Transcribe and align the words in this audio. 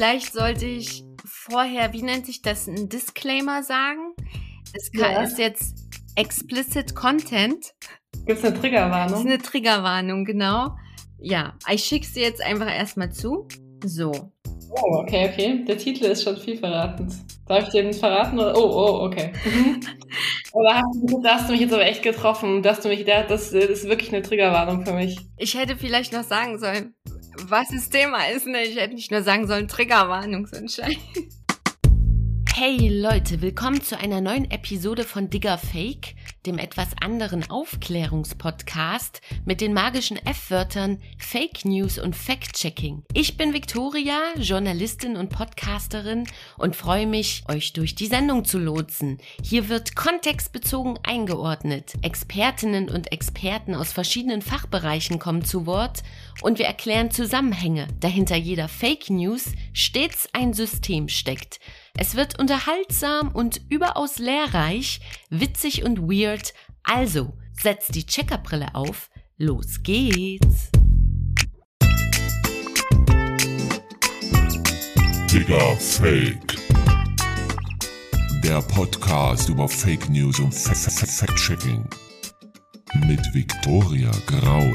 Vielleicht 0.00 0.32
sollte 0.32 0.64
ich 0.64 1.04
vorher, 1.26 1.92
wie 1.92 2.00
nennt 2.00 2.24
sich 2.24 2.40
das, 2.40 2.66
ein 2.66 2.88
Disclaimer 2.88 3.62
sagen? 3.62 4.14
Es 4.72 4.90
Ja. 4.94 5.20
ist 5.22 5.36
jetzt 5.38 5.74
explicit 6.16 6.94
Content. 6.94 7.74
Gibt 8.24 8.38
es 8.38 8.42
eine 8.42 8.52
Das 8.52 8.54
ist 8.54 8.60
Triggerwarnung? 8.62 9.20
eine 9.26 9.36
Triggerwarnung, 9.36 10.24
genau. 10.24 10.74
Ja, 11.18 11.52
ich 11.70 11.84
schick's 11.84 12.14
dir 12.14 12.22
jetzt 12.22 12.40
einfach 12.42 12.74
erstmal 12.74 13.12
zu. 13.12 13.46
So. 13.84 14.10
Oh, 14.70 15.00
okay, 15.02 15.28
okay. 15.30 15.64
Der 15.68 15.76
Titel 15.76 16.04
ist 16.06 16.22
schon 16.24 16.38
viel 16.38 16.56
verratend. 16.56 17.12
Darf 17.46 17.64
ich 17.64 17.68
dir 17.68 17.82
den 17.82 17.92
verraten? 17.92 18.38
Oder? 18.38 18.56
Oh, 18.56 18.70
oh, 18.70 19.04
okay. 19.04 19.32
Mhm. 19.44 19.80
Oder 20.54 20.76
hast 20.76 20.94
du, 21.02 21.20
da 21.22 21.34
hast 21.34 21.48
du 21.48 21.52
mich 21.52 21.60
jetzt 21.60 21.74
aber 21.74 21.84
echt 21.84 22.02
getroffen. 22.02 22.62
Dass 22.62 22.80
du 22.80 22.88
mich, 22.88 23.04
da- 23.04 23.24
das, 23.24 23.50
das 23.50 23.64
ist 23.64 23.84
wirklich 23.86 24.14
eine 24.14 24.22
Triggerwarnung 24.22 24.82
für 24.86 24.94
mich. 24.94 25.18
Ich 25.36 25.58
hätte 25.58 25.76
vielleicht 25.76 26.14
noch 26.14 26.24
sagen 26.24 26.58
sollen, 26.58 26.94
was 27.48 27.68
das 27.68 27.88
Thema 27.88 28.28
ist. 28.28 28.46
Ne? 28.46 28.62
Ich 28.62 28.76
hätte 28.76 28.94
nicht 28.94 29.10
nur 29.10 29.22
sagen 29.22 29.46
sollen, 29.46 29.68
Triggerwarnung, 29.68 30.46
so 30.46 30.56
ein 30.56 30.68
Scheiß. 30.68 30.96
Hey 32.52 32.88
Leute, 32.88 33.40
willkommen 33.40 33.80
zu 33.80 33.96
einer 33.98 34.20
neuen 34.20 34.50
Episode 34.50 35.04
von 35.04 35.30
Digger 35.30 35.56
Fake, 35.56 36.14
dem 36.44 36.58
etwas 36.58 36.88
anderen 37.00 37.48
Aufklärungspodcast 37.48 39.22
mit 39.46 39.62
den 39.62 39.72
magischen 39.72 40.18
F-Wörtern 40.18 41.00
Fake 41.18 41.64
News 41.64 41.98
und 41.98 42.14
Fact-Checking. 42.14 43.04
Ich 43.14 43.38
bin 43.38 43.54
Victoria, 43.54 44.18
Journalistin 44.36 45.16
und 45.16 45.30
Podcasterin 45.30 46.26
und 46.58 46.76
freue 46.76 47.06
mich, 47.06 47.44
euch 47.48 47.72
durch 47.72 47.94
die 47.94 48.08
Sendung 48.08 48.44
zu 48.44 48.58
lotsen. 48.58 49.18
Hier 49.42 49.70
wird 49.70 49.96
kontextbezogen 49.96 50.98
eingeordnet. 51.02 51.94
Expertinnen 52.02 52.90
und 52.90 53.10
Experten 53.10 53.74
aus 53.74 53.92
verschiedenen 53.92 54.42
Fachbereichen 54.42 55.18
kommen 55.18 55.44
zu 55.44 55.64
Wort 55.64 56.02
und 56.42 56.58
wir 56.58 56.66
erklären 56.66 57.10
Zusammenhänge, 57.10 57.86
dahinter 58.00 58.36
jeder 58.36 58.68
Fake 58.68 59.08
News 59.08 59.52
stets 59.72 60.28
ein 60.34 60.52
System 60.52 61.08
steckt. 61.08 61.58
Es 62.02 62.14
wird 62.14 62.38
unterhaltsam 62.38 63.28
und 63.28 63.60
überaus 63.68 64.16
lehrreich, 64.18 65.00
witzig 65.28 65.84
und 65.84 66.00
weird. 66.00 66.54
Also, 66.82 67.34
setzt 67.52 67.94
die 67.94 68.06
Checkerbrille 68.06 68.74
auf. 68.74 69.10
Los 69.36 69.82
geht's. 69.82 70.70
Digger 75.30 75.76
Fake. 75.76 76.56
Der 78.44 78.62
Podcast 78.62 79.50
über 79.50 79.68
Fake 79.68 80.08
News 80.08 80.38
und 80.40 80.54
Fa- 80.54 80.72
Fa- 80.74 80.90
Fa- 80.90 81.06
Fact-Checking. 81.26 81.84
Mit 83.06 83.20
Victoria 83.34 84.10
Graul. 84.26 84.72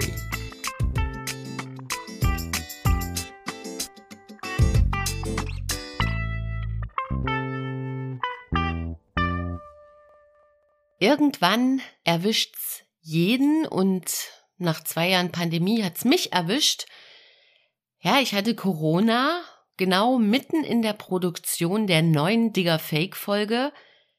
Irgendwann 11.06 11.84
erwischt's 12.04 12.82
jeden 13.00 13.68
und 13.68 14.12
nach 14.58 14.84
zwei 14.84 15.10
Jahren 15.10 15.32
Pandemie 15.32 15.84
hat's 15.84 16.04
mich 16.04 16.34
erwischt. 16.34 16.88
Ja, 18.00 18.20
ich 18.22 18.34
hatte 18.34 18.56
Corona, 18.56 19.44
genau 19.78 20.18
mitten 20.18 20.64
in 20.64 20.82
der 20.82 20.94
Produktion 20.94 21.86
der 21.86 22.02
neuen 22.02 22.54
Digger 22.54 22.80
Fake 22.80 23.16
Folge 23.16 23.72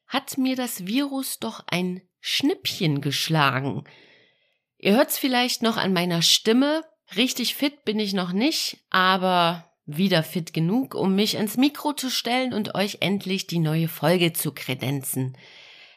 hat 0.05 0.37
mir 0.37 0.55
das 0.55 0.87
Virus 0.87 1.39
doch 1.39 1.61
ein 1.67 2.03
Schnippchen 2.21 3.01
geschlagen. 3.01 3.83
Ihr 4.77 4.95
hört's 4.95 5.17
vielleicht 5.17 5.63
noch 5.63 5.75
an 5.75 5.91
meiner 5.91 6.21
Stimme. 6.21 6.85
Richtig 7.17 7.55
fit 7.55 7.83
bin 7.83 7.99
ich 7.99 8.13
noch 8.13 8.31
nicht, 8.31 8.77
aber 8.91 9.69
wieder 9.85 10.23
fit 10.23 10.53
genug, 10.53 10.95
um 10.95 11.15
mich 11.15 11.35
ans 11.35 11.57
Mikro 11.57 11.91
zu 11.91 12.09
stellen 12.09 12.53
und 12.53 12.75
euch 12.75 12.99
endlich 13.01 13.45
die 13.45 13.59
neue 13.59 13.89
Folge 13.89 14.31
zu 14.31 14.53
kredenzen 14.53 15.35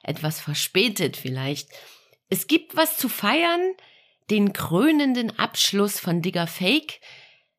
etwas 0.02 0.40
verspätet 0.40 1.16
vielleicht. 1.16 1.68
Es 2.28 2.46
gibt 2.46 2.76
was 2.76 2.96
zu 2.96 3.08
feiern, 3.08 3.74
den 4.30 4.52
krönenden 4.52 5.38
Abschluss 5.38 5.98
von 5.98 6.22
Digger 6.22 6.46
Fake. 6.46 7.00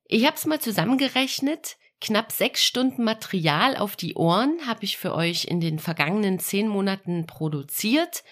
Ich 0.06 0.25
hab's 0.25 0.46
mal 0.46 0.59
zusammengerechnet. 0.59 1.78
Knapp 2.00 2.31
sechs 2.31 2.63
Stunden 2.63 3.03
Material 3.03 3.78
auf 3.78 3.96
die 3.96 4.16
Ohren 4.16 4.66
habe 4.66 4.84
ich 4.85 4.97
für 4.97 5.13
euch 5.13 5.46
in 5.46 5.62
den 5.62 5.78
vergangenen 5.78 6.40
zehn 6.40 6.68
Monaten 6.68 7.28
produziert. 7.28 8.24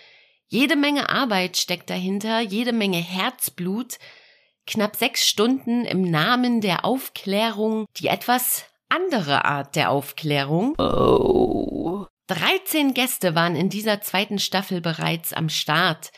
Jede 0.48 0.75
Menge 0.75 1.09
Arbeit 1.09 1.58
steckt 1.58 1.92
dahinter, 1.92 2.40
jede 2.40 2.74
Menge 2.74 2.98
Herzblut. 2.98 4.00
Knapp 4.66 4.96
sechs 4.96 5.28
Stunden 5.28 5.86
im 5.86 6.09
Namen 6.09 6.62
der 6.62 6.86
Aufklärung, 6.86 7.86
die 7.98 8.08
etwas 8.08 8.66
andere 8.88 9.46
Art 9.46 9.75
der 9.75 9.92
Aufklärung. 9.92 10.74
Oh. 10.80 12.08
13 12.30 12.94
Gäste 12.94 13.34
waren 13.34 13.56
in 13.56 13.70
dieser 13.70 14.02
zweiten 14.02 14.38
Staffel 14.38 14.82
bereits 14.82 15.34
am 15.34 15.50
Start. 15.50 16.12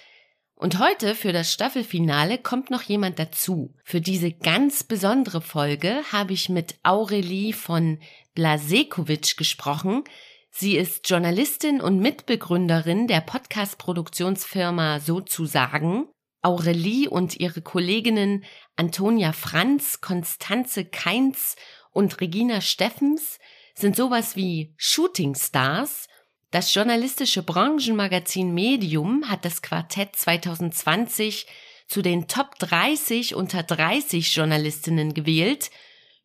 Und 0.56 0.78
heute 0.78 1.16
für 1.16 1.32
das 1.32 1.54
Staffelfinale 1.54 2.38
kommt 2.38 2.70
noch 2.70 2.82
jemand 2.82 3.18
dazu. 3.18 3.74
Für 3.86 4.02
diese 4.02 4.34
ganz 4.34 4.84
besondere 4.84 5.40
Folge 5.40 6.02
habe 6.12 6.34
ich 6.34 6.50
mit 6.50 6.76
Aurelie 6.84 7.54
von 7.54 7.98
Blasekovic 8.36 9.38
gesprochen. 9.38 10.04
Sie 10.50 10.76
ist 10.76 11.10
Journalistin 11.10 11.80
und 11.80 12.00
Mitbegründerin 12.00 13.08
der 13.08 13.22
Podcast-Produktionsfirma 13.22 15.00
Sozusagen. 15.00 16.10
Aurelie 16.42 17.10
und 17.10 17.40
ihre 17.40 17.62
Kolleginnen 17.62 18.44
Antonia 18.76 19.32
Franz, 19.32 20.02
Konstanze 20.02 20.84
Keinz 20.84 21.56
und 21.92 22.20
Regina 22.20 22.60
Steffens 22.60 23.40
sind 23.74 23.96
sowas 23.96 24.36
wie 24.36 24.74
Shooting 24.78 25.36
Stars. 25.36 26.08
Das 26.52 26.74
journalistische 26.74 27.44
Branchenmagazin 27.44 28.54
Medium 28.54 29.30
hat 29.30 29.46
das 29.46 29.62
Quartett 29.62 30.16
2020 30.16 31.48
zu 31.88 32.02
den 32.02 32.28
Top 32.28 32.58
30 32.60 33.36
unter 33.36 33.64
30 33.64 34.36
Journalistinnen 34.36 35.14
gewählt. 35.14 35.72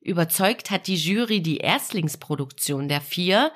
Überzeugt 0.01 0.71
hat 0.71 0.87
die 0.87 0.97
Jury 0.97 1.43
die 1.43 1.59
Erstlingsproduktion 1.59 2.89
der 2.89 3.01
vier, 3.01 3.53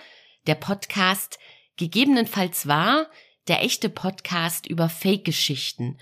der 0.46 0.56
Podcast 0.56 1.38
gegebenenfalls 1.76 2.66
war, 2.66 3.08
der 3.48 3.62
echte 3.62 3.88
Podcast 3.88 4.66
über 4.66 4.88
Fake-Geschichten. 4.88 5.98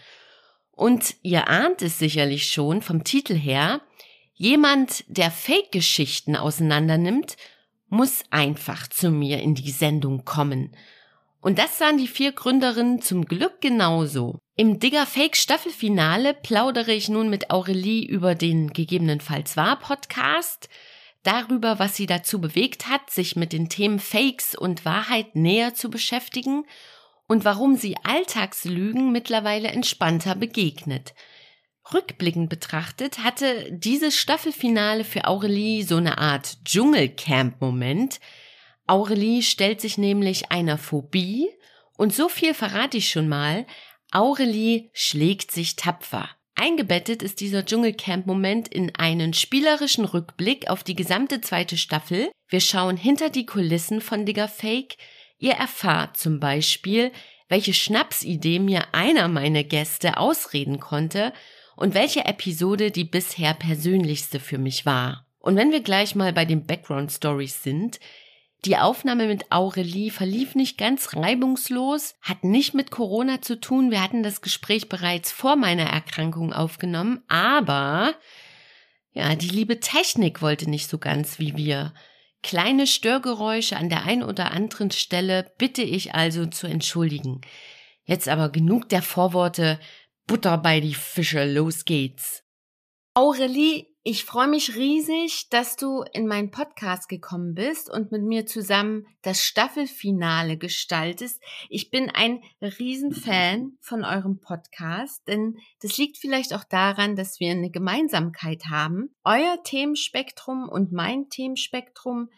Und 0.70 1.16
ihr 1.22 1.48
ahnt 1.48 1.82
es 1.82 1.98
sicherlich 1.98 2.50
schon 2.50 2.82
vom 2.82 3.04
Titel 3.04 3.34
her, 3.34 3.80
jemand, 4.34 5.04
der 5.08 5.30
Fake-Geschichten 5.30 6.36
auseinandernimmt 6.36 7.36
muss 7.88 8.22
einfach 8.30 8.88
zu 8.88 9.10
mir 9.10 9.40
in 9.40 9.54
die 9.54 9.70
Sendung 9.70 10.24
kommen. 10.24 10.74
Und 11.40 11.58
das 11.58 11.78
sahen 11.78 11.98
die 11.98 12.08
vier 12.08 12.32
Gründerinnen 12.32 13.00
zum 13.00 13.24
Glück 13.24 13.60
genauso. 13.60 14.38
Im 14.56 14.80
Digger 14.80 15.06
Fake 15.06 15.36
Staffelfinale 15.36 16.34
plaudere 16.34 16.92
ich 16.92 17.08
nun 17.08 17.30
mit 17.30 17.50
Aurelie 17.50 18.04
über 18.06 18.34
den 18.34 18.72
gegebenenfalls 18.72 19.56
wahr 19.56 19.78
Podcast, 19.78 20.68
darüber, 21.22 21.78
was 21.78 21.96
sie 21.96 22.06
dazu 22.06 22.40
bewegt 22.40 22.88
hat, 22.88 23.10
sich 23.10 23.36
mit 23.36 23.52
den 23.52 23.68
Themen 23.68 24.00
Fakes 24.00 24.54
und 24.56 24.84
Wahrheit 24.84 25.36
näher 25.36 25.74
zu 25.74 25.90
beschäftigen 25.90 26.64
und 27.28 27.44
warum 27.44 27.76
sie 27.76 27.96
Alltagslügen 28.02 29.12
mittlerweile 29.12 29.68
entspannter 29.68 30.34
begegnet. 30.34 31.14
Rückblickend 31.94 32.50
betrachtet 32.50 33.18
hatte 33.18 33.70
dieses 33.70 34.16
Staffelfinale 34.16 35.04
für 35.04 35.24
Aurelie 35.24 35.84
so 35.84 35.96
eine 35.96 36.18
Art 36.18 36.58
Dschungelcamp-Moment. 36.64 38.20
Aurelie 38.86 39.42
stellt 39.42 39.80
sich 39.80 39.96
nämlich 39.96 40.50
einer 40.50 40.76
Phobie 40.76 41.48
und 41.96 42.14
so 42.14 42.28
viel 42.28 42.52
verrate 42.52 42.98
ich 42.98 43.08
schon 43.10 43.28
mal. 43.28 43.66
Aurelie 44.10 44.90
schlägt 44.92 45.50
sich 45.50 45.76
tapfer. 45.76 46.28
Eingebettet 46.54 47.22
ist 47.22 47.40
dieser 47.40 47.64
Dschungelcamp-Moment 47.64 48.68
in 48.68 48.94
einen 48.96 49.32
spielerischen 49.32 50.04
Rückblick 50.04 50.68
auf 50.68 50.82
die 50.82 50.96
gesamte 50.96 51.40
zweite 51.40 51.78
Staffel. 51.78 52.30
Wir 52.48 52.60
schauen 52.60 52.96
hinter 52.96 53.30
die 53.30 53.46
Kulissen 53.46 54.00
von 54.00 54.26
Digger 54.26 54.48
Fake. 54.48 54.96
Ihr 55.38 55.52
erfahrt 55.52 56.16
zum 56.16 56.40
Beispiel, 56.40 57.12
welche 57.48 57.72
Schnapsidee 57.72 58.58
mir 58.58 58.92
einer 58.92 59.28
meiner 59.28 59.62
Gäste 59.62 60.18
ausreden 60.18 60.80
konnte 60.80 61.32
und 61.78 61.94
welche 61.94 62.24
Episode 62.24 62.90
die 62.90 63.04
bisher 63.04 63.54
persönlichste 63.54 64.40
für 64.40 64.58
mich 64.58 64.84
war. 64.84 65.26
Und 65.38 65.54
wenn 65.54 65.70
wir 65.70 65.80
gleich 65.80 66.16
mal 66.16 66.32
bei 66.32 66.44
den 66.44 66.66
Background 66.66 67.12
Stories 67.12 67.62
sind, 67.62 68.00
die 68.64 68.76
Aufnahme 68.76 69.28
mit 69.28 69.52
Aurelie 69.52 70.10
verlief 70.10 70.56
nicht 70.56 70.76
ganz 70.76 71.14
reibungslos, 71.14 72.16
hat 72.20 72.42
nicht 72.42 72.74
mit 72.74 72.90
Corona 72.90 73.40
zu 73.40 73.60
tun. 73.60 73.92
Wir 73.92 74.02
hatten 74.02 74.24
das 74.24 74.40
Gespräch 74.40 74.88
bereits 74.88 75.30
vor 75.30 75.54
meiner 75.54 75.84
Erkrankung 75.84 76.52
aufgenommen, 76.52 77.22
aber 77.28 78.14
ja, 79.12 79.36
die 79.36 79.48
liebe 79.48 79.78
Technik 79.78 80.42
wollte 80.42 80.68
nicht 80.68 80.90
so 80.90 80.98
ganz 80.98 81.38
wie 81.38 81.56
wir. 81.56 81.94
Kleine 82.42 82.88
Störgeräusche 82.88 83.76
an 83.76 83.88
der 83.88 84.02
einen 84.02 84.24
oder 84.24 84.50
anderen 84.50 84.90
Stelle 84.90 85.52
bitte 85.58 85.82
ich 85.82 86.16
also 86.16 86.46
zu 86.46 86.66
entschuldigen. 86.66 87.40
Jetzt 88.04 88.28
aber 88.28 88.48
genug 88.48 88.88
der 88.88 89.02
Vorworte, 89.02 89.78
Butter 90.28 90.58
bei 90.58 90.80
die 90.80 90.92
Fische, 90.92 91.50
los 91.50 91.86
geht's. 91.86 92.44
Aurelie, 93.14 93.86
ich 94.02 94.26
freue 94.26 94.46
mich 94.46 94.76
riesig, 94.76 95.48
dass 95.48 95.76
du 95.76 96.04
in 96.12 96.26
meinen 96.26 96.50
Podcast 96.50 97.08
gekommen 97.08 97.54
bist 97.54 97.88
und 97.90 98.12
mit 98.12 98.22
mir 98.22 98.44
zusammen 98.44 99.06
das 99.22 99.42
Staffelfinale 99.42 100.58
gestaltest. 100.58 101.42
Ich 101.70 101.90
bin 101.90 102.10
ein 102.10 102.42
Riesenfan 102.60 103.78
von 103.80 104.04
eurem 104.04 104.38
Podcast, 104.38 105.26
denn 105.26 105.56
das 105.80 105.96
liegt 105.96 106.18
vielleicht 106.18 106.52
auch 106.52 106.64
daran, 106.64 107.16
dass 107.16 107.40
wir 107.40 107.50
eine 107.50 107.70
Gemeinsamkeit 107.70 108.66
haben. 108.66 109.08
Euer 109.24 109.62
Themenspektrum 109.64 110.68
und 110.68 110.92
mein 110.92 111.30
Themenspektrum, 111.30 112.28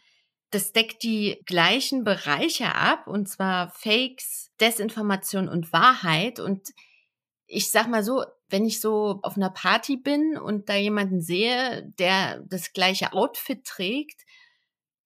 das 0.50 0.70
deckt 0.70 1.02
die 1.02 1.42
gleichen 1.44 2.04
Bereiche 2.04 2.72
ab, 2.72 3.08
und 3.08 3.28
zwar 3.28 3.70
Fakes, 3.70 4.52
Desinformation 4.60 5.48
und 5.48 5.72
Wahrheit. 5.72 6.38
Und 6.38 6.68
ich 7.50 7.70
sag 7.70 7.88
mal 7.88 8.02
so, 8.02 8.24
wenn 8.48 8.64
ich 8.64 8.80
so 8.80 9.18
auf 9.22 9.36
einer 9.36 9.50
Party 9.50 9.96
bin 9.96 10.38
und 10.38 10.68
da 10.68 10.76
jemanden 10.76 11.20
sehe, 11.20 11.92
der 11.98 12.40
das 12.48 12.72
gleiche 12.72 13.12
Outfit 13.12 13.64
trägt, 13.64 14.22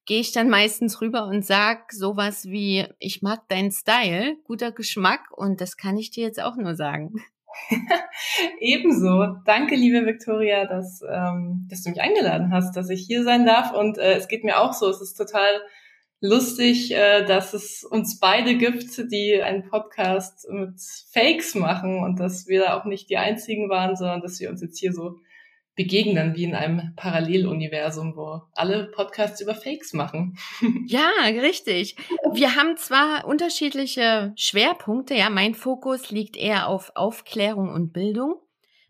gehe 0.07 0.21
ich 0.21 0.33
dann 0.33 0.51
meistens 0.51 1.01
rüber 1.01 1.27
und 1.27 1.45
sag 1.45 1.93
sowas 1.93 2.45
wie, 2.45 2.87
ich 2.99 3.23
mag 3.23 3.49
deinen 3.49 3.73
Style, 3.73 4.37
guter 4.45 4.71
Geschmack 4.71 5.31
und 5.31 5.61
das 5.61 5.77
kann 5.77 5.97
ich 5.97 6.11
dir 6.11 6.25
jetzt 6.25 6.43
auch 6.43 6.57
nur 6.57 6.75
sagen. 6.75 7.15
Ebenso. 8.61 9.37
Danke, 9.47 9.77
liebe 9.77 10.05
Victoria, 10.05 10.67
dass, 10.67 11.01
ähm, 11.09 11.67
dass 11.71 11.83
du 11.83 11.91
mich 11.91 12.01
eingeladen 12.01 12.53
hast, 12.53 12.77
dass 12.77 12.91
ich 12.91 13.07
hier 13.07 13.23
sein 13.23 13.47
darf. 13.47 13.73
Und 13.73 13.97
äh, 13.97 14.17
es 14.17 14.29
geht 14.29 14.45
mir 14.45 14.59
auch 14.59 14.73
so. 14.73 14.91
Es 14.91 15.01
ist 15.01 15.15
total 15.15 15.61
lustig, 16.25 16.91
äh, 16.93 17.25
dass 17.25 17.53
es 17.53 17.85
uns 17.85 18.19
beide 18.19 18.57
gibt, 18.57 19.13
die 19.13 19.43
einen 19.43 19.69
Podcast 19.69 20.49
mit 20.51 20.81
Fakes 21.13 21.55
machen 21.55 22.03
und 22.03 22.19
dass 22.19 22.47
wir 22.49 22.63
da 22.63 22.79
auch 22.79 22.87
nicht 22.87 23.11
die 23.11 23.19
einzigen 23.19 23.69
waren, 23.69 23.95
sondern 23.95 24.23
dass 24.23 24.41
wir 24.41 24.49
uns 24.49 24.63
jetzt 24.63 24.79
hier 24.79 24.93
so 24.93 25.19
begegnen 25.77 26.35
wie 26.35 26.45
in 26.45 26.55
einem 26.55 26.95
Paralleluniversum, 26.97 28.17
wo 28.17 28.43
alle 28.53 28.85
Podcasts 28.95 29.41
über 29.41 29.55
Fakes 29.55 29.93
machen. 29.93 30.39
Ja, 30.87 31.11
richtig. 31.25 31.97
Wir 32.33 32.57
haben 32.57 32.77
zwar 32.77 33.27
unterschiedliche 33.27 34.33
Schwerpunkte, 34.37 35.15
ja, 35.15 35.29
mein 35.31 35.55
Fokus 35.55 36.11
liegt 36.11 36.37
eher 36.37 36.69
auf 36.69 36.93
Aufklärung 36.95 37.71
und 37.71 37.93
Bildung. 37.93 38.37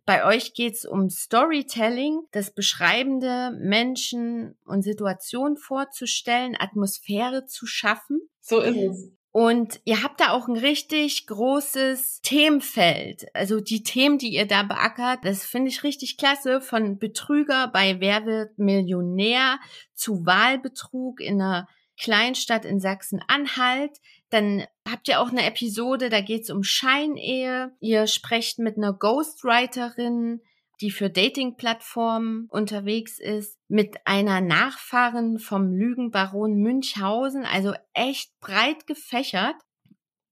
Bei 0.06 0.26
euch 0.26 0.52
geht's 0.52 0.84
um 0.84 1.08
Storytelling, 1.08 2.20
das 2.32 2.52
beschreibende 2.52 3.52
Menschen 3.58 4.56
und 4.66 4.82
Situationen 4.82 5.56
vorzustellen, 5.56 6.56
Atmosphäre 6.58 7.46
zu 7.46 7.66
schaffen. 7.66 8.20
So 8.40 8.60
ist 8.60 8.76
es. 8.76 9.12
Und 9.36 9.80
ihr 9.84 10.04
habt 10.04 10.20
da 10.20 10.30
auch 10.30 10.46
ein 10.46 10.56
richtig 10.56 11.26
großes 11.26 12.20
Themenfeld. 12.22 13.26
Also 13.34 13.60
die 13.60 13.82
Themen, 13.82 14.16
die 14.16 14.28
ihr 14.28 14.46
da 14.46 14.62
beackert, 14.62 15.24
das 15.24 15.44
finde 15.44 15.70
ich 15.70 15.82
richtig 15.82 16.18
klasse. 16.18 16.60
Von 16.60 17.00
Betrüger 17.00 17.66
bei 17.66 17.98
Wer 17.98 18.26
wird 18.26 18.58
Millionär 18.58 19.58
zu 19.92 20.24
Wahlbetrug 20.24 21.20
in 21.20 21.40
einer 21.40 21.66
Kleinstadt 21.98 22.64
in 22.64 22.78
Sachsen-Anhalt. 22.78 23.98
Dann 24.30 24.64
habt 24.88 25.08
ihr 25.08 25.20
auch 25.20 25.30
eine 25.30 25.46
Episode, 25.46 26.08
da 26.08 26.20
geht 26.20 26.42
es 26.42 26.50
um 26.50 26.62
Scheinehe. 26.62 27.72
Ihr 27.80 28.06
sprecht 28.06 28.58
mit 28.58 28.76
einer 28.76 28.92
Ghostwriterin, 28.92 30.40
die 30.80 30.90
für 30.90 31.08
Dating-Plattformen 31.08 32.48
unterwegs 32.50 33.18
ist, 33.18 33.58
mit 33.68 33.96
einer 34.04 34.40
Nachfahrin 34.40 35.38
vom 35.38 35.72
Lügenbaron 35.72 36.56
Münchhausen, 36.56 37.44
also 37.44 37.74
echt 37.92 38.38
breit 38.40 38.86
gefächert. 38.86 39.56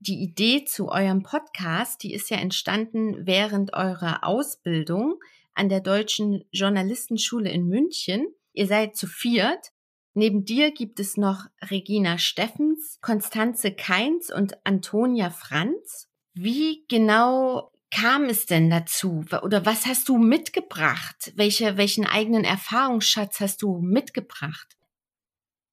Die 0.00 0.20
Idee 0.20 0.64
zu 0.64 0.88
eurem 0.88 1.22
Podcast, 1.22 2.02
die 2.02 2.12
ist 2.12 2.28
ja 2.30 2.38
entstanden 2.38 3.24
während 3.24 3.72
eurer 3.72 4.24
Ausbildung 4.24 5.20
an 5.54 5.68
der 5.68 5.80
Deutschen 5.80 6.44
Journalistenschule 6.50 7.50
in 7.50 7.68
München. 7.68 8.26
Ihr 8.52 8.66
seid 8.66 8.96
zu 8.96 9.06
viert 9.06 9.70
Neben 10.14 10.44
dir 10.44 10.72
gibt 10.72 11.00
es 11.00 11.16
noch 11.16 11.46
Regina 11.70 12.18
Steffens, 12.18 12.98
Konstanze 13.00 13.72
Keins 13.72 14.32
und 14.32 14.54
Antonia 14.66 15.30
Franz. 15.30 16.08
Wie 16.34 16.84
genau 16.88 17.72
kam 17.90 18.24
es 18.24 18.46
denn 18.46 18.68
dazu? 18.68 19.24
Oder 19.42 19.64
was 19.64 19.86
hast 19.86 20.08
du 20.08 20.18
mitgebracht? 20.18 21.32
Welche, 21.36 21.76
welchen 21.76 22.06
eigenen 22.06 22.44
Erfahrungsschatz 22.44 23.40
hast 23.40 23.62
du 23.62 23.78
mitgebracht? 23.80 24.76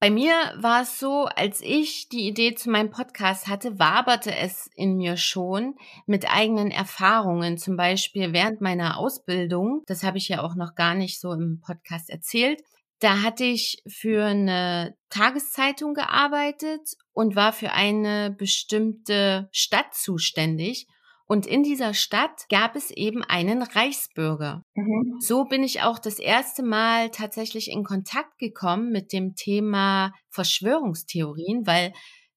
Bei 0.01 0.09
mir 0.09 0.33
war 0.55 0.83
es 0.83 0.97
so, 0.97 1.25
als 1.25 1.59
ich 1.59 2.07
die 2.07 2.25
Idee 2.25 2.55
zu 2.55 2.69
meinem 2.69 2.89
Podcast 2.89 3.47
hatte, 3.47 3.79
waberte 3.79 4.33
es 4.33 4.69
in 4.75 4.95
mir 4.95 5.17
schon 5.17 5.75
mit 6.05 6.33
eigenen 6.33 6.71
Erfahrungen, 6.71 7.57
zum 7.57 7.75
Beispiel 7.75 8.31
während 8.31 8.61
meiner 8.61 8.97
Ausbildung. 8.97 9.83
Das 9.87 10.03
habe 10.03 10.17
ich 10.17 10.29
ja 10.29 10.41
auch 10.41 10.55
noch 10.55 10.75
gar 10.75 10.95
nicht 10.95 11.19
so 11.19 11.33
im 11.33 11.59
Podcast 11.59 12.09
erzählt. 12.09 12.61
Da 12.99 13.21
hatte 13.21 13.45
ich 13.45 13.81
für 13.87 14.25
eine 14.25 14.95
Tageszeitung 15.09 15.93
gearbeitet 15.93 16.95
und 17.13 17.35
war 17.35 17.53
für 17.53 17.71
eine 17.71 18.35
bestimmte 18.37 19.49
Stadt 19.51 19.93
zuständig. 19.93 20.87
Und 21.25 21.45
in 21.45 21.63
dieser 21.63 21.93
Stadt 21.93 22.47
gab 22.49 22.75
es 22.75 22.89
eben 22.91 23.23
einen 23.23 23.61
Reichsbürger. 23.61 24.63
Mhm. 24.73 25.17
So 25.19 25.45
bin 25.45 25.63
ich 25.63 25.81
auch 25.81 25.99
das 25.99 26.17
erste 26.17 26.63
Mal 26.63 27.11
tatsächlich 27.11 27.69
in 27.69 27.83
Kontakt 27.83 28.37
gekommen 28.39 28.91
mit 28.91 29.13
dem 29.13 29.35
Thema 29.35 30.11
Verschwörungstheorien, 30.29 31.67
weil 31.67 31.93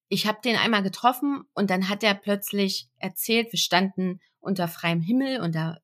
ich 0.09 0.27
habe 0.27 0.41
den 0.45 0.57
einmal 0.57 0.83
getroffen 0.83 1.43
und 1.55 1.71
dann 1.71 1.89
hat 1.89 2.05
er 2.05 2.15
plötzlich 2.15 2.89
erzählt, 2.99 3.51
wir 3.51 3.59
standen 3.59 4.21
unter 4.41 4.69
freiem 4.69 5.01
Himmel 5.01 5.41
und 5.41 5.55
da 5.55 5.79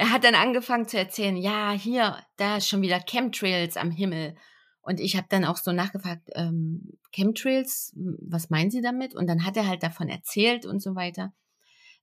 er 0.00 0.12
hat 0.12 0.24
dann 0.24 0.34
angefangen 0.34 0.88
zu 0.88 0.96
erzählen, 0.96 1.36
ja, 1.36 1.72
hier, 1.72 2.16
da 2.38 2.56
ist 2.56 2.68
schon 2.68 2.80
wieder 2.80 3.00
Chemtrails 3.00 3.76
am 3.76 3.90
Himmel. 3.90 4.34
Und 4.80 4.98
ich 4.98 5.14
habe 5.14 5.26
dann 5.28 5.44
auch 5.44 5.58
so 5.58 5.72
nachgefragt, 5.72 6.30
ähm, 6.32 6.98
Chemtrails, 7.12 7.92
was 7.94 8.48
meinen 8.48 8.70
Sie 8.70 8.80
damit? 8.80 9.14
Und 9.14 9.26
dann 9.26 9.44
hat 9.44 9.58
er 9.58 9.68
halt 9.68 9.82
davon 9.82 10.08
erzählt 10.08 10.64
und 10.64 10.80
so 10.80 10.94
weiter. 10.94 11.34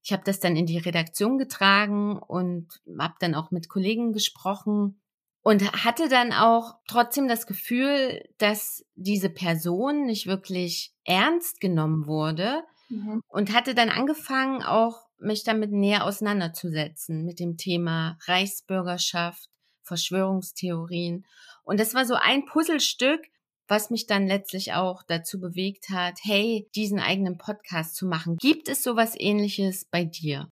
Ich 0.04 0.14
habe 0.14 0.22
das 0.24 0.40
dann 0.40 0.56
in 0.56 0.68
die 0.68 0.78
Redaktion 0.78 1.40
getragen 1.40 2.20
und 2.20 2.68
habe 3.00 3.16
dann 3.20 3.34
auch 3.34 3.50
mit 3.50 3.68
Kollegen 3.68 4.14
gesprochen 4.14 5.02
und 5.42 5.84
hatte 5.84 6.08
dann 6.08 6.34
auch 6.34 6.76
trotzdem 6.88 7.28
das 7.28 7.48
Gefühl, 7.48 8.24
dass 8.38 8.86
diese 8.94 9.32
Person 9.32 10.06
nicht 10.06 10.28
wirklich 10.28 10.94
ernst 11.04 11.60
genommen 11.60 12.06
wurde 12.06 12.62
mhm. 12.90 13.22
und 13.28 13.56
hatte 13.56 13.74
dann 13.74 13.90
angefangen 13.90 14.62
auch 14.62 15.07
mich 15.20 15.44
damit 15.44 15.72
näher 15.72 16.06
auseinanderzusetzen 16.06 17.24
mit 17.26 17.40
dem 17.40 17.58
Thema 17.58 18.18
Reichsbürgerschaft, 18.26 19.50
Verschwörungstheorien. 19.84 21.26
Und 21.64 21.80
das 21.80 21.94
war 21.94 22.06
so 22.06 22.16
ein 22.16 22.46
Puzzlestück, 22.46 23.22
was 23.68 23.90
mich 23.90 24.08
dann 24.08 24.28
letztlich 24.28 24.74
auch 24.74 25.04
dazu 25.04 25.40
bewegt 25.40 25.90
hat, 25.90 26.20
hey, 26.24 26.70
diesen 26.76 27.00
eigenen 27.00 27.38
Podcast 27.38 27.96
zu 27.96 28.06
machen. 28.06 28.38
Gibt 28.38 28.70
es 28.70 28.84
sowas 28.84 29.14
ähnliches 29.18 29.86
bei 29.86 30.06
dir? 30.06 30.50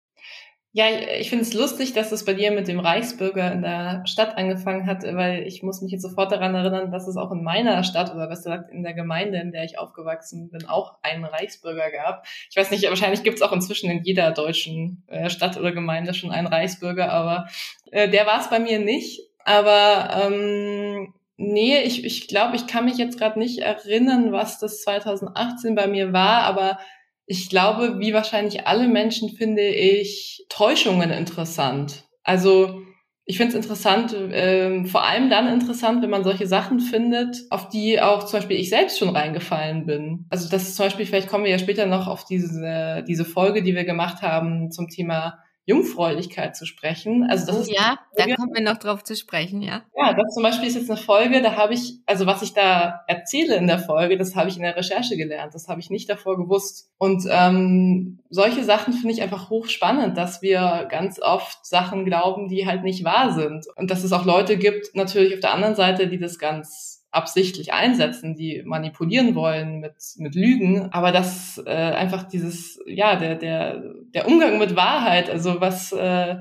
Ja, 0.77 0.87
ich 1.21 1.31
finde 1.31 1.45
es 1.45 1.55
lustig, 1.55 1.93
dass 1.93 2.11
es 2.11 2.25
bei 2.25 2.35
dir 2.35 2.51
mit 2.51 2.67
dem 2.67 2.81
Reichsbürger 2.81 3.53
in 3.53 3.63
der 3.63 4.05
Stadt 4.07 4.37
angefangen 4.37 4.89
hat, 4.89 5.05
weil 5.05 5.47
ich 5.47 5.63
muss 5.63 5.81
mich 5.81 5.93
jetzt 5.93 6.03
sofort 6.03 6.33
daran 6.33 6.57
erinnern, 6.57 6.91
dass 6.91 7.07
es 7.07 7.17
auch 7.17 7.31
in 7.31 7.45
meiner 7.45 7.85
Stadt 7.85 8.13
oder 8.13 8.27
besser 8.27 8.59
gesagt 8.59 8.73
in 8.73 8.83
der 8.83 8.93
Gemeinde, 8.93 9.39
in 9.39 9.53
der 9.53 9.63
ich 9.63 9.79
aufgewachsen 9.79 10.51
bin, 10.51 10.67
auch 10.67 10.97
einen 11.03 11.25
Reichsbürger 11.25 11.93
gab. 11.93 12.27
Ich 12.51 12.57
weiß 12.57 12.73
nicht, 12.73 12.89
wahrscheinlich 12.89 13.23
gibt 13.23 13.37
es 13.37 13.43
auch 13.43 13.53
inzwischen 13.53 13.89
in 13.89 14.03
jeder 14.03 14.33
deutschen 14.33 15.05
äh, 15.07 15.31
Stadt 15.31 15.57
oder 15.57 15.71
Gemeinde 15.71 16.13
schon 16.13 16.33
einen 16.33 16.49
Reichsbürger, 16.49 17.13
aber 17.13 17.47
äh, 17.93 18.09
der 18.09 18.27
war 18.27 18.41
es 18.41 18.51
bei 18.51 18.59
mir 18.59 18.81
nicht. 18.81 19.21
Aber 19.45 20.27
ähm, 20.27 21.15
nee, 21.37 21.83
ich, 21.85 22.05
ich 22.05 22.27
glaube, 22.27 22.57
ich 22.57 22.67
kann 22.67 22.87
mich 22.87 22.99
jetzt 22.99 23.17
gerade 23.17 23.39
nicht 23.39 23.61
erinnern, 23.61 24.33
was 24.33 24.59
das 24.59 24.83
2018 24.83 25.77
bei 25.77 25.87
mir 25.87 26.13
war, 26.13 26.43
aber 26.43 26.81
ich 27.27 27.49
glaube, 27.49 27.99
wie 27.99 28.13
wahrscheinlich 28.13 28.67
alle 28.67 28.89
Menschen 28.89 29.31
finde 29.31 29.67
ich 29.67 30.45
Täuschungen 30.49 31.11
interessant. 31.11 32.05
Also 32.23 32.83
ich 33.27 33.39
finde 33.39 33.51
es 33.51 33.57
interessant, 33.57 34.15
ähm, 34.33 34.85
vor 34.85 35.03
allem 35.05 35.31
dann 35.31 35.49
interessant, 35.49 36.03
wenn 36.03 36.11
man 36.11 36.25
solche 36.25 36.47
Sachen 36.47 36.81
findet, 36.81 37.39
auf 37.49 37.71
die 37.71 38.01
auch 38.01 38.25
zum 38.25 38.39
Beispiel 38.39 38.59
ich 38.59 38.69
selbst 38.69 38.99
schon 38.99 39.17
reingefallen 39.17 39.87
bin. 39.87 40.27
Also 40.29 40.51
das 40.51 40.65
ist 40.65 40.77
zum 40.77 40.87
Beispiel, 40.87 41.07
vielleicht 41.07 41.29
kommen 41.29 41.45
wir 41.45 41.51
ja 41.51 41.59
später 41.59 41.87
noch 41.87 42.07
auf 42.07 42.27
diese, 42.27 43.03
diese 43.09 43.25
Folge, 43.25 43.63
die 43.63 43.75
wir 43.75 43.85
gemacht 43.85 44.21
haben 44.21 44.71
zum 44.71 44.89
Thema 44.89 45.39
Jungfräulichkeit 45.67 46.57
zu 46.57 46.67
sprechen. 46.67 47.27
Also 47.29 47.47
das 47.47 47.57
oh, 47.57 47.61
ist 47.63 47.71
ja, 47.71 47.99
da 48.17 48.25
kommen 48.25 48.53
wir 48.55 48.63
noch 48.63 48.77
drauf 48.77 49.03
zu 49.03 49.17
sprechen, 49.17 49.63
ja. 49.63 49.83
Ja, 49.97 50.13
das 50.13 50.35
zum 50.35 50.43
Beispiel 50.43 50.69
ist 50.69 50.75
jetzt 50.75 50.91
eine 50.91 51.01
Folge, 51.01 51.41
da 51.41 51.57
habe 51.57 51.73
ich, 51.73 52.01
also 52.05 52.27
was 52.27 52.43
ich 52.43 52.53
da 52.53 53.01
erzähle 53.09 53.57
in 53.57 53.67
der 53.67 53.79
Folge, 53.79 54.19
das 54.19 54.37
habe 54.37 54.49
ich 54.49 54.57
in 54.57 54.63
der 54.63 54.77
Recherche 54.77 55.17
gelernt, 55.17 55.55
das 55.55 55.69
habe 55.69 55.81
ich 55.81 55.89
nicht 55.89 56.11
davor 56.11 56.37
gewusst. 56.37 56.91
Und 56.99 57.25
ähm, 57.31 58.21
solche 58.29 58.63
Sachen 58.63 58.93
finde 58.93 59.15
ich 59.15 59.23
einfach 59.23 59.49
hochspannend, 59.49 60.19
dass 60.19 60.43
wir 60.43 60.87
ganz 60.91 61.21
oft 61.21 61.65
Sachen 61.65 62.05
glauben, 62.05 62.49
die 62.49 62.67
halt 62.67 62.83
nicht 62.83 63.05
wahr 63.05 63.33
sind. 63.33 63.67
Und 63.77 63.91
dass 63.91 64.05
es 64.05 64.13
auch 64.13 64.27
Leute 64.27 64.59
gibt, 64.59 64.95
natürlich 64.95 65.35
auf 65.35 65.41
der 65.41 65.55
anderen 65.55 65.75
Seite, 65.75 66.09
die 66.09 66.19
das 66.19 66.39
ganz 66.39 66.94
absichtlich 67.15 67.73
einsetzen, 67.73 68.35
die 68.35 68.63
manipulieren 68.65 69.35
wollen 69.35 69.79
mit, 69.79 69.95
mit 70.17 70.35
Lügen, 70.35 70.93
aber 70.93 71.13
dass 71.13 71.63
äh, 71.65 71.71
einfach 71.71 72.25
dieses, 72.25 72.81
ja, 72.87 73.17
der, 73.17 73.37
der, 73.37 73.95
der 74.15 74.27
Umgang 74.27 74.59
mit 74.59 74.75
Wahrheit, 74.75 75.31
also 75.31 75.61
was, 75.61 75.93
äh, 75.93 76.37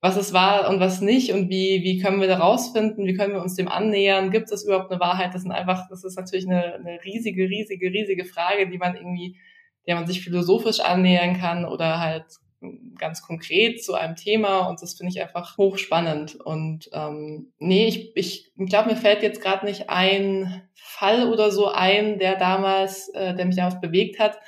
was 0.00 0.16
es 0.16 0.32
war 0.32 0.68
und 0.68 0.80
was 0.80 1.00
nicht 1.00 1.32
und 1.32 1.48
wie, 1.48 1.82
wie 1.82 1.98
können 1.98 2.20
wir 2.20 2.28
da 2.28 2.38
rausfinden, 2.38 3.06
wie 3.06 3.14
können 3.14 3.32
wir 3.32 3.42
uns 3.42 3.56
dem 3.56 3.68
annähern, 3.68 4.30
gibt 4.30 4.52
es 4.52 4.64
überhaupt 4.64 4.90
eine 4.90 5.00
Wahrheit? 5.00 5.34
Das 5.34 5.42
sind 5.42 5.52
einfach, 5.52 5.88
das 5.88 6.04
ist 6.04 6.16
natürlich 6.16 6.46
eine, 6.46 6.74
eine 6.74 6.98
riesige, 7.04 7.48
riesige, 7.48 7.90
riesige 7.90 8.24
Frage, 8.24 8.68
die 8.68 8.78
man 8.78 8.96
irgendwie, 8.96 9.36
der 9.86 9.94
man 9.94 10.06
sich 10.06 10.22
philosophisch 10.22 10.80
annähern 10.80 11.38
kann 11.38 11.64
oder 11.64 12.00
halt 12.00 12.26
ganz 12.98 13.22
konkret 13.22 13.82
zu 13.84 13.94
einem 13.94 14.16
Thema 14.16 14.68
und 14.68 14.82
das 14.82 14.94
finde 14.94 15.12
ich 15.12 15.20
einfach 15.20 15.56
hochspannend. 15.56 16.34
Und 16.36 16.90
ähm, 16.92 17.52
nee, 17.58 17.86
ich, 17.86 18.12
ich 18.14 18.52
glaube, 18.68 18.90
mir 18.90 18.96
fällt 18.96 19.22
jetzt 19.22 19.40
gerade 19.40 19.64
nicht 19.64 19.88
ein 19.90 20.62
Fall 20.74 21.32
oder 21.32 21.50
so 21.50 21.68
ein, 21.68 22.18
der 22.18 22.36
damals, 22.36 23.08
äh, 23.10 23.34
der 23.34 23.46
mich 23.46 23.56
damals 23.56 23.80
bewegt 23.80 24.18
hat. 24.18 24.38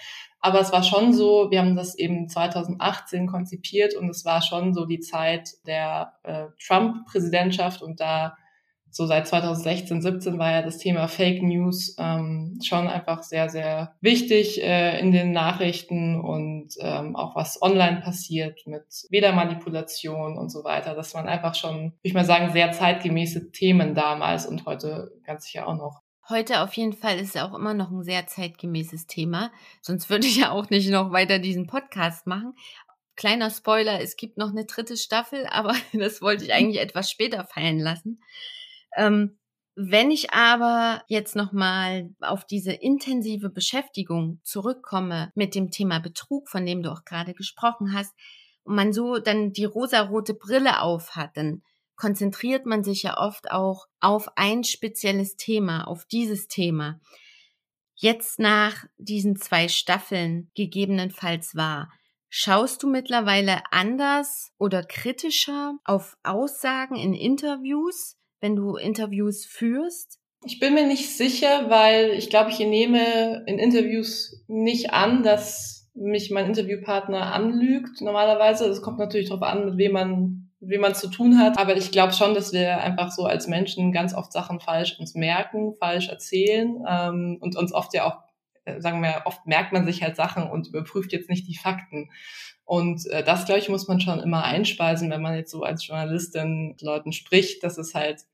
Aber 0.41 0.61
es 0.61 0.73
war 0.73 0.83
schon 0.83 1.13
so, 1.13 1.51
wir 1.51 1.61
haben 1.61 1.77
das 1.77 1.95
eben 1.97 2.29
2018 2.29 3.27
konzipiert 3.27 3.95
und 3.95 4.09
es 4.09 4.25
war 4.25 4.41
schon 4.41 4.73
so 4.73 4.87
die 4.87 5.01
Zeit 5.01 5.51
der 5.67 6.15
äh, 6.23 6.47
Trump-Präsidentschaft 6.67 7.83
und 7.83 8.01
da 8.01 8.37
so 8.91 9.07
seit 9.07 9.29
2016, 9.29 10.03
17 10.03 10.39
war 10.39 10.51
ja 10.51 10.63
das 10.63 10.79
Thema 10.79 11.07
Fake 11.09 11.43
News 11.43 11.95
ähm, 11.99 12.59
schon 12.63 12.89
einfach 12.89 13.23
sehr, 13.23 13.49
sehr 13.49 13.95
wichtig 14.01 14.63
äh, 14.63 14.99
in 15.01 15.13
den 15.13 15.33
Nachrichten 15.33 16.21
und 16.21 16.75
ähm, 16.81 17.15
auch 17.17 17.37
was 17.37 17.63
online 17.63 18.01
passiert 18.01 18.67
mit 18.67 18.85
Wählermanipulation 19.11 20.37
und 20.37 20.51
so 20.51 20.65
weiter. 20.65 20.95
Das 20.95 21.15
waren 21.15 21.29
einfach 21.29 21.55
schon, 21.55 21.77
würde 21.77 21.95
ich 22.03 22.15
mal 22.15 22.25
sagen, 22.25 22.53
sehr 22.53 22.73
zeitgemäße 22.73 23.53
Themen 23.53 23.95
damals 23.95 24.47
und 24.47 24.67
heute 24.67 25.13
ganz 25.25 25.45
sicher 25.45 25.69
auch 25.69 25.77
noch. 25.77 26.03
Heute 26.29 26.61
auf 26.61 26.75
jeden 26.75 26.93
Fall 26.93 27.19
ist 27.19 27.35
es 27.35 27.43
auch 27.43 27.55
immer 27.55 27.75
noch 27.75 27.91
ein 27.91 28.05
sehr 28.05 28.27
zeitgemäßes 28.27 29.09
Thema. 29.09 29.51
Sonst 29.83 30.11
würde 30.11 30.29
ich 30.29 30.37
ja 30.37 30.53
auch 30.53 30.71
nicht 30.71 30.89
noch 30.89 31.11
weiter 31.11 31.41
diesen 31.41 31.67
Podcast 31.67 32.27
machen. 32.27 32.55
Kleiner 33.17 33.51
Spoiler, 33.51 34.01
es 34.01 34.17
gibt 34.17 34.39
noch 34.39 34.51
eine 34.51 34.65
dritte 34.65 34.97
Staffel, 34.97 35.47
aber 35.47 35.75
das 35.93 36.23
wollte 36.23 36.45
ich 36.45 36.53
eigentlich 36.53 36.81
etwas 36.81 37.11
später 37.11 37.45
fallen 37.45 37.79
lassen. 37.79 38.23
Ähm, 38.97 39.39
wenn 39.77 40.11
ich 40.11 40.33
aber 40.33 41.03
jetzt 41.09 41.37
nochmal 41.37 42.11
auf 42.21 42.45
diese 42.45 42.73
intensive 42.73 43.51
Beschäftigung 43.51 44.41
zurückkomme 44.43 45.33
mit 45.35 45.55
dem 45.55 45.71
Thema 45.71 46.01
Betrug, 46.01 46.49
von 46.49 46.67
dem 46.67 46.83
du 46.83 46.91
auch 46.91 47.05
gerade 47.05 47.35
gesprochen 47.35 47.95
hast, 47.95 48.15
und 48.65 48.75
man 48.75 48.93
so 48.93 49.19
dann 49.19 49.53
die 49.53 49.65
rosarote 49.65 50.35
Brille 50.35 50.83
auf 50.83 51.17
hat, 51.17 51.37
dann 51.37 51.63
konzentriert 51.97 52.67
man 52.67 52.83
sich 52.85 53.03
ja 53.05 53.19
oft 53.19 53.51
auch 53.51 53.87
auf 54.01 54.29
ein 54.37 54.65
spezielles 54.65 55.37
Thema, 55.37 55.87
auf 55.87 56.05
dieses 56.05 56.49
Thema. 56.49 57.01
Jetzt 57.95 58.39
nach 58.39 58.87
diesen 58.97 59.37
zwei 59.37 59.69
Staffeln 59.69 60.51
gegebenenfalls 60.55 61.55
war, 61.55 61.93
schaust 62.29 62.83
du 62.83 62.89
mittlerweile 62.89 63.63
anders 63.71 64.53
oder 64.59 64.83
kritischer 64.83 65.79
auf 65.85 66.17
Aussagen 66.23 66.97
in 66.97 67.13
Interviews? 67.13 68.17
Wenn 68.41 68.57
du 68.57 68.77
Interviews 68.77 69.45
führst? 69.45 70.19
Ich 70.45 70.59
bin 70.59 70.75
mir 70.75 70.87
nicht 70.87 71.15
sicher, 71.17 71.69
weil 71.69 72.11
ich 72.11 72.31
glaube, 72.31 72.51
ich 72.51 72.59
nehme 72.59 73.45
in 73.47 73.59
Interviews 73.59 74.43
nicht 74.49 74.93
an, 74.93 75.23
dass 75.23 75.91
mich 75.95 76.31
mein 76.31 76.47
Interviewpartner 76.47 77.33
anlügt 77.35 78.01
normalerweise. 78.01 78.67
Es 78.67 78.81
kommt 78.81 78.99
natürlich 78.99 79.29
darauf 79.29 79.43
an, 79.43 79.67
mit 79.67 79.77
wem 79.77 79.93
man 79.93 80.51
wie 80.61 80.79
man 80.79 80.95
zu 80.95 81.09
tun 81.09 81.39
hat. 81.39 81.59
Aber 81.59 81.77
ich 81.77 81.91
glaube 81.91 82.13
schon, 82.13 82.35
dass 82.35 82.53
wir 82.53 82.81
einfach 82.81 83.11
so 83.11 83.25
als 83.25 83.49
Menschen 83.49 83.93
ganz 83.93 84.15
oft 84.15 84.33
Sachen 84.33 84.61
falsch 84.61 84.99
uns 84.99 85.15
merken, 85.15 85.75
falsch 85.79 86.09
erzählen 86.09 86.85
ähm, 86.87 87.39
und 87.41 87.57
uns 87.57 87.73
oft 87.73 87.95
ja 87.95 88.05
auch, 88.05 88.19
äh, 88.65 88.81
sagen 88.81 89.03
wir, 89.03 89.23
oft 89.25 89.47
merkt 89.47 89.73
man 89.73 89.87
sich 89.87 90.03
halt 90.03 90.17
Sachen 90.17 90.51
und 90.51 90.69
überprüft 90.69 91.13
jetzt 91.13 91.31
nicht 91.31 91.49
die 91.49 91.57
Fakten. 91.57 92.11
Und 92.65 93.07
äh, 93.07 93.25
das, 93.25 93.47
glaube 93.47 93.61
ich, 93.61 93.71
muss 93.71 93.89
man 93.89 94.01
schon 94.01 94.21
immer 94.21 94.45
einspeisen, 94.45 95.11
wenn 95.11 95.23
man 95.23 95.35
jetzt 95.35 95.51
so 95.51 95.63
als 95.63 95.87
Journalistin 95.87 96.69
mit 96.69 96.83
Leuten 96.83 97.13
spricht, 97.13 97.65
dass 97.65 97.79
es 97.79 97.95
halt 97.95 98.27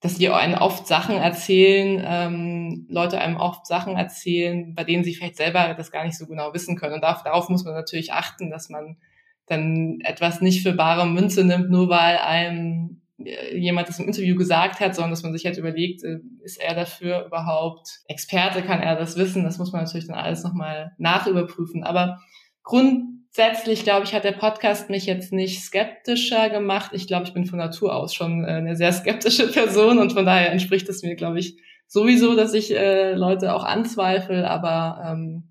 dass 0.00 0.18
die 0.18 0.28
einem 0.28 0.58
oft 0.58 0.86
Sachen 0.86 1.16
erzählen, 1.16 2.02
ähm, 2.06 2.86
Leute 2.88 3.18
einem 3.18 3.36
oft 3.36 3.66
Sachen 3.66 3.96
erzählen, 3.96 4.74
bei 4.74 4.84
denen 4.84 5.04
sie 5.04 5.14
vielleicht 5.14 5.36
selber 5.36 5.74
das 5.74 5.90
gar 5.90 6.04
nicht 6.04 6.18
so 6.18 6.26
genau 6.26 6.52
wissen 6.52 6.76
können. 6.76 6.94
Und 6.94 7.02
darauf, 7.02 7.22
darauf 7.22 7.48
muss 7.48 7.64
man 7.64 7.74
natürlich 7.74 8.12
achten, 8.12 8.50
dass 8.50 8.68
man 8.68 8.98
dann 9.46 10.00
etwas 10.04 10.40
nicht 10.40 10.62
für 10.62 10.72
bare 10.72 11.06
Münze 11.06 11.44
nimmt, 11.44 11.70
nur 11.70 11.88
weil 11.88 12.18
einem 12.18 13.00
äh, 13.18 13.56
jemand 13.56 13.88
das 13.88 13.98
im 13.98 14.06
Interview 14.06 14.36
gesagt 14.36 14.80
hat, 14.80 14.94
sondern 14.94 15.10
dass 15.10 15.22
man 15.22 15.32
sich 15.32 15.46
halt 15.46 15.56
überlegt, 15.56 16.04
äh, 16.04 16.18
ist 16.42 16.60
er 16.60 16.74
dafür 16.74 17.24
überhaupt 17.26 18.00
Experte, 18.06 18.62
kann 18.62 18.80
er 18.80 18.96
das 18.96 19.16
wissen? 19.16 19.44
Das 19.44 19.58
muss 19.58 19.72
man 19.72 19.84
natürlich 19.84 20.08
dann 20.08 20.16
alles 20.16 20.42
nochmal 20.42 20.92
nachüberprüfen. 20.98 21.84
Aber 21.84 22.20
Grund, 22.62 23.15
Grundsätzlich, 23.36 23.84
glaube 23.84 24.06
ich, 24.06 24.14
hat 24.14 24.24
der 24.24 24.32
Podcast 24.32 24.88
mich 24.88 25.04
jetzt 25.04 25.30
nicht 25.30 25.60
skeptischer 25.60 26.48
gemacht. 26.48 26.92
Ich 26.94 27.06
glaube, 27.06 27.26
ich 27.26 27.34
bin 27.34 27.44
von 27.44 27.58
Natur 27.58 27.94
aus 27.94 28.14
schon 28.14 28.44
äh, 28.44 28.52
eine 28.52 28.76
sehr 28.76 28.92
skeptische 28.94 29.52
Person 29.52 29.98
und 29.98 30.14
von 30.14 30.24
daher 30.24 30.52
entspricht 30.52 30.88
es 30.88 31.02
mir, 31.02 31.16
glaube 31.16 31.38
ich, 31.38 31.58
sowieso, 31.86 32.34
dass 32.34 32.54
ich 32.54 32.74
äh, 32.74 33.12
Leute 33.12 33.54
auch 33.54 33.64
anzweifle. 33.64 34.48
Aber 34.48 35.04
ähm, 35.06 35.50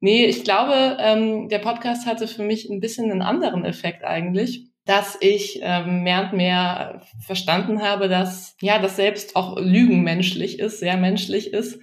nee, 0.00 0.24
ich 0.24 0.44
glaube, 0.44 0.96
ähm, 0.98 1.50
der 1.50 1.58
Podcast 1.58 2.06
hatte 2.06 2.26
für 2.26 2.42
mich 2.42 2.70
ein 2.70 2.80
bisschen 2.80 3.10
einen 3.10 3.20
anderen 3.20 3.66
Effekt 3.66 4.02
eigentlich 4.02 4.70
dass 4.86 5.16
ich 5.20 5.60
ähm, 5.62 6.02
mehr 6.02 6.22
und 6.22 6.32
mehr 6.36 7.02
verstanden 7.24 7.80
habe, 7.80 8.08
dass 8.08 8.56
ja, 8.60 8.80
dass 8.80 8.96
selbst 8.96 9.36
auch 9.36 9.56
Lügen 9.60 10.02
menschlich 10.02 10.58
ist, 10.58 10.80
sehr 10.80 10.96
menschlich 10.96 11.52
ist 11.52 11.80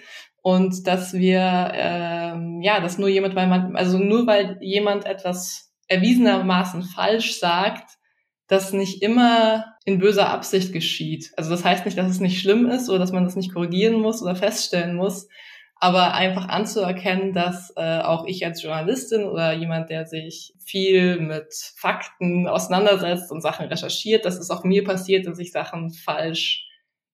und 0.47 0.87
dass 0.87 1.11
wir 1.11 1.71
ähm, 1.73 2.61
ja, 2.61 2.79
dass 2.79 2.97
nur 2.97 3.09
jemand, 3.09 3.35
weil 3.35 3.47
man, 3.47 3.75
also 3.75 3.97
nur 3.97 4.27
weil 4.27 4.57
jemand 4.61 5.05
etwas 5.05 5.73
erwiesenermaßen 5.89 6.83
falsch 6.83 7.37
sagt, 7.37 7.97
das 8.47 8.71
nicht 8.71 9.01
immer 9.01 9.75
in 9.83 9.99
böser 9.99 10.29
Absicht 10.29 10.71
geschieht. 10.71 11.33
Also 11.35 11.49
das 11.49 11.65
heißt 11.65 11.83
nicht, 11.83 11.97
dass 11.97 12.09
es 12.09 12.21
nicht 12.21 12.39
schlimm 12.39 12.65
ist 12.65 12.89
oder 12.89 12.99
dass 12.99 13.11
man 13.11 13.25
das 13.25 13.35
nicht 13.35 13.53
korrigieren 13.53 13.99
muss 13.99 14.21
oder 14.21 14.37
feststellen 14.37 14.95
muss, 14.95 15.27
aber 15.75 16.13
einfach 16.13 16.47
anzuerkennen, 16.47 17.33
dass 17.33 17.73
äh, 17.75 17.99
auch 17.99 18.25
ich 18.25 18.45
als 18.45 18.63
Journalistin 18.63 19.25
oder 19.25 19.51
jemand, 19.51 19.89
der 19.89 20.05
sich 20.05 20.53
viel 20.63 21.19
mit 21.19 21.53
Fakten 21.75 22.47
auseinandersetzt 22.47 23.33
und 23.33 23.41
Sachen 23.41 23.65
recherchiert, 23.65 24.23
dass 24.23 24.37
es 24.37 24.49
auch 24.49 24.63
mir 24.63 24.85
passiert, 24.85 25.27
dass 25.27 25.39
ich 25.39 25.51
Sachen 25.51 25.91
falsch 25.91 26.65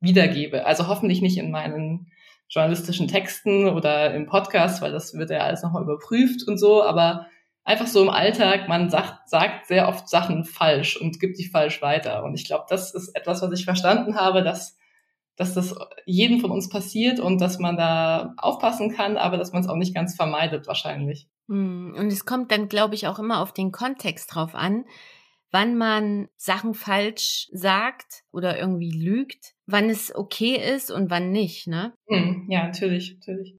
wiedergebe. 0.01 0.67
Also 0.67 0.87
hoffentlich 0.87 1.23
nicht 1.23 1.39
in 1.39 1.49
meinen 1.49 2.11
journalistischen 2.53 3.07
Texten 3.07 3.67
oder 3.67 4.13
im 4.13 4.27
Podcast, 4.27 4.81
weil 4.81 4.91
das 4.91 5.15
wird 5.15 5.31
ja 5.31 5.39
alles 5.39 5.63
nochmal 5.63 5.83
überprüft 5.83 6.47
und 6.47 6.59
so, 6.59 6.83
aber 6.83 7.25
einfach 7.63 7.87
so 7.87 8.03
im 8.03 8.09
Alltag, 8.09 8.69
man 8.69 8.91
sagt, 8.91 9.27
sagt 9.27 9.65
sehr 9.65 9.87
oft 9.87 10.07
Sachen 10.07 10.45
falsch 10.45 10.95
und 10.95 11.19
gibt 11.19 11.39
die 11.39 11.47
falsch 11.47 11.81
weiter. 11.81 12.23
Und 12.23 12.35
ich 12.35 12.45
glaube, 12.45 12.65
das 12.69 12.93
ist 12.93 13.15
etwas, 13.15 13.41
was 13.41 13.51
ich 13.59 13.65
verstanden 13.65 14.15
habe, 14.15 14.43
dass, 14.43 14.77
dass 15.35 15.55
das 15.55 15.73
jedem 16.05 16.41
von 16.41 16.51
uns 16.51 16.69
passiert 16.69 17.19
und 17.19 17.41
dass 17.41 17.57
man 17.57 17.75
da 17.75 18.35
aufpassen 18.37 18.93
kann, 18.93 19.17
aber 19.17 19.37
dass 19.37 19.51
man 19.51 19.63
es 19.63 19.69
auch 19.69 19.77
nicht 19.77 19.95
ganz 19.95 20.15
vermeidet 20.15 20.67
wahrscheinlich. 20.67 21.27
Hm, 21.47 21.95
und 21.97 22.07
es 22.07 22.25
kommt 22.25 22.51
dann, 22.51 22.69
glaube 22.69 22.93
ich, 22.93 23.07
auch 23.07 23.17
immer 23.17 23.41
auf 23.41 23.51
den 23.51 23.71
Kontext 23.71 24.35
drauf 24.35 24.53
an 24.53 24.85
wann 25.53 25.77
man 25.77 26.29
Sachen 26.35 26.73
falsch 26.73 27.47
sagt 27.53 28.23
oder 28.31 28.59
irgendwie 28.59 28.89
lügt, 28.89 29.52
wann 29.65 29.89
es 29.89 30.13
okay 30.13 30.55
ist 30.55 30.91
und 30.91 31.09
wann 31.09 31.31
nicht, 31.31 31.67
ne? 31.67 31.93
Hm, 32.07 32.47
ja, 32.49 32.63
natürlich, 32.63 33.15
natürlich. 33.15 33.55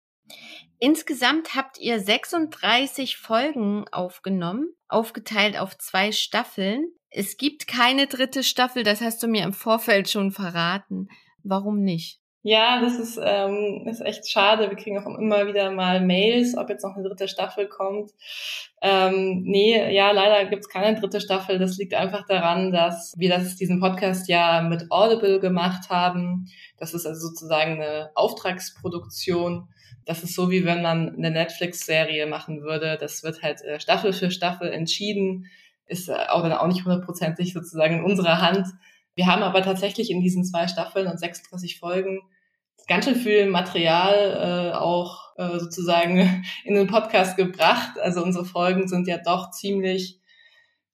Insgesamt 0.79 1.55
habt 1.55 1.79
ihr 1.79 2.01
36 2.01 3.17
Folgen 3.17 3.87
aufgenommen, 3.91 4.69
aufgeteilt 4.89 5.59
auf 5.59 5.79
zwei 5.79 6.13
Staffeln. 6.13 6.87
Es 7.11 7.37
gibt 7.37 7.67
keine 7.67 8.07
dritte 8.07 8.43
Staffel, 8.43 8.83
das 8.83 9.01
hast 9.01 9.23
du 9.23 9.29
mir 9.29 9.45
im 9.45 9.53
Vorfeld 9.53 10.11
schon 10.11 10.31
verraten. 10.31 11.09
Warum 11.43 11.81
nicht? 11.83 12.21
Ja, 12.47 12.83
das 12.83 12.99
ist, 12.99 13.19
ähm, 13.25 13.87
ist 13.87 14.03
echt 14.03 14.29
schade. 14.31 14.69
Wir 14.69 14.77
kriegen 14.77 14.99
auch 14.99 15.07
immer 15.19 15.47
wieder 15.47 15.71
mal 15.71 16.05
Mails, 16.05 16.55
ob 16.59 16.69
jetzt 16.69 16.85
noch 16.85 16.95
eine 16.95 17.09
dritte 17.09 17.27
Staffel 17.27 17.69
kommt. 17.69 18.11
Ähm, 18.83 19.45
nee, 19.45 19.91
ja, 19.95 20.11
leider 20.11 20.45
gibt's 20.51 20.69
keine 20.69 21.01
dritte 21.01 21.23
Staffel. 21.23 21.59
Das 21.59 21.79
liegt 21.79 21.95
einfach 21.95 22.27
daran, 22.27 22.71
dass 22.71 23.15
wir 23.17 23.31
das, 23.31 23.57
diesen 23.57 23.81
Podcast 23.81 24.29
ja 24.29 24.61
mit 24.61 24.91
Audible 24.91 25.41
gemacht 25.41 25.89
haben. 25.89 26.51
Das 26.77 26.93
ist 26.93 27.07
also 27.07 27.29
sozusagen 27.29 27.81
eine 27.81 28.11
Auftragsproduktion. 28.15 29.67
Das 30.05 30.23
ist 30.23 30.35
so, 30.35 30.51
wie 30.51 30.67
wenn 30.67 30.83
man 30.83 31.17
eine 31.17 31.31
Netflix-Serie 31.31 32.27
machen 32.27 32.61
würde. 32.61 32.99
Das 33.01 33.23
wird 33.23 33.43
halt 33.43 33.63
äh, 33.63 33.81
Staffel 33.81 34.13
für 34.13 34.31
Staffel 34.31 34.71
entschieden. 34.71 35.47
Ist 35.87 36.11
äh, 36.11 36.27
auch 36.29 36.43
dann 36.43 36.53
auch 36.53 36.67
nicht 36.67 36.85
hundertprozentig 36.85 37.55
sozusagen 37.55 38.01
in 38.01 38.05
unserer 38.05 38.43
Hand. 38.43 38.67
Wir 39.15 39.29
haben 39.29 39.43
aber 39.43 39.63
tatsächlich 39.63 40.11
in 40.11 40.21
diesen 40.21 40.45
zwei 40.45 40.69
Staffeln 40.69 41.07
und 41.07 41.19
36 41.19 41.79
Folgen 41.79 42.21
ganz 42.87 43.05
schön 43.05 43.17
viel 43.17 43.47
Material 43.47 44.73
äh, 44.73 44.77
auch 44.77 45.37
äh, 45.37 45.59
sozusagen 45.59 46.45
in 46.65 46.75
den 46.75 46.87
Podcast 46.87 47.37
gebracht. 47.37 47.99
Also 48.01 48.23
unsere 48.23 48.45
Folgen 48.45 48.89
sind 48.89 49.09
ja 49.09 49.19
doch 49.19 49.51
ziemlich 49.51 50.21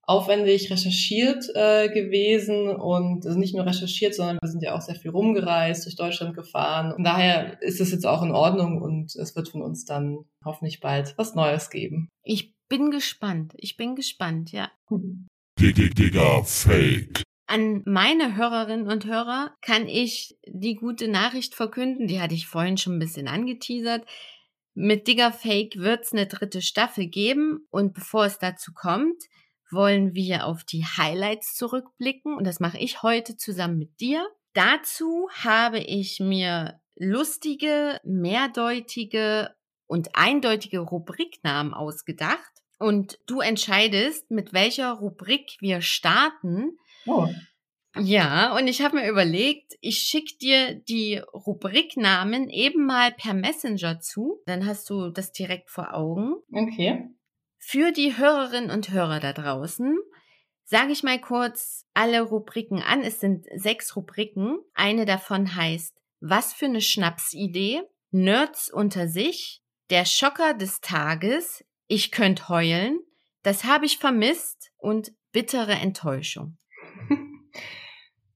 aufwendig 0.03 0.73
recherchiert 0.73 1.45
äh, 1.55 1.89
gewesen 1.89 2.69
und 2.69 3.25
also 3.25 3.39
nicht 3.39 3.55
nur 3.55 3.65
recherchiert, 3.65 4.15
sondern 4.15 4.39
wir 4.43 4.51
sind 4.51 4.63
ja 4.63 4.75
auch 4.75 4.81
sehr 4.81 4.97
viel 4.97 5.13
rumgereist, 5.13 5.85
durch 5.85 5.95
Deutschland 5.95 6.35
gefahren. 6.35 6.93
Und 6.93 7.05
daher 7.05 7.63
ist 7.63 7.81
es 7.81 7.93
jetzt 7.93 8.07
auch 8.07 8.23
in 8.23 8.33
Ordnung 8.33 8.83
und 8.83 9.15
es 9.15 9.37
wird 9.37 9.49
von 9.49 9.63
uns 9.63 9.85
dann 9.85 10.25
hoffentlich 10.45 10.81
bald 10.81 11.15
was 11.17 11.37
Neues 11.37 11.71
geben. 11.71 12.09
Ich 12.25 12.53
bin 12.69 12.91
gespannt. 12.91 13.53
Ich 13.57 13.77
bin 13.77 13.95
gespannt, 13.95 14.51
ja. 14.51 14.73
Digga 15.61 16.43
Fake. 16.43 17.23
An 17.51 17.83
meine 17.85 18.37
Hörerinnen 18.37 18.87
und 18.87 19.07
Hörer 19.07 19.57
kann 19.61 19.89
ich 19.89 20.39
die 20.47 20.77
gute 20.77 21.09
Nachricht 21.09 21.57
verkünden, 21.57 22.07
die 22.07 22.21
hatte 22.21 22.37
ich 22.37 22.47
vorhin 22.47 22.77
schon 22.77 22.95
ein 22.95 23.01
bisschen 23.01 23.27
angeteasert. 23.27 24.07
Mit 24.75 25.09
Digger 25.09 25.33
Fake 25.33 25.75
wird 25.75 26.05
es 26.05 26.13
eine 26.13 26.29
dritte 26.29 26.63
Staffel 26.63 27.09
geben 27.09 27.67
und 27.71 27.93
bevor 27.93 28.25
es 28.25 28.39
dazu 28.39 28.71
kommt, 28.73 29.25
wollen 29.69 30.15
wir 30.15 30.47
auf 30.47 30.63
die 30.63 30.85
Highlights 30.85 31.57
zurückblicken 31.57 32.37
und 32.37 32.47
das 32.47 32.61
mache 32.61 32.79
ich 32.79 33.03
heute 33.03 33.37
zusammen 33.37 33.79
mit 33.79 33.99
dir. 33.99 34.25
Dazu 34.53 35.29
habe 35.33 35.81
ich 35.81 36.21
mir 36.21 36.81
lustige, 36.95 38.01
mehrdeutige 38.05 39.57
und 39.89 40.11
eindeutige 40.15 40.79
Rubriknamen 40.79 41.75
ausgedacht 41.75 42.53
und 42.79 43.19
du 43.27 43.41
entscheidest, 43.41 44.31
mit 44.31 44.53
welcher 44.53 44.93
Rubrik 44.93 45.57
wir 45.59 45.83
starten. 45.83 46.79
Oh. 47.07 47.29
Ja, 47.99 48.57
und 48.57 48.69
ich 48.69 48.83
habe 48.83 48.97
mir 48.97 49.09
überlegt, 49.09 49.75
ich 49.81 49.99
schicke 49.99 50.37
dir 50.39 50.75
die 50.75 51.17
Rubriknamen 51.19 52.49
eben 52.49 52.87
mal 52.87 53.13
per 53.13 53.35
Messenger 53.35 54.01
zu. 54.01 54.41
Dann 54.47 54.65
hast 54.67 54.89
du 54.91 55.11
das 55.11 55.33
direkt 55.33 55.71
vor 55.71 55.95
Augen. 55.95 56.35
Okay. 56.53 57.09
Für 57.59 57.91
die 57.93 58.17
Hörerinnen 58.17 58.71
und 58.71 58.91
Hörer 58.91 59.21
da 59.21 59.33
draußen 59.33 59.97
sage 60.71 60.93
ich 60.93 61.03
mal 61.03 61.21
kurz 61.21 61.85
alle 61.95 62.23
Rubriken 62.23 62.81
an. 62.81 63.03
Es 63.03 63.19
sind 63.19 63.47
sechs 63.57 63.97
Rubriken. 63.97 64.61
Eine 64.73 65.05
davon 65.05 65.57
heißt 65.57 65.97
Was 66.21 66.53
für 66.53 66.67
eine 66.67 66.81
Schnapsidee? 66.81 67.83
Nerds 68.13 68.73
unter 68.73 69.09
sich, 69.09 69.63
der 69.91 70.05
Schocker 70.05 70.55
des 70.55 70.81
Tages, 70.81 71.65
ich 71.87 72.11
könnte 72.11 72.49
heulen, 72.49 72.99
das 73.43 73.65
habe 73.65 73.87
ich 73.87 73.99
vermisst 73.99 74.73
und 74.79 75.13
bittere 75.33 75.73
Enttäuschung. 75.73 76.57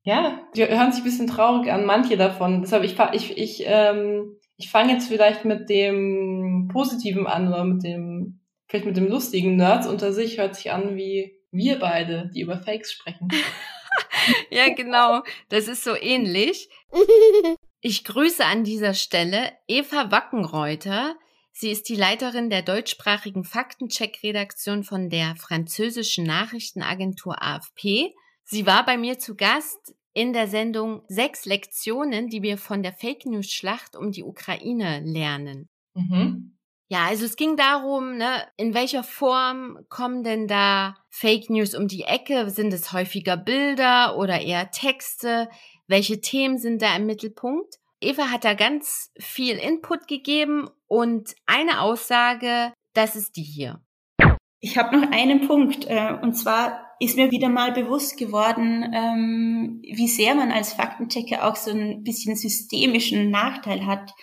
Ja, 0.04 0.42
die 0.54 0.66
hören 0.68 0.92
sich 0.92 1.00
ein 1.00 1.04
bisschen 1.04 1.26
traurig 1.26 1.72
an, 1.72 1.86
manche 1.86 2.18
davon. 2.18 2.60
Deshalb, 2.60 2.84
ich, 2.84 2.96
ich, 3.14 3.38
ich, 3.38 3.64
ähm, 3.66 4.36
ich 4.56 4.70
fange 4.70 4.92
jetzt 4.92 5.08
vielleicht 5.08 5.46
mit 5.46 5.70
dem 5.70 6.68
Positiven 6.70 7.26
an 7.26 7.48
oder 7.48 7.64
mit 7.64 7.82
dem, 7.82 8.40
vielleicht 8.68 8.84
mit 8.84 8.98
dem 8.98 9.08
lustigen 9.08 9.56
Nerds 9.56 9.86
unter 9.86 10.12
sich 10.12 10.38
hört 10.38 10.56
sich 10.56 10.72
an 10.72 10.96
wie 10.96 11.40
wir 11.50 11.78
beide, 11.78 12.30
die 12.34 12.42
über 12.42 12.58
Fakes 12.58 12.92
sprechen. 12.92 13.28
ja, 14.50 14.68
genau. 14.74 15.22
Das 15.48 15.68
ist 15.68 15.84
so 15.84 15.96
ähnlich. 15.96 16.68
Ich 17.80 18.04
grüße 18.04 18.44
an 18.44 18.64
dieser 18.64 18.94
Stelle 18.94 19.52
Eva 19.68 20.10
Wackenreuter. 20.10 21.14
Sie 21.52 21.70
ist 21.70 21.88
die 21.88 21.96
Leiterin 21.96 22.50
der 22.50 22.62
deutschsprachigen 22.62 23.44
Faktencheck-Redaktion 23.44 24.82
von 24.82 25.08
der 25.08 25.36
französischen 25.36 26.24
Nachrichtenagentur 26.24 27.40
AFP. 27.40 28.12
Sie 28.44 28.66
war 28.66 28.84
bei 28.84 28.96
mir 28.96 29.18
zu 29.18 29.36
Gast 29.36 29.94
in 30.12 30.32
der 30.32 30.46
Sendung 30.46 31.02
Sechs 31.08 31.44
Lektionen, 31.44 32.28
die 32.28 32.42
wir 32.42 32.58
von 32.58 32.82
der 32.82 32.92
Fake 32.92 33.26
News 33.26 33.50
Schlacht 33.50 33.96
um 33.96 34.12
die 34.12 34.22
Ukraine 34.22 35.00
lernen. 35.04 35.68
Mhm. 35.94 36.56
Ja, 36.88 37.06
also 37.06 37.24
es 37.24 37.36
ging 37.36 37.56
darum, 37.56 38.18
ne, 38.18 38.46
in 38.56 38.74
welcher 38.74 39.02
Form 39.02 39.78
kommen 39.88 40.22
denn 40.22 40.46
da 40.46 40.96
Fake 41.08 41.48
News 41.48 41.74
um 41.74 41.88
die 41.88 42.02
Ecke? 42.02 42.50
Sind 42.50 42.72
es 42.72 42.92
häufiger 42.92 43.36
Bilder 43.36 44.16
oder 44.18 44.40
eher 44.40 44.70
Texte? 44.70 45.48
Welche 45.88 46.20
Themen 46.20 46.58
sind 46.58 46.82
da 46.82 46.94
im 46.94 47.06
Mittelpunkt? 47.06 47.76
Eva 48.00 48.30
hat 48.30 48.44
da 48.44 48.54
ganz 48.54 49.10
viel 49.18 49.56
Input 49.56 50.06
gegeben 50.06 50.68
und 50.86 51.34
eine 51.46 51.80
Aussage, 51.80 52.72
das 52.92 53.16
ist 53.16 53.36
die 53.36 53.42
hier. 53.42 53.80
Ich 54.60 54.78
habe 54.78 54.96
noch 54.96 55.10
einen 55.10 55.46
Punkt, 55.46 55.86
äh, 55.88 56.14
und 56.22 56.34
zwar 56.34 56.93
ist 57.04 57.16
mir 57.16 57.30
wieder 57.30 57.48
mal 57.48 57.72
bewusst 57.72 58.16
geworden, 58.16 58.90
ähm, 58.94 59.82
wie 59.82 60.08
sehr 60.08 60.34
man 60.34 60.50
als 60.50 60.72
Faktenchecker 60.72 61.46
auch 61.46 61.56
so 61.56 61.70
ein 61.70 62.02
bisschen 62.02 62.36
systemischen 62.36 63.30
Nachteil 63.30 63.86
hat 63.86 64.14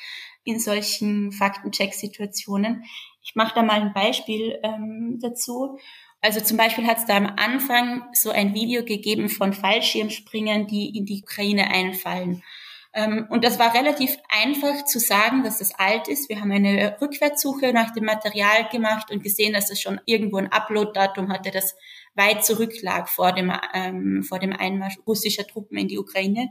in 0.43 0.59
solchen 0.59 1.31
Faktencheck-Situationen. 1.31 2.83
Ich 3.23 3.35
mache 3.35 3.53
da 3.55 3.61
mal 3.61 3.81
ein 3.81 3.93
Beispiel 3.93 4.59
ähm, 4.63 5.19
dazu. 5.21 5.77
Also 6.21 6.39
zum 6.39 6.57
Beispiel 6.57 6.87
hat 6.87 6.97
es 6.97 7.05
da 7.05 7.17
am 7.17 7.33
Anfang 7.35 8.03
so 8.13 8.31
ein 8.31 8.53
Video 8.53 8.83
gegeben 8.83 9.29
von 9.29 9.53
Fallschirmspringern, 9.53 10.67
die 10.67 10.97
in 10.97 11.05
die 11.05 11.21
Ukraine 11.23 11.71
einfallen. 11.71 12.43
Ähm, 12.93 13.27
und 13.29 13.43
das 13.43 13.57
war 13.57 13.73
relativ 13.73 14.17
einfach 14.29 14.85
zu 14.85 14.99
sagen, 14.99 15.43
dass 15.43 15.59
das 15.59 15.73
alt 15.75 16.07
ist. 16.07 16.29
Wir 16.29 16.41
haben 16.41 16.51
eine 16.51 16.97
Rückwärtssuche 17.01 17.73
nach 17.73 17.91
dem 17.91 18.05
Material 18.05 18.67
gemacht 18.69 19.11
und 19.11 19.23
gesehen, 19.23 19.53
dass 19.53 19.71
es 19.71 19.81
schon 19.81 20.01
irgendwo 20.05 20.37
ein 20.37 20.51
Upload-Datum 20.51 21.31
hatte, 21.31 21.51
das 21.51 21.75
weit 22.15 22.43
zurücklag 22.45 23.09
vor 23.09 23.31
dem, 23.31 23.51
ähm, 23.73 24.23
vor 24.23 24.39
dem 24.39 24.53
Einmarsch 24.53 24.97
russischer 25.07 25.47
Truppen 25.47 25.77
in 25.77 25.87
die 25.87 25.99
Ukraine. 25.99 26.49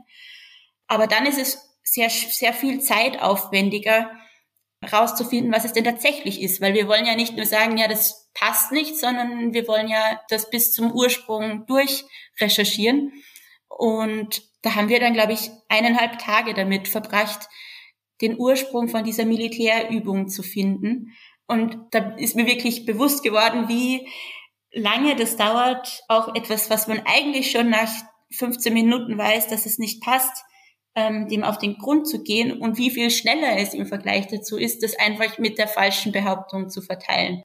Aber 0.87 1.07
dann 1.07 1.27
ist 1.27 1.39
es 1.39 1.79
sehr, 1.83 2.11
sehr 2.11 2.53
viel 2.53 2.81
zeitaufwendiger, 2.81 4.11
rauszufinden, 4.93 5.53
was 5.53 5.65
es 5.65 5.73
denn 5.73 5.85
tatsächlich 5.85 6.41
ist, 6.41 6.61
weil 6.61 6.75
wir 6.75 6.89
wollen 6.89 7.05
ja 7.05 7.15
nicht 7.15 7.37
nur 7.37 7.45
sagen, 7.45 7.77
ja, 7.77 7.87
das 7.87 8.31
passt 8.33 8.73
nicht, 8.73 8.99
sondern 8.99 9.53
wir 9.53 9.69
wollen 9.69 9.89
ja 9.89 10.21
das 10.31 10.49
bis 10.49 10.73
zum 10.73 10.93
Ursprung 10.93 11.67
durchrecherchieren. 11.67 13.13
Und 13.69 14.43
da 14.63 14.75
haben 14.75 14.89
wir 14.89 15.01
dann, 15.01 15.13
glaube 15.13 15.33
ich, 15.33 15.51
eineinhalb 15.69 16.19
Tage 16.19 16.55
damit 16.55 16.89
verbracht, 16.89 17.49
den 18.21 18.39
Ursprung 18.39 18.89
von 18.89 19.05
dieser 19.05 19.25
Militärübung 19.25 20.29
zu 20.29 20.43
finden. 20.43 21.13
Und 21.47 21.77
da 21.91 22.15
ist 22.17 22.37
mir 22.37 22.47
wirklich 22.47 22.87
bewusst 22.87 23.23
geworden, 23.23 23.69
wie 23.69 24.09
lange 24.73 25.17
das 25.17 25.37
dauert, 25.37 26.03
auch 26.09 26.35
etwas, 26.35 26.71
was 26.71 26.87
man 26.87 27.03
eigentlich 27.05 27.51
schon 27.51 27.71
nach 27.71 27.91
15 28.33 28.73
Minuten 28.73 29.19
weiß, 29.19 29.49
dass 29.49 29.67
es 29.67 29.79
nicht 29.79 30.03
passt, 30.03 30.45
ähm, 30.95 31.29
dem 31.29 31.45
auf 31.45 31.59
den 31.59 31.79
Grund 31.79 32.09
zu 32.09 32.23
gehen 32.23 32.61
und 32.61 32.79
wie 32.79 32.91
viel 32.91 33.11
schneller 33.11 33.59
es 33.59 33.75
im 33.75 33.87
Vergleich 33.87 34.27
dazu 34.29 34.57
ist, 34.57 34.83
das 34.83 34.99
einfach 34.99 35.39
mit 35.39 35.59
der 35.59 35.69
falschen 35.69 36.13
Behauptung 36.13 36.69
zu 36.69 36.83
verteilen. 36.83 37.43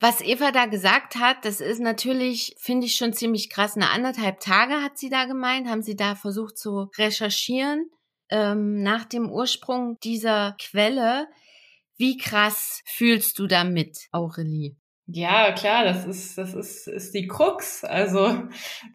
Was 0.00 0.20
Eva 0.20 0.50
da 0.50 0.66
gesagt 0.66 1.14
hat, 1.14 1.44
das 1.44 1.60
ist 1.60 1.78
natürlich, 1.78 2.56
finde 2.58 2.86
ich 2.86 2.96
schon 2.96 3.12
ziemlich 3.12 3.50
krass. 3.50 3.76
Eine 3.76 3.90
anderthalb 3.90 4.40
Tage 4.40 4.82
hat 4.82 4.98
sie 4.98 5.10
da 5.10 5.26
gemeint, 5.26 5.68
haben 5.68 5.82
sie 5.82 5.94
da 5.94 6.16
versucht 6.16 6.58
zu 6.58 6.90
recherchieren 6.98 7.88
ähm, 8.28 8.82
nach 8.82 9.04
dem 9.04 9.30
Ursprung 9.30 9.98
dieser 10.02 10.56
Quelle. 10.60 11.28
Wie 11.96 12.16
krass 12.16 12.82
fühlst 12.84 13.38
du 13.38 13.46
damit, 13.46 14.08
Aurelie? 14.10 14.74
Ja, 15.06 15.52
klar, 15.52 15.84
das 15.84 16.04
ist, 16.06 16.38
das 16.38 16.54
ist, 16.54 16.86
ist 16.86 17.12
die 17.12 17.26
Krux. 17.26 17.82
Also 17.84 18.44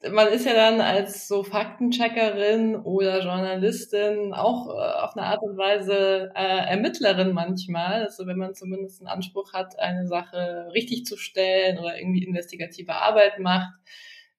man 0.09 0.27
ist 0.29 0.45
ja 0.45 0.53
dann 0.53 0.79
als 0.79 1.27
so 1.27 1.43
Faktencheckerin 1.43 2.75
oder 2.77 3.21
Journalistin 3.21 4.33
auch 4.33 4.69
äh, 4.69 5.03
auf 5.03 5.15
eine 5.15 5.27
Art 5.27 5.41
und 5.43 5.57
Weise 5.57 6.31
äh, 6.33 6.69
Ermittlerin 6.69 7.33
manchmal. 7.33 8.03
Also 8.03 8.25
wenn 8.25 8.37
man 8.37 8.55
zumindest 8.55 9.01
einen 9.01 9.09
Anspruch 9.09 9.53
hat, 9.53 9.77
eine 9.79 10.07
Sache 10.07 10.69
richtig 10.73 11.05
zu 11.05 11.17
stellen 11.17 11.77
oder 11.77 11.97
irgendwie 11.99 12.23
investigative 12.23 12.95
Arbeit 12.95 13.39
macht, 13.39 13.73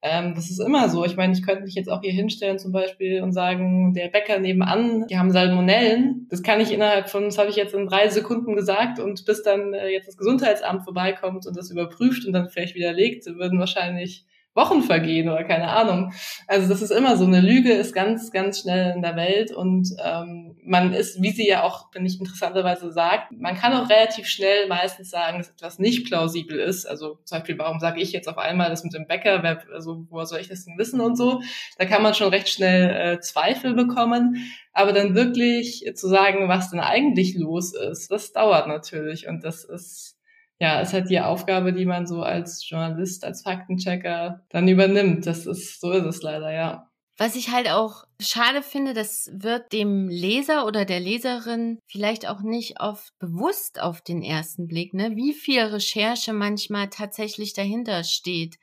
ähm, 0.00 0.34
das 0.34 0.48
ist 0.48 0.60
immer 0.60 0.88
so. 0.88 1.04
Ich 1.04 1.16
meine, 1.16 1.32
ich 1.32 1.44
könnte 1.44 1.64
mich 1.64 1.74
jetzt 1.74 1.90
auch 1.90 2.02
hier 2.02 2.12
hinstellen 2.12 2.58
zum 2.58 2.70
Beispiel 2.70 3.20
und 3.22 3.32
sagen, 3.32 3.94
der 3.94 4.08
Bäcker 4.08 4.38
nebenan, 4.38 5.06
die 5.08 5.18
haben 5.18 5.32
Salmonellen. 5.32 6.26
Das 6.30 6.42
kann 6.42 6.60
ich 6.60 6.72
innerhalb 6.72 7.08
von, 7.08 7.24
das 7.24 7.38
habe 7.38 7.50
ich 7.50 7.56
jetzt 7.56 7.74
in 7.74 7.86
drei 7.86 8.08
Sekunden 8.08 8.54
gesagt 8.54 9.00
und 9.00 9.24
bis 9.24 9.42
dann 9.42 9.74
äh, 9.74 9.88
jetzt 9.88 10.06
das 10.06 10.16
Gesundheitsamt 10.16 10.84
vorbeikommt 10.84 11.46
und 11.46 11.56
das 11.56 11.70
überprüft 11.70 12.26
und 12.26 12.32
dann 12.32 12.48
vielleicht 12.48 12.76
widerlegt, 12.76 13.26
würden 13.26 13.58
wahrscheinlich 13.58 14.24
Wochen 14.54 14.82
vergehen 14.82 15.28
oder 15.28 15.44
keine 15.44 15.68
Ahnung. 15.68 16.12
Also 16.46 16.68
das 16.68 16.82
ist 16.82 16.90
immer 16.90 17.16
so, 17.16 17.24
eine 17.24 17.40
Lüge 17.40 17.72
ist 17.72 17.94
ganz, 17.94 18.32
ganz 18.32 18.60
schnell 18.60 18.92
in 18.94 19.02
der 19.02 19.14
Welt 19.14 19.52
und 19.52 19.88
ähm, 20.04 20.56
man 20.64 20.92
ist, 20.92 21.22
wie 21.22 21.30
sie 21.30 21.48
ja 21.48 21.62
auch, 21.62 21.90
finde 21.92 22.10
ich, 22.10 22.20
interessanterweise 22.20 22.92
sagt, 22.92 23.32
man 23.32 23.54
kann 23.54 23.72
auch 23.72 23.88
relativ 23.88 24.26
schnell 24.26 24.66
meistens 24.68 25.10
sagen, 25.10 25.38
dass 25.38 25.50
etwas 25.50 25.78
nicht 25.78 26.06
plausibel 26.06 26.58
ist. 26.58 26.86
Also 26.86 27.18
zum 27.24 27.38
Beispiel, 27.38 27.58
warum 27.58 27.78
sage 27.78 28.00
ich 28.00 28.12
jetzt 28.12 28.28
auf 28.28 28.38
einmal 28.38 28.68
das 28.68 28.84
mit 28.84 28.94
dem 28.94 29.06
Bäcker, 29.06 29.42
wer, 29.42 29.62
also 29.72 30.06
woher 30.10 30.26
soll 30.26 30.40
ich 30.40 30.48
das 30.48 30.64
denn 30.64 30.76
wissen 30.76 31.00
und 31.00 31.16
so. 31.16 31.40
Da 31.78 31.84
kann 31.84 32.02
man 32.02 32.14
schon 32.14 32.28
recht 32.28 32.48
schnell 32.48 33.14
äh, 33.14 33.20
Zweifel 33.20 33.74
bekommen. 33.74 34.50
Aber 34.72 34.92
dann 34.92 35.14
wirklich 35.14 35.84
zu 35.94 36.08
sagen, 36.08 36.48
was 36.48 36.70
denn 36.70 36.80
eigentlich 36.80 37.34
los 37.34 37.74
ist, 37.74 38.10
das 38.10 38.32
dauert 38.32 38.68
natürlich 38.68 39.26
und 39.26 39.42
das 39.42 39.64
ist 39.64 40.17
ja, 40.60 40.80
ist 40.80 40.92
halt 40.92 41.08
die 41.08 41.20
Aufgabe, 41.20 41.72
die 41.72 41.86
man 41.86 42.06
so 42.06 42.22
als 42.22 42.68
Journalist, 42.68 43.24
als 43.24 43.42
Faktenchecker 43.42 44.44
dann 44.48 44.68
übernimmt. 44.68 45.26
Das 45.26 45.46
ist, 45.46 45.80
so 45.80 45.92
ist 45.92 46.04
es 46.04 46.22
leider, 46.22 46.52
ja. 46.52 46.90
Was 47.16 47.34
ich 47.34 47.50
halt 47.50 47.68
auch 47.68 48.04
schade 48.20 48.62
finde, 48.62 48.94
das 48.94 49.28
wird 49.32 49.72
dem 49.72 50.08
Leser 50.08 50.66
oder 50.66 50.84
der 50.84 51.00
Leserin 51.00 51.80
vielleicht 51.86 52.28
auch 52.28 52.42
nicht 52.42 52.80
oft 52.80 53.12
bewusst 53.18 53.80
auf 53.80 54.00
den 54.00 54.22
ersten 54.22 54.68
Blick, 54.68 54.94
ne? 54.94 55.16
Wie 55.16 55.32
viel 55.32 55.62
Recherche 55.62 56.32
manchmal 56.32 56.88
tatsächlich 56.90 57.54
dahinter 57.54 58.04
steht, 58.04 58.58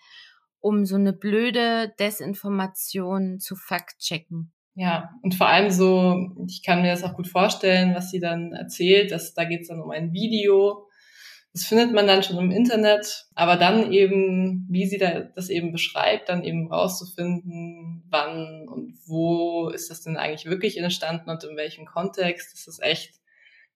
um 0.61 0.85
so 0.85 0.95
eine 0.95 1.11
blöde 1.11 1.93
Desinformation 1.99 3.39
zu 3.39 3.57
faktchecken. 3.57 4.53
Ja, 4.73 5.11
und 5.21 5.35
vor 5.35 5.47
allem 5.47 5.69
so, 5.69 6.31
ich 6.47 6.63
kann 6.63 6.81
mir 6.81 6.91
das 6.91 7.03
auch 7.03 7.13
gut 7.13 7.27
vorstellen, 7.27 7.93
was 7.93 8.09
sie 8.09 8.19
dann 8.19 8.53
erzählt, 8.53 9.11
dass 9.11 9.33
da 9.33 9.45
geht 9.45 9.61
es 9.61 9.67
dann 9.67 9.81
um 9.81 9.91
ein 9.91 10.13
Video, 10.13 10.84
Das 11.55 11.63
findet 11.63 11.93
man 11.93 12.05
dann 12.05 12.21
schon 12.21 12.37
im 12.37 12.51
Internet, 12.51 13.27
aber 13.33 13.55
dann 13.55 13.93
eben, 13.93 14.67
wie 14.69 14.85
sie 14.87 14.97
da 14.97 15.21
das 15.21 15.47
eben 15.47 15.71
beschreibt, 15.71 16.27
dann 16.27 16.43
eben 16.43 16.69
rauszufinden, 16.69 18.03
wann 18.09 18.67
und 18.67 18.97
wo 19.07 19.69
ist 19.69 19.89
das 19.89 20.01
denn 20.01 20.17
eigentlich 20.17 20.47
wirklich 20.47 20.77
entstanden 20.77 21.29
und 21.29 21.45
in 21.45 21.55
welchem 21.55 21.85
Kontext, 21.85 22.51
das 22.51 22.67
ist 22.67 22.83
echt 22.83 23.13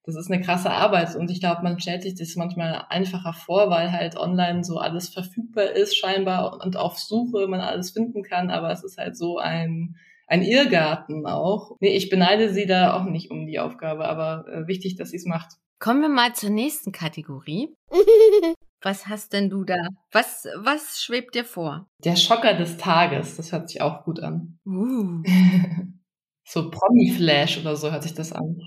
das 0.04 0.14
ist 0.14 0.30
eine 0.30 0.42
krasse 0.42 0.70
Arbeit 0.70 1.16
und 1.16 1.30
ich 1.30 1.40
glaube, 1.40 1.62
man 1.62 1.80
stellt 1.80 2.02
sich 2.02 2.14
das 2.16 2.36
manchmal 2.36 2.84
einfacher 2.90 3.32
vor, 3.32 3.70
weil 3.70 3.92
halt 3.92 4.14
online 4.14 4.62
so 4.62 4.76
alles 4.76 5.08
verfügbar 5.08 5.70
ist 5.70 5.96
scheinbar 5.96 6.60
und 6.62 6.76
auf 6.76 6.98
Suche 6.98 7.46
man 7.48 7.60
alles 7.60 7.92
finden 7.92 8.22
kann, 8.22 8.50
aber 8.50 8.70
es 8.70 8.84
ist 8.84 8.98
halt 8.98 9.16
so 9.16 9.38
ein 9.38 9.96
ein 10.26 10.42
Irrgarten 10.42 11.26
auch. 11.26 11.76
Nee, 11.80 11.96
ich 11.96 12.10
beneide 12.10 12.52
sie 12.52 12.66
da 12.66 12.94
auch 12.94 13.04
nicht 13.04 13.30
um 13.30 13.46
die 13.46 13.58
Aufgabe, 13.58 14.06
aber 14.06 14.46
äh, 14.48 14.66
wichtig, 14.68 14.96
dass 14.96 15.10
sie 15.10 15.16
es 15.16 15.24
macht. 15.24 15.54
Kommen 15.80 16.02
wir 16.02 16.10
mal 16.10 16.34
zur 16.34 16.50
nächsten 16.50 16.92
Kategorie. 16.92 17.74
Was 18.82 19.06
hast 19.06 19.32
denn 19.32 19.48
du 19.48 19.64
da? 19.64 19.76
Was, 20.10 20.46
was 20.56 21.02
schwebt 21.02 21.34
dir 21.34 21.44
vor? 21.44 21.86
Der 22.02 22.16
Schocker 22.16 22.54
des 22.54 22.78
Tages, 22.78 23.36
das 23.36 23.52
hört 23.52 23.68
sich 23.68 23.82
auch 23.82 24.04
gut 24.04 24.20
an. 24.20 24.58
Uh. 24.64 25.22
so 26.46 26.70
Promi-Flash 26.70 27.58
oder 27.58 27.76
so 27.76 27.92
hört 27.92 28.02
sich 28.04 28.14
das 28.14 28.32
an. 28.32 28.58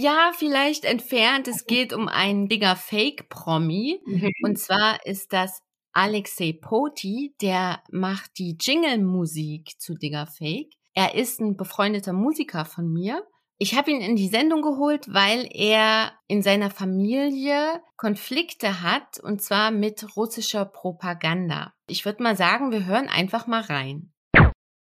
Ja, 0.00 0.32
vielleicht 0.34 0.86
entfernt. 0.86 1.48
Es 1.48 1.66
geht 1.66 1.92
um 1.92 2.08
einen 2.08 2.48
Digger 2.48 2.76
Fake-Promi. 2.76 4.00
Mhm. 4.06 4.30
Und 4.42 4.58
zwar 4.58 5.04
ist 5.04 5.34
das 5.34 5.60
Alexei 5.92 6.58
Poti, 6.58 7.34
der 7.42 7.82
macht 7.90 8.38
die 8.38 8.56
Jingle-Musik 8.58 9.78
zu 9.78 9.96
Digger 9.96 10.26
Fake. 10.26 10.72
Er 10.94 11.14
ist 11.14 11.40
ein 11.40 11.56
befreundeter 11.56 12.14
Musiker 12.14 12.64
von 12.64 12.90
mir. 12.90 13.22
Ich 13.60 13.76
habe 13.76 13.90
ihn 13.90 14.00
in 14.00 14.14
die 14.14 14.28
Sendung 14.28 14.62
geholt, 14.62 15.12
weil 15.12 15.48
er 15.52 16.12
in 16.28 16.42
seiner 16.42 16.70
Familie 16.70 17.82
Konflikte 17.96 18.82
hat, 18.82 19.18
und 19.20 19.42
zwar 19.42 19.72
mit 19.72 20.16
russischer 20.16 20.64
Propaganda. 20.64 21.72
Ich 21.88 22.04
würde 22.04 22.22
mal 22.22 22.36
sagen, 22.36 22.70
wir 22.70 22.86
hören 22.86 23.08
einfach 23.08 23.48
mal 23.48 23.62
rein. 23.62 24.12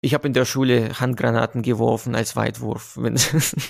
Ich 0.01 0.13
habe 0.13 0.27
in 0.27 0.33
der 0.33 0.45
Schule 0.45 0.99
Handgranaten 0.99 1.63
geworfen 1.63 2.17
als 2.17 2.35
Weitwurf. 2.35 2.97
Ernsthaft? 2.97 3.65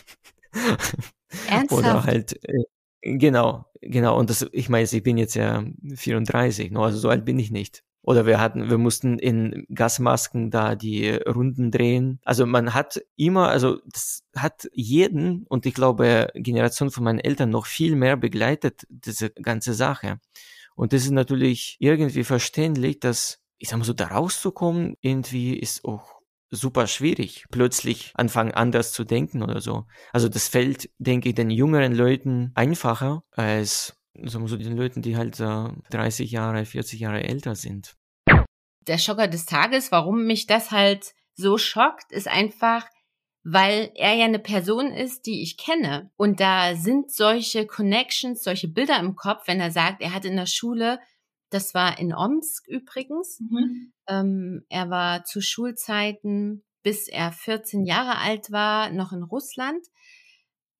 Oder 1.70 2.04
halt, 2.04 2.42
äh, 2.48 2.64
genau, 3.02 3.66
genau. 3.82 4.18
Und 4.18 4.30
das, 4.30 4.48
ich 4.52 4.70
meine, 4.70 4.88
ich 4.90 5.02
bin 5.02 5.18
jetzt 5.18 5.34
ja 5.34 5.64
34, 5.94 6.70
ne? 6.70 6.80
also 6.80 6.96
so 6.96 7.10
alt 7.10 7.26
bin 7.26 7.38
ich 7.38 7.50
nicht. 7.50 7.84
Oder 8.04 8.26
wir 8.26 8.38
hatten, 8.38 8.68
wir 8.68 8.76
mussten 8.76 9.18
in 9.18 9.66
Gasmasken 9.74 10.50
da 10.50 10.74
die 10.74 11.10
Runden 11.10 11.70
drehen. 11.70 12.20
Also 12.24 12.44
man 12.44 12.74
hat 12.74 13.00
immer, 13.16 13.48
also 13.48 13.78
das 13.90 14.22
hat 14.36 14.68
jeden 14.72 15.46
und 15.48 15.64
ich 15.64 15.72
glaube 15.72 16.28
Generation 16.34 16.90
von 16.90 17.04
meinen 17.04 17.18
Eltern 17.18 17.48
noch 17.48 17.64
viel 17.64 17.96
mehr 17.96 18.18
begleitet, 18.18 18.82
diese 18.90 19.30
ganze 19.30 19.72
Sache. 19.72 20.20
Und 20.76 20.92
das 20.92 21.04
ist 21.04 21.12
natürlich 21.12 21.76
irgendwie 21.78 22.24
verständlich, 22.24 23.00
dass, 23.00 23.40
ich 23.58 23.70
sag 23.70 23.78
mal 23.78 23.84
so, 23.84 23.94
da 23.94 24.08
rauszukommen, 24.08 24.96
irgendwie 25.00 25.56
ist 25.56 25.84
auch 25.84 26.14
super 26.50 26.86
schwierig, 26.86 27.46
plötzlich 27.50 28.12
anfangen 28.14 28.52
anders 28.52 28.92
zu 28.92 29.04
denken 29.04 29.42
oder 29.42 29.60
so. 29.60 29.86
Also 30.12 30.28
das 30.28 30.48
fällt, 30.48 30.90
denke 30.98 31.30
ich, 31.30 31.34
den 31.34 31.50
jüngeren 31.50 31.94
Leuten 31.94 32.52
einfacher 32.54 33.24
als 33.30 33.96
sagen 34.22 34.44
wir 34.44 34.48
so 34.48 34.56
den 34.56 34.76
Leuten, 34.76 35.02
die 35.02 35.16
halt 35.16 35.40
äh, 35.40 35.68
30 35.90 36.30
Jahre, 36.30 36.64
40 36.64 37.00
Jahre 37.00 37.22
älter 37.24 37.54
sind. 37.54 37.96
Der 38.86 38.98
Schocker 38.98 39.28
des 39.28 39.46
Tages, 39.46 39.90
warum 39.92 40.24
mich 40.26 40.46
das 40.46 40.70
halt 40.70 41.14
so 41.34 41.58
schockt, 41.58 42.12
ist 42.12 42.28
einfach, 42.28 42.86
weil 43.42 43.90
er 43.94 44.14
ja 44.14 44.24
eine 44.26 44.38
Person 44.38 44.92
ist, 44.92 45.26
die 45.26 45.42
ich 45.42 45.56
kenne. 45.56 46.10
Und 46.16 46.40
da 46.40 46.76
sind 46.76 47.10
solche 47.10 47.66
Connections, 47.66 48.42
solche 48.42 48.68
Bilder 48.68 48.98
im 49.00 49.16
Kopf, 49.16 49.46
wenn 49.46 49.60
er 49.60 49.70
sagt, 49.70 50.00
er 50.02 50.14
hat 50.14 50.24
in 50.24 50.36
der 50.36 50.46
Schule, 50.46 50.98
das 51.50 51.74
war 51.74 51.98
in 51.98 52.14
Omsk 52.14 52.66
übrigens, 52.68 53.40
Mhm. 53.40 53.92
ähm, 54.08 54.64
er 54.68 54.90
war 54.90 55.24
zu 55.24 55.40
Schulzeiten, 55.40 56.62
bis 56.82 57.08
er 57.08 57.32
14 57.32 57.84
Jahre 57.84 58.18
alt 58.18 58.50
war, 58.50 58.90
noch 58.90 59.12
in 59.12 59.22
Russland 59.22 59.84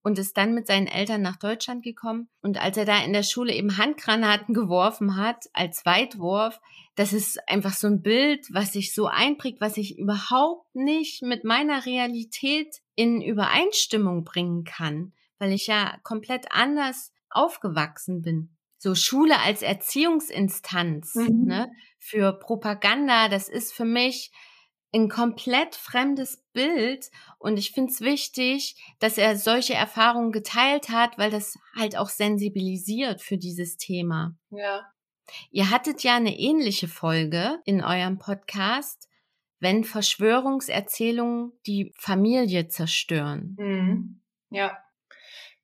und 0.05 0.19
ist 0.19 0.37
dann 0.37 0.55
mit 0.55 0.67
seinen 0.69 0.87
Eltern 0.87 1.23
nach 1.23 1.37
Deutschland 1.37 1.83
gekommen. 1.83 2.29
Und 2.43 2.61
als 2.63 2.77
er 2.77 2.85
da 2.85 3.03
in 3.03 3.13
der 3.13 3.23
Schule 3.25 3.53
eben 3.53 3.79
Handgranaten 3.79 4.55
geworfen 4.55 5.17
hat, 5.17 5.47
als 5.55 5.85
Weitwurf, 5.85 6.61
das 6.95 7.13
ist 7.13 7.49
einfach 7.49 7.73
so 7.73 7.89
ein 7.89 8.03
Bild, 8.03 8.47
was 8.53 8.73
sich 8.75 8.95
so 8.95 9.07
einprägt, 9.07 9.61
was 9.61 9.77
ich 9.79 9.99
überhaupt 9.99 10.73
nicht 10.77 11.23
mit 11.23 11.43
meiner 11.43 11.87
Realität 11.87 12.83
in 12.95 13.21
Übereinstimmung 13.21 14.25
bringen 14.25 14.63
kann, 14.63 15.13
weil 15.39 15.53
ich 15.53 15.67
ja 15.67 15.97
komplett 16.05 16.53
anders 16.53 17.13
aufgewachsen 17.31 18.23
bin. 18.23 18.51
So 18.79 18.95
Schule 18.95 19.41
als 19.41 19.63
Erziehungsinstanz 19.63 21.15
Mhm. 21.15 21.45
ne, 21.47 21.73
für 21.99 22.33
Propaganda, 22.33 23.29
das 23.29 23.49
ist 23.49 23.73
für 23.73 23.87
mich 23.87 24.31
ein 24.95 25.09
komplett 25.09 25.75
fremdes 25.75 26.45
Bild 26.53 27.11
und 27.39 27.59
ich 27.59 27.73
finde 27.73 27.93
es 27.93 28.01
wichtig, 28.01 28.77
dass 29.01 29.19
er 29.19 29.37
solche 29.37 29.75
Erfahrungen 29.75 30.33
geteilt 30.33 30.89
hat, 30.89 31.19
weil 31.19 31.31
das 31.31 31.59
halt 31.77 31.97
auch 31.97 32.09
sensibilisiert 32.09 33.21
für 33.21 33.37
dieses 33.37 33.77
Thema. 33.77 34.37
Ja. 34.51 34.87
Ihr 35.51 35.71
hattet 35.71 36.03
ja 36.03 36.17
eine 36.17 36.39
ähnliche 36.39 36.89
Folge 36.89 37.59
in 37.65 37.83
eurem 37.83 38.19
Podcast, 38.19 39.09
wenn 39.59 39.85
Verschwörungserzählungen 39.85 41.53
die 41.67 41.93
Familie 41.99 42.69
zerstören. 42.69 43.57
Mhm. 43.59 44.21
Ja. 44.51 44.79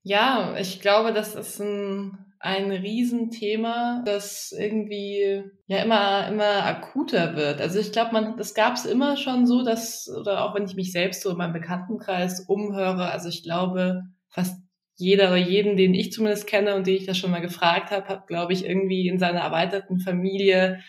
Ja, 0.02 0.56
ich 0.56 0.80
glaube, 0.80 1.12
das 1.12 1.34
ist 1.34 1.60
ein, 1.60 2.29
ein 2.42 2.72
Riesenthema, 2.72 4.02
das 4.06 4.52
irgendwie 4.58 5.44
ja 5.66 5.82
immer, 5.82 6.26
immer 6.26 6.64
akuter 6.64 7.36
wird. 7.36 7.60
Also 7.60 7.78
ich 7.78 7.92
glaube, 7.92 8.12
man, 8.12 8.38
das 8.38 8.54
gab 8.54 8.76
es 8.76 8.86
immer 8.86 9.18
schon 9.18 9.46
so, 9.46 9.62
dass, 9.62 10.08
oder 10.08 10.44
auch 10.44 10.54
wenn 10.54 10.64
ich 10.64 10.74
mich 10.74 10.90
selbst 10.90 11.20
so 11.20 11.30
in 11.30 11.36
meinem 11.36 11.52
Bekanntenkreis 11.52 12.40
umhöre, 12.48 13.10
also 13.10 13.28
ich 13.28 13.42
glaube, 13.42 14.04
fast 14.30 14.58
jeder 14.96 15.28
oder 15.28 15.36
jeden, 15.36 15.76
den 15.76 15.92
ich 15.92 16.12
zumindest 16.12 16.46
kenne 16.46 16.76
und 16.76 16.86
den 16.86 16.96
ich 16.96 17.04
das 17.04 17.18
schon 17.18 17.30
mal 17.30 17.42
gefragt 17.42 17.90
habe, 17.90 18.08
hat, 18.08 18.26
glaube 18.26 18.54
ich, 18.54 18.64
irgendwie 18.64 19.08
in 19.08 19.18
seiner 19.18 19.40
erweiterten 19.40 20.00
Familie 20.00 20.80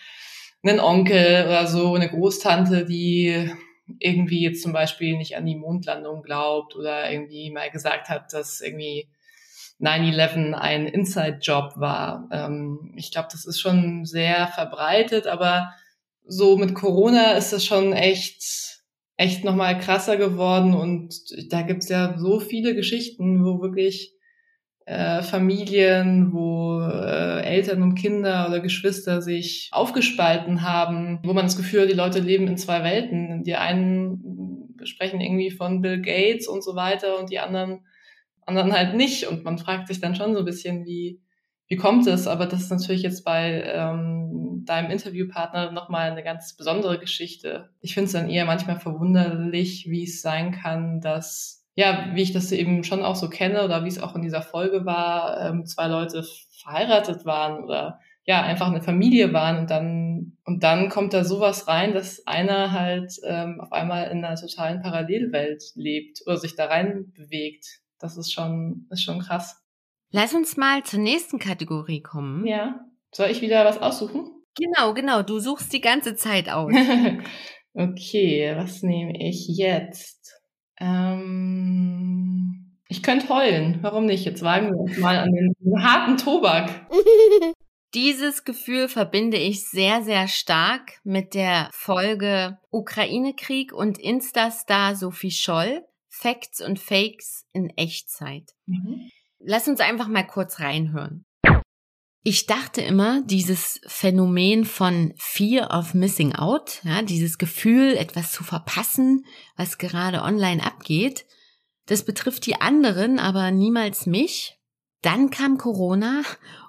einen 0.64 0.80
Onkel 0.80 1.46
oder 1.46 1.68
so, 1.68 1.96
eine 1.96 2.10
Großtante, 2.10 2.86
die 2.86 3.52
irgendwie 4.00 4.42
jetzt 4.42 4.64
zum 4.64 4.72
Beispiel 4.72 5.18
nicht 5.18 5.36
an 5.36 5.46
die 5.46 5.58
Mondlandung 5.58 6.22
glaubt 6.22 6.78
oder 6.78 7.12
irgendwie 7.12 7.52
mal 7.52 7.70
gesagt 7.72 8.08
hat, 8.08 8.32
dass 8.32 8.62
irgendwie 8.62 9.10
9-11 9.82 10.54
ein 10.54 10.88
Inside-Job 10.88 11.74
war. 11.76 12.30
Ähm, 12.32 12.94
ich 12.96 13.12
glaube, 13.12 13.30
das 13.32 13.46
ist 13.46 13.60
schon 13.60 14.06
sehr 14.06 14.48
verbreitet, 14.48 15.28
aber 15.28 15.74
so 16.26 16.58
mit 16.58 16.76
Corona 16.76 17.34
ist 17.34 17.52
das 17.52 17.66
schon 17.66 17.94
echt, 17.94 18.82
echt 19.18 19.44
nochmal 19.44 19.80
krasser 19.80 20.18
geworden 20.18 20.74
und 20.74 21.16
da 21.52 21.64
gibt's 21.64 21.90
ja 21.90 22.18
so 22.18 22.40
viele 22.40 22.76
Geschichten, 22.76 23.44
wo 23.44 23.62
wirklich 23.62 24.14
äh, 24.86 25.22
Familien, 25.24 26.34
wo 26.34 26.82
äh, 26.82 27.42
Eltern 27.44 27.82
und 27.82 27.96
Kinder 27.96 28.48
oder 28.48 28.60
Geschwister 28.60 29.22
sich 29.22 29.70
aufgespalten 29.72 30.62
haben, 30.64 31.20
wo 31.24 31.34
man 31.34 31.46
das 31.46 31.58
Gefühl 31.58 31.82
hat, 31.82 31.90
die 31.90 31.96
Leute 31.96 32.20
leben 32.20 32.48
in 32.48 32.58
zwei 32.58 32.84
Welten. 32.84 33.44
Die 33.44 33.56
einen 33.56 34.76
sprechen 34.84 35.22
irgendwie 35.22 35.52
von 35.52 35.82
Bill 35.82 36.02
Gates 36.02 36.48
und 36.48 36.64
so 36.64 36.76
weiter 36.76 37.20
und 37.20 37.30
die 37.30 37.40
anderen 37.40 37.86
anderen 38.46 38.74
halt 38.74 38.96
nicht. 38.96 39.28
Und 39.28 39.44
man 39.44 39.58
fragt 39.58 39.88
sich 39.88 40.00
dann 40.00 40.16
schon 40.16 40.34
so 40.34 40.40
ein 40.40 40.46
bisschen, 40.46 40.86
wie, 40.86 41.22
wie 41.68 41.76
kommt 41.76 42.08
es? 42.08 42.28
Aber 42.28 42.46
das 42.46 42.62
ist 42.62 42.72
natürlich 42.72 43.02
jetzt 43.02 43.24
bei 43.24 43.64
ähm, 43.66 44.64
deinem 44.66 44.92
Interviewpartner 44.92 45.72
nochmal 45.72 46.12
eine 46.12 46.24
ganz 46.24 46.56
besondere 46.56 47.00
Geschichte. 47.00 47.70
Ich 47.82 47.94
finde 47.94 48.08
es 48.08 48.14
dann 48.14 48.30
eher 48.30 48.46
manchmal 48.46 48.80
verwunderlich, 48.80 49.88
wie 49.90 50.04
es 50.04 50.22
sein 50.22 50.52
kann, 50.52 51.02
dass 51.02 51.62
ja, 51.76 52.10
wie 52.14 52.22
ich 52.22 52.34
das 52.34 52.52
eben 52.52 52.84
schon 52.84 53.04
auch 53.04 53.16
so 53.16 53.30
kenne 53.30 53.64
oder 53.64 53.84
wie 53.84 53.88
es 53.88 54.02
auch 54.02 54.16
in 54.16 54.22
dieser 54.22 54.42
Folge 54.42 54.86
war, 54.86 55.40
ähm, 55.40 55.66
zwei 55.66 55.88
Leute 55.88 56.26
verheiratet 56.62 57.26
waren 57.26 57.64
oder 57.64 58.00
ja, 58.24 58.44
einfach 58.44 58.68
eine 58.68 58.82
Familie 58.82 59.34
waren 59.34 59.60
und 59.60 59.70
dann, 59.72 60.38
und 60.46 60.64
dann 60.64 60.90
kommt 60.90 61.14
da 61.14 61.24
sowas 61.24 61.68
rein, 61.68 61.94
dass 61.94 62.28
einer 62.28 62.72
halt 62.72 63.14
ähm, 63.24 63.60
auf 63.60 63.72
einmal 63.72 64.12
in 64.12 64.24
einer 64.24 64.36
totalen 64.36 64.82
Parallelwelt 64.82 65.64
lebt 65.76 66.22
oder 66.26 66.38
sich 66.38 66.56
da 66.56 66.66
rein 66.66 67.12
bewegt. 67.16 67.81
Das 68.02 68.18
ist 68.18 68.32
schon, 68.34 68.88
ist 68.90 69.04
schon 69.04 69.20
krass. 69.20 69.62
Lass 70.12 70.34
uns 70.34 70.58
mal 70.58 70.84
zur 70.84 71.00
nächsten 71.00 71.40
Kategorie 71.40 72.02
kommen. 72.02 72.46
Ja. 72.46 72.82
Soll 73.14 73.30
ich 73.30 73.42
wieder 73.42 73.64
was 73.66 73.82
aussuchen? 73.82 74.30
Genau, 74.58 74.94
genau. 74.94 75.22
Du 75.22 75.40
suchst 75.40 75.72
die 75.72 75.82
ganze 75.82 76.16
Zeit 76.16 76.50
aus. 76.50 76.74
okay, 77.74 78.54
was 78.58 78.84
nehme 78.84 79.14
ich 79.18 79.48
jetzt? 79.48 80.34
Ähm, 80.80 82.78
ich 82.88 83.04
könnte 83.04 83.30
heulen. 83.30 83.80
Warum 83.82 84.06
nicht? 84.06 84.26
Jetzt 84.26 84.42
wagen 84.42 84.72
wir 84.72 84.78
uns 84.78 84.98
mal 84.98 85.18
an 85.18 85.32
den 85.32 85.56
harten 85.84 86.18
Tobak. 86.18 86.88
Dieses 87.94 88.46
Gefühl 88.46 88.88
verbinde 88.88 89.38
ich 89.38 89.68
sehr, 89.70 90.02
sehr 90.02 90.28
stark 90.30 91.00
mit 91.04 91.34
der 91.34 91.70
Folge 91.74 92.58
Ukraine-Krieg 92.70 93.74
und 93.74 93.98
Instastar 93.98 94.96
Sophie 94.96 95.32
Scholl. 95.32 95.84
Facts 96.22 96.62
und 96.62 96.80
Fakes 96.80 97.46
in 97.52 97.72
Echtzeit. 97.78 98.52
Mhm. 98.68 99.10
Lass 99.40 99.68
uns 99.68 99.80
einfach 99.80 100.08
mal 100.08 100.26
kurz 100.26 100.60
reinhören. 100.60 101.26
Ich 102.24 102.46
dachte 102.46 102.82
immer, 102.82 103.24
dieses 103.24 103.82
Phänomen 103.88 104.66
von 104.66 105.14
Fear 105.18 105.76
of 105.76 105.96
Missing 105.96 106.36
Out, 106.36 106.82
ja, 106.84 107.02
dieses 107.02 107.40
Gefühl, 107.40 107.96
etwas 107.98 108.32
zu 108.32 108.44
verpassen, 108.44 109.26
was 109.56 109.80
gerade 109.80 110.22
online 110.22 110.64
abgeht, 110.64 111.26
das 111.88 112.06
betrifft 112.06 112.46
die 112.46 112.62
anderen, 112.62 113.18
aber 113.18 113.50
niemals 113.50 114.06
mich. 114.06 114.60
Dann 115.02 115.32
kam 115.32 115.58
Corona 115.58 116.22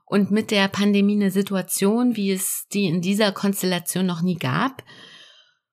und 0.06 0.30
mit 0.30 0.50
der 0.50 0.68
Pandemie 0.68 1.16
eine 1.16 1.30
Situation, 1.30 2.16
wie 2.16 2.32
es 2.32 2.66
die 2.72 2.86
in 2.86 3.02
dieser 3.02 3.32
Konstellation 3.32 4.06
noch 4.06 4.22
nie 4.22 4.36
gab. 4.36 4.82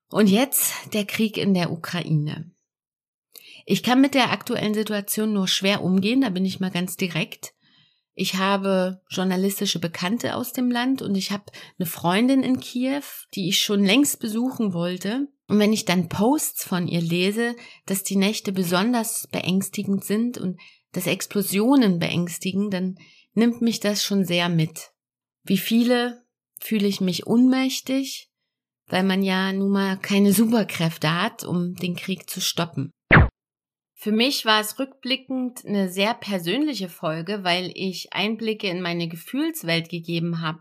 Und 0.09 0.27
jetzt 0.27 0.93
der 0.93 1.05
Krieg 1.05 1.37
in 1.37 1.53
der 1.53 1.71
Ukraine. 1.71 2.51
Ich 3.71 3.84
kann 3.84 4.01
mit 4.01 4.15
der 4.15 4.32
aktuellen 4.32 4.73
Situation 4.73 5.32
nur 5.32 5.47
schwer 5.47 5.84
umgehen, 5.84 6.21
da 6.21 6.29
bin 6.29 6.43
ich 6.43 6.60
mal 6.60 6.71
ganz 6.71 6.97
direkt. 6.97 7.53
Ich 8.15 8.34
habe 8.34 9.03
journalistische 9.12 9.77
Bekannte 9.77 10.36
aus 10.36 10.53
dem 10.53 10.71
Land 10.71 11.03
und 11.03 11.13
ich 11.13 11.29
habe 11.29 11.43
eine 11.77 11.86
Freundin 11.86 12.41
in 12.41 12.60
Kiew, 12.60 13.03
die 13.36 13.47
ich 13.47 13.62
schon 13.62 13.84
längst 13.84 14.19
besuchen 14.19 14.73
wollte. 14.73 15.27
Und 15.47 15.60
wenn 15.60 15.71
ich 15.71 15.86
dann 15.86 16.10
Posts 16.10 16.63
von 16.63 16.88
ihr 16.88 16.99
lese, 16.99 17.55
dass 17.86 18.01
die 18.01 18.15
Nächte 18.15 18.51
besonders 18.51 19.27
beängstigend 19.32 20.03
sind 20.03 20.39
und 20.39 20.60
dass 20.91 21.05
Explosionen 21.05 21.99
beängstigen, 21.99 22.71
dann 22.71 22.95
nimmt 23.36 23.62
mich 23.62 23.79
das 23.79 24.03
schon 24.03 24.25
sehr 24.25 24.49
mit. 24.49 24.89
Wie 25.43 25.60
viele 25.60 26.23
fühle 26.60 26.88
ich 26.88 27.01
mich 27.01 27.27
unmächtig, 27.27 28.32
weil 28.88 29.03
man 29.03 29.21
ja 29.21 29.53
nun 29.53 29.69
mal 29.69 29.95
keine 29.95 30.34
Superkräfte 30.34 31.21
hat, 31.21 31.43
um 31.43 31.75
den 31.75 31.95
Krieg 31.95 32.27
zu 32.27 32.41
stoppen. 32.41 32.93
Für 34.01 34.13
mich 34.13 34.45
war 34.45 34.62
es 34.62 34.79
rückblickend 34.79 35.65
eine 35.65 35.89
sehr 35.89 36.13
persönliche 36.13 36.88
Folge, 36.88 37.43
weil 37.43 37.69
ich 37.75 38.13
Einblicke 38.13 38.69
in 38.69 38.81
meine 38.81 39.09
Gefühlswelt 39.09 39.89
gegeben 39.89 40.39
habe, 40.39 40.59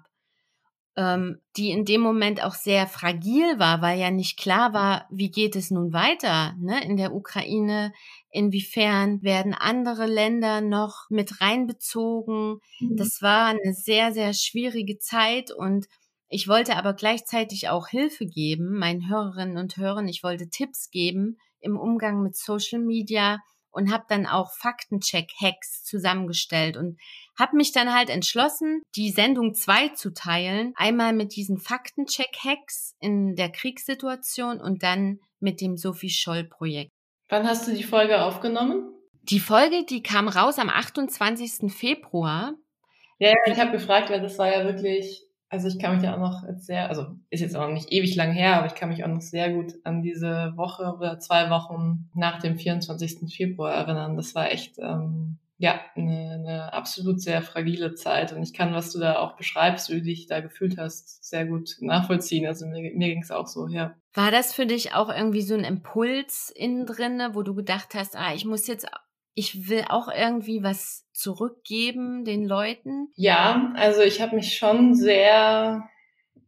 ähm, 0.97 1.39
die 1.57 1.71
in 1.71 1.85
dem 1.85 2.01
Moment 2.01 2.43
auch 2.43 2.57
sehr 2.57 2.89
fragil 2.89 3.61
war, 3.61 3.81
weil 3.81 4.01
ja 4.01 4.11
nicht 4.11 4.41
klar 4.41 4.73
war, 4.73 5.07
wie 5.13 5.31
geht 5.31 5.55
es 5.55 5.71
nun 5.71 5.93
weiter 5.93 6.57
ne, 6.59 6.83
in 6.83 6.97
der 6.97 7.15
Ukraine, 7.15 7.93
inwiefern 8.33 9.23
werden 9.23 9.55
andere 9.55 10.07
Länder 10.07 10.61
noch 10.61 11.07
mit 11.09 11.41
reinbezogen. 11.41 12.59
Mhm. 12.81 12.97
Das 12.97 13.23
war 13.23 13.47
eine 13.47 13.73
sehr, 13.73 14.13
sehr 14.13 14.35
schwierige 14.35 14.99
Zeit 14.99 15.53
und 15.53 15.87
ich 16.29 16.49
wollte 16.49 16.75
aber 16.75 16.93
gleichzeitig 16.93 17.69
auch 17.69 17.87
Hilfe 17.87 18.27
geben, 18.27 18.77
meinen 18.77 19.09
Hörerinnen 19.09 19.59
und 19.59 19.77
Hörern. 19.77 20.09
Ich 20.09 20.25
wollte 20.25 20.51
Tipps 20.51 20.91
geben, 20.91 21.39
im 21.61 21.79
Umgang 21.79 22.23
mit 22.23 22.37
Social 22.37 22.81
Media 22.81 23.39
und 23.71 23.93
habe 23.93 24.05
dann 24.09 24.27
auch 24.27 24.51
Faktencheck-Hacks 24.53 25.85
zusammengestellt 25.85 26.77
und 26.77 26.99
habe 27.39 27.57
mich 27.57 27.73
dann 27.73 27.95
halt 27.95 28.11
entschlossen, 28.11 28.83
die 28.97 29.11
Sendung 29.11 29.55
zwei 29.55 29.89
zu 29.91 30.13
teilen. 30.13 30.73
Einmal 30.77 31.13
mit 31.13 31.37
diesen 31.37 31.59
Faktencheck-Hacks 31.59 32.97
in 33.01 33.37
der 33.37 33.51
Kriegssituation 33.51 34.61
und 34.61 34.83
dann 34.83 35.21
mit 35.39 35.61
dem 35.61 35.77
Sophie 35.77 36.11
Scholl-Projekt. 36.11 36.91
Wann 37.29 37.47
hast 37.47 37.69
du 37.69 37.75
die 37.75 37.85
Folge 37.85 38.23
aufgenommen? 38.23 38.95
Die 39.23 39.41
Folge, 39.41 39.85
die 39.85 40.03
kam 40.03 40.29
raus 40.29 40.59
am 40.59 40.71
28. 40.71 41.71
Februar. 41.71 42.55
Ja, 43.19 43.33
ich 43.47 43.59
habe 43.59 43.73
gefragt, 43.73 44.11
weil 44.11 44.23
das 44.23 44.39
war 44.39 44.51
ja 44.51 44.65
wirklich 44.65 45.28
also 45.51 45.69
ich 45.69 45.79
kann 45.79 45.97
mich 45.97 46.05
ja 46.05 46.15
auch 46.15 46.21
noch 46.21 46.45
sehr, 46.57 46.89
also 46.89 47.07
ist 47.31 47.41
jetzt 47.41 47.57
auch 47.57 47.67
noch 47.67 47.73
nicht 47.73 47.91
ewig 47.91 48.15
lang 48.17 48.33
her, 48.33 48.57
aber 48.57 48.67
ich 48.67 48.75
kann 48.75 48.91
mich 48.91 49.05
auch 49.05 49.09
noch 49.09 49.21
sehr 49.21 49.53
gut 49.53 49.75
an 49.85 50.03
diese 50.03 50.53
Woche 50.57 50.95
oder 50.95 51.19
zwei 51.19 51.49
Wochen 51.51 52.11
nach 52.15 52.39
dem 52.41 52.59
24. 52.59 53.35
Februar 53.35 53.73
erinnern. 53.73 54.17
Das 54.17 54.35
war 54.35 54.51
echt, 54.51 54.79
ähm, 54.79 55.39
ja, 55.57 55.81
eine, 55.97 56.35
eine 56.35 56.73
absolut 56.73 57.21
sehr 57.21 57.43
fragile 57.43 57.95
Zeit. 57.95 58.33
Und 58.33 58.43
ich 58.43 58.53
kann, 58.53 58.75
was 58.75 58.93
du 58.93 59.01
da 59.01 59.19
auch 59.19 59.37
beschreibst, 59.37 59.89
wie 59.89 59.95
du 59.95 60.03
dich 60.03 60.27
da 60.27 60.41
gefühlt 60.41 60.79
hast, 60.79 61.25
sehr 61.25 61.47
gut 61.47 61.77
nachvollziehen. 61.81 62.47
Also 62.47 62.67
mir, 62.67 62.93
mir 62.95 63.09
ging 63.09 63.23
es 63.23 63.31
auch 63.31 63.47
so, 63.47 63.67
ja. 63.69 63.95
War 64.15 64.31
das 64.31 64.53
für 64.55 64.67
dich 64.67 64.95
auch 64.95 65.09
irgendwie 65.09 65.43
so 65.43 65.55
ein 65.55 65.65
Impuls 65.65 66.53
innen 66.55 66.87
drinne, 66.87 67.31
wo 67.35 67.43
du 67.43 67.55
gedacht 67.55 67.95
hast, 67.95 68.17
ah, 68.17 68.35
ich 68.35 68.45
muss 68.45 68.67
jetzt 68.67 68.87
ich 69.39 69.69
will 69.69 69.85
auch 69.89 70.09
irgendwie 70.09 70.65
was 70.65 71.07
zurückgeben 71.13 72.25
den 72.25 72.45
Leuten? 72.45 73.09
Ja, 73.15 73.73
also 73.77 74.03
ich 74.03 74.21
habe 74.21 74.35
mich 74.35 74.57
schon 74.57 74.97
sehr, 74.97 75.89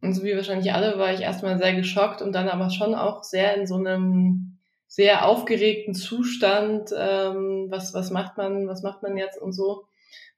und 0.01 0.13
so 0.13 0.23
wie 0.23 0.35
wahrscheinlich 0.35 0.73
alle, 0.73 0.99
war 0.99 1.13
ich 1.13 1.21
erstmal 1.21 1.57
sehr 1.57 1.73
geschockt 1.73 2.21
und 2.21 2.33
dann 2.33 2.49
aber 2.49 2.69
schon 2.69 2.93
auch 2.93 3.23
sehr 3.23 3.55
in 3.55 3.65
so 3.65 3.75
einem 3.75 4.57
sehr 4.87 5.25
aufgeregten 5.25 5.93
Zustand, 5.93 6.89
ähm, 6.93 7.67
was, 7.69 7.93
was 7.93 8.11
macht 8.11 8.35
man, 8.35 8.67
was 8.67 8.83
macht 8.83 9.03
man 9.03 9.15
jetzt 9.15 9.41
und 9.41 9.53
so. 9.53 9.85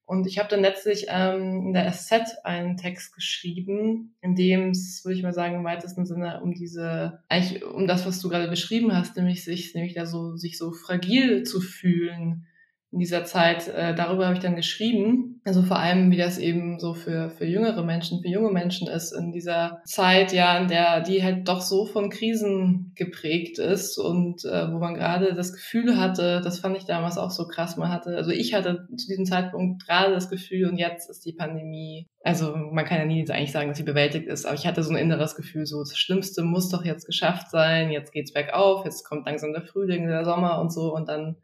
Und 0.06 0.28
ich 0.28 0.38
habe 0.38 0.50
dann 0.50 0.62
letztlich 0.62 1.06
ähm, 1.08 1.68
in 1.68 1.74
der 1.74 1.92
SZ 1.92 2.38
einen 2.44 2.76
Text 2.76 3.16
geschrieben, 3.16 4.16
in 4.22 4.36
dem 4.36 4.72
es, 4.72 5.04
würde 5.06 5.18
ich 5.18 5.24
mal 5.24 5.34
sagen, 5.34 5.56
im 5.56 5.64
weitesten 5.64 6.06
Sinne 6.06 6.42
um 6.42 6.54
diese, 6.54 7.20
eigentlich 7.30 7.64
um 7.64 7.88
das, 7.88 8.06
was 8.06 8.20
du 8.20 8.28
gerade 8.28 8.50
beschrieben 8.50 8.96
hast, 8.96 9.16
nämlich 9.16 9.44
sich, 9.44 9.74
nämlich 9.74 9.94
da 9.94 10.06
so, 10.06 10.36
sich 10.36 10.58
so 10.58 10.72
fragil 10.74 11.44
zu 11.44 11.62
fühlen, 11.62 12.46
in 12.94 13.00
dieser 13.00 13.26
Zeit, 13.26 13.68
äh, 13.70 13.96
darüber 13.96 14.26
habe 14.26 14.36
ich 14.36 14.42
dann 14.42 14.56
geschrieben. 14.56 15.42
Also 15.44 15.64
vor 15.64 15.80
allem, 15.80 16.12
wie 16.12 16.18
das 16.18 16.38
eben 16.38 16.80
so 16.80 16.94
für, 16.94 17.32
für 17.32 17.46
jüngere 17.46 17.84
Menschen, 17.84 18.22
für 18.22 18.30
junge 18.30 18.52
Menschen 18.52 18.88
ist 18.88 19.12
in 19.12 19.32
dieser 19.32 19.82
Zeit, 19.86 20.32
ja, 20.32 20.58
in 20.60 20.68
der 20.68 21.02
die 21.02 21.24
halt 21.24 21.48
doch 21.48 21.62
so 21.62 21.86
von 21.86 22.12
Krisen 22.12 22.92
geprägt 22.96 23.58
ist 23.58 23.98
und 23.98 24.46
äh, 24.46 24.72
wo 24.72 24.78
man 24.78 24.94
gerade 24.94 25.34
das 25.34 25.54
Gefühl 25.54 25.98
hatte, 25.98 26.42
das 26.44 26.60
fand 26.60 26.78
ich 26.78 26.86
damals 26.86 27.18
auch 27.18 27.32
so 27.32 27.48
krass, 27.48 27.78
man 27.78 27.92
hatte, 27.92 28.16
also 28.16 28.30
ich 28.30 28.54
hatte 28.54 28.88
zu 28.96 29.08
diesem 29.08 29.26
Zeitpunkt 29.26 29.86
gerade 29.86 30.14
das 30.14 30.30
Gefühl 30.30 30.70
und 30.70 30.78
jetzt 30.78 31.10
ist 31.10 31.26
die 31.26 31.34
Pandemie, 31.34 32.08
also 32.24 32.56
man 32.56 32.86
kann 32.86 33.00
ja 33.00 33.06
nie 33.06 33.28
eigentlich 33.30 33.52
sagen, 33.52 33.70
dass 33.70 33.78
sie 33.78 33.84
bewältigt 33.84 34.28
ist, 34.28 34.46
aber 34.46 34.56
ich 34.56 34.68
hatte 34.68 34.84
so 34.84 34.92
ein 34.92 34.98
inneres 34.98 35.36
Gefühl, 35.36 35.66
so 35.66 35.80
das 35.80 35.98
Schlimmste 35.98 36.44
muss 36.44 36.70
doch 36.70 36.86
jetzt 36.86 37.08
geschafft 37.08 37.50
sein, 37.50 37.90
jetzt 37.90 38.14
geht's 38.14 38.34
bergauf, 38.34 38.86
jetzt 38.86 39.04
kommt 39.04 39.26
langsam 39.26 39.52
der 39.52 39.64
Frühling, 39.64 40.08
der 40.08 40.26
Sommer 40.26 40.62
und 40.62 40.72
so 40.72 40.94
und 40.94 41.10
dann 41.10 41.38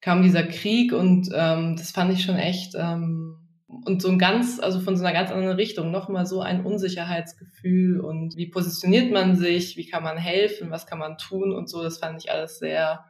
kam 0.00 0.22
dieser 0.22 0.44
Krieg 0.44 0.92
und 0.92 1.28
ähm, 1.34 1.76
das 1.76 1.90
fand 1.90 2.12
ich 2.12 2.22
schon 2.24 2.36
echt 2.36 2.74
ähm, 2.74 3.36
und 3.84 4.02
so 4.02 4.08
ein 4.08 4.18
ganz, 4.18 4.58
also 4.60 4.80
von 4.80 4.96
so 4.96 5.04
einer 5.04 5.12
ganz 5.12 5.30
anderen 5.30 5.56
Richtung, 5.56 5.90
nochmal 5.90 6.26
so 6.26 6.40
ein 6.40 6.64
Unsicherheitsgefühl 6.64 8.00
und 8.00 8.36
wie 8.36 8.48
positioniert 8.48 9.12
man 9.12 9.36
sich, 9.36 9.76
wie 9.76 9.86
kann 9.86 10.02
man 10.02 10.16
helfen, 10.16 10.70
was 10.70 10.86
kann 10.86 10.98
man 10.98 11.18
tun 11.18 11.52
und 11.52 11.68
so, 11.68 11.82
das 11.82 11.98
fand 11.98 12.22
ich 12.22 12.32
alles 12.32 12.58
sehr, 12.58 13.04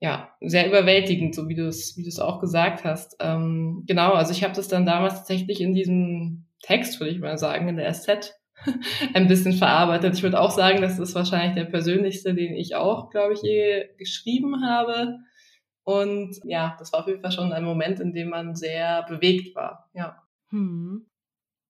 ja, 0.00 0.34
sehr 0.40 0.66
überwältigend, 0.66 1.34
so 1.34 1.48
wie 1.48 1.54
du 1.54 1.66
es, 1.66 1.96
wie 1.96 2.02
du 2.02 2.08
es 2.08 2.18
auch 2.18 2.40
gesagt 2.40 2.84
hast. 2.84 3.16
Ähm, 3.20 3.84
genau, 3.86 4.12
also 4.12 4.32
ich 4.32 4.44
habe 4.44 4.54
das 4.54 4.68
dann 4.68 4.84
damals 4.84 5.14
tatsächlich 5.14 5.60
in 5.60 5.74
diesem 5.74 6.46
Text, 6.62 7.00
würde 7.00 7.12
ich 7.12 7.20
mal 7.20 7.38
sagen, 7.38 7.68
in 7.68 7.76
der 7.76 7.92
SZ 7.92 8.34
ein 9.14 9.28
bisschen 9.28 9.54
verarbeitet. 9.54 10.14
Ich 10.14 10.22
würde 10.22 10.40
auch 10.40 10.50
sagen, 10.50 10.82
das 10.82 10.98
ist 10.98 11.14
wahrscheinlich 11.14 11.54
der 11.54 11.70
persönlichste, 11.70 12.34
den 12.34 12.54
ich 12.54 12.74
auch, 12.74 13.10
glaube 13.10 13.34
ich, 13.34 13.42
je 13.42 13.86
geschrieben 13.98 14.64
habe. 14.66 15.18
Und 15.84 16.40
ja, 16.44 16.76
das 16.78 16.92
war 16.92 17.00
auf 17.00 17.06
jeden 17.06 17.20
Fall 17.20 17.32
schon 17.32 17.52
ein 17.52 17.64
Moment, 17.64 18.00
in 18.00 18.12
dem 18.12 18.30
man 18.30 18.54
sehr 18.54 19.02
bewegt 19.02 19.54
war. 19.54 19.90
Ja. 19.92 20.22
Hm. 20.48 21.06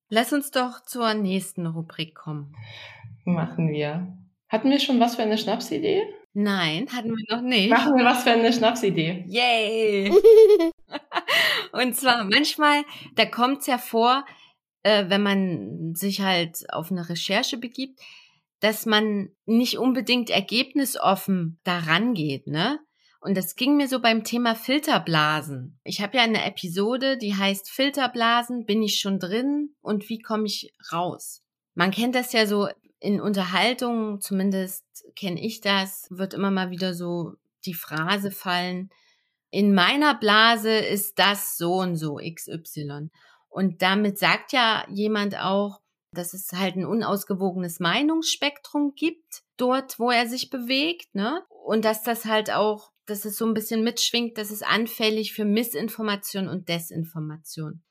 Lass 0.09 0.33
uns 0.33 0.51
doch 0.51 0.83
zur 0.85 1.15
nächsten 1.15 1.67
Rubrik 1.67 2.15
kommen. 2.15 2.55
Machen 3.25 3.71
wir. 3.71 4.17
Hatten 4.49 4.71
wir 4.71 4.79
schon 4.79 5.01
was 5.01 5.17
für 5.17 5.23
eine 5.23 5.39
Schnapsidee? 5.39 6.05
Nein, 6.35 6.89
hatten 6.93 7.17
wir 7.17 7.37
noch 7.37 7.43
nicht. 7.43 7.71
Machen 7.71 7.97
wir 7.97 8.05
was 8.05 8.23
für 8.23 8.33
eine 8.33 8.53
Schnapsidee. 8.53 9.25
Yay! 9.29 10.11
Und 11.73 11.97
zwar 11.97 12.25
manchmal, 12.25 12.85
da 13.15 13.25
kommt 13.25 13.61
es 13.61 13.67
ja 13.67 13.79
vor, 13.79 14.25
äh, 14.83 15.05
wenn 15.09 15.23
man 15.23 15.95
sich 15.95 16.21
halt 16.21 16.65
auf 16.73 16.91
eine 16.91 17.09
Recherche 17.09 17.57
begibt, 17.57 18.01
dass 18.61 18.87
man 18.87 19.31
nicht 19.47 19.79
unbedingt 19.79 20.31
ergebnisoffen 20.31 21.61
daran 21.65 22.15
geht, 22.15 22.47
ne? 22.47 22.79
Und 23.25 23.39
das 23.39 23.57
ging 23.57 23.79
mir 23.79 23.89
so 23.89 24.01
beim 24.01 24.23
Thema 24.23 24.55
Filterblasen. 24.55 25.81
Ich 25.83 26.03
habe 26.03 26.19
ja 26.19 26.25
eine 26.25 26.45
Episode, 26.45 27.17
die 27.17 27.35
heißt 27.35 27.71
Filterblasen, 27.71 28.67
bin 28.67 28.83
ich 28.83 29.01
schon 29.01 29.19
drin 29.19 29.75
und 29.81 30.11
wie 30.11 30.19
komme 30.19 30.45
ich 30.45 30.75
raus? 30.93 31.43
Man 31.73 31.91
kennt 31.91 32.15
das 32.15 32.35
ja 32.35 32.47
so 32.47 32.69
in 33.01 33.23
Unterhaltungen, 33.23 34.21
zumindest 34.21 34.85
kenne 35.17 35.43
ich 35.43 35.63
das, 35.63 36.07
wird 36.11 36.35
immer 36.35 36.51
mal 36.51 36.69
wieder 36.69 36.93
so 36.93 37.33
die 37.65 37.73
Phrase 37.73 38.31
fallen, 38.31 38.91
in 39.49 39.73
meiner 39.73 40.15
Blase 40.15 40.77
ist 40.77 41.19
das 41.19 41.57
so 41.57 41.77
und 41.77 41.97
so 41.97 42.17
XY. 42.17 43.09
Und 43.49 43.81
damit 43.81 44.19
sagt 44.19 44.53
ja 44.53 44.85
jemand 44.91 45.41
auch, 45.41 45.81
dass 46.13 46.35
es 46.35 46.53
halt 46.53 46.77
ein 46.77 46.85
unausgewogenes 46.85 47.81
Meinungsspektrum 47.81 48.93
gibt, 48.95 49.45
dort, 49.57 49.99
wo 49.99 50.11
er 50.11 50.29
sich 50.29 50.51
bewegt, 50.51 51.15
ne? 51.15 51.41
Und 51.65 51.87
dass 51.87 52.03
das 52.03 52.27
halt 52.27 52.53
auch 52.53 52.93
dass 53.07 53.25
es 53.25 53.37
so 53.37 53.47
ein 53.47 53.55
bisschen 53.55 53.85
mitschwingt, 53.85 54.39
dass 54.39 54.51
es 54.51 54.63
anfällig 54.63 55.33
für 55.33 55.45
Missinformation 55.45 56.49
und 56.49 56.69
Desinformation. 56.69 57.83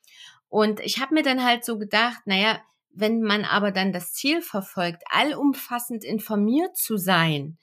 Und 0.48 0.80
ich 0.80 1.00
habe 1.00 1.14
mir 1.14 1.22
dann 1.22 1.44
halt 1.44 1.64
so 1.64 1.78
gedacht, 1.78 2.22
naja, 2.26 2.60
wenn 2.90 3.22
man 3.22 3.44
aber 3.44 3.72
dann 3.72 3.92
das 3.92 4.12
Ziel 4.12 4.40
verfolgt, 4.40 5.02
allumfassend 5.10 6.04
informiert 6.04 6.76
zu 6.76 6.96
sein, 6.96 7.58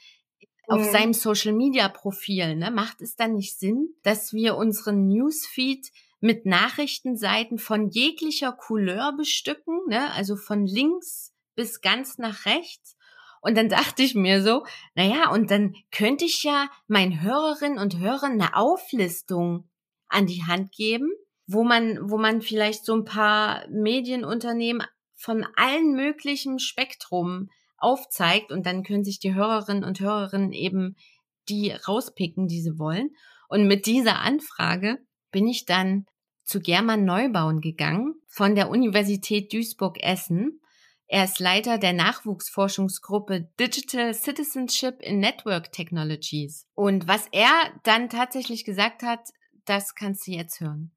mhm. 0.67 0.73
auf 0.73 0.83
seinem 0.91 1.13
Social 1.13 1.53
Media 1.53 1.87
Profil, 1.87 2.55
ne, 2.55 2.71
macht 2.71 3.01
es 3.01 3.15
dann 3.15 3.35
nicht 3.35 3.57
Sinn, 3.57 3.95
dass 4.03 4.33
wir 4.33 4.57
unseren 4.57 5.07
Newsfeed 5.07 5.91
mit 6.19 6.45
Nachrichtenseiten 6.45 7.57
von 7.57 7.89
jeglicher 7.89 8.51
Couleur 8.51 9.13
bestücken, 9.17 9.79
ne? 9.87 10.11
also 10.13 10.35
von 10.35 10.65
links 10.65 11.33
bis 11.55 11.81
ganz 11.81 12.17
nach 12.17 12.45
rechts. 12.45 12.95
Und 13.41 13.57
dann 13.57 13.69
dachte 13.69 14.03
ich 14.03 14.15
mir 14.15 14.41
so, 14.43 14.63
naja, 14.95 15.31
und 15.31 15.51
dann 15.51 15.73
könnte 15.91 16.25
ich 16.25 16.43
ja 16.43 16.69
meinen 16.87 17.21
Hörerinnen 17.21 17.79
und 17.79 17.97
Hörern 17.97 18.33
eine 18.33 18.55
Auflistung 18.55 19.67
an 20.07 20.27
die 20.27 20.43
Hand 20.43 20.71
geben, 20.71 21.09
wo 21.47 21.63
man, 21.63 21.97
wo 22.09 22.17
man 22.17 22.41
vielleicht 22.41 22.85
so 22.85 22.93
ein 22.93 23.03
paar 23.03 23.67
Medienunternehmen 23.69 24.85
von 25.15 25.45
allen 25.55 25.93
möglichen 25.93 26.59
Spektrum 26.59 27.49
aufzeigt 27.77 28.51
und 28.51 28.65
dann 28.65 28.83
können 28.83 29.03
sich 29.03 29.19
die 29.19 29.33
Hörerinnen 29.33 29.83
und 29.83 29.99
Hörerinnen 29.99 30.53
eben 30.53 30.95
die 31.49 31.71
rauspicken, 31.71 32.47
die 32.47 32.61
sie 32.61 32.77
wollen. 32.77 33.09
Und 33.49 33.67
mit 33.67 33.85
dieser 33.85 34.19
Anfrage 34.19 34.99
bin 35.31 35.47
ich 35.47 35.65
dann 35.65 36.05
zu 36.43 36.59
German 36.59 37.05
Neubauen 37.05 37.61
gegangen 37.61 38.15
von 38.27 38.55
der 38.55 38.69
Universität 38.69 39.51
Duisburg-Essen. 39.51 40.60
Er 41.13 41.25
ist 41.25 41.41
Leiter 41.41 41.77
der 41.77 41.91
Nachwuchsforschungsgruppe 41.91 43.49
Digital 43.59 44.13
Citizenship 44.13 45.01
in 45.01 45.19
Network 45.19 45.73
Technologies. 45.73 46.69
Und 46.73 47.05
was 47.05 47.27
er 47.33 47.51
dann 47.83 48.07
tatsächlich 48.07 48.63
gesagt 48.63 49.03
hat, 49.03 49.19
das 49.65 49.93
kannst 49.93 50.25
du 50.25 50.31
jetzt 50.31 50.61
hören. 50.61 50.91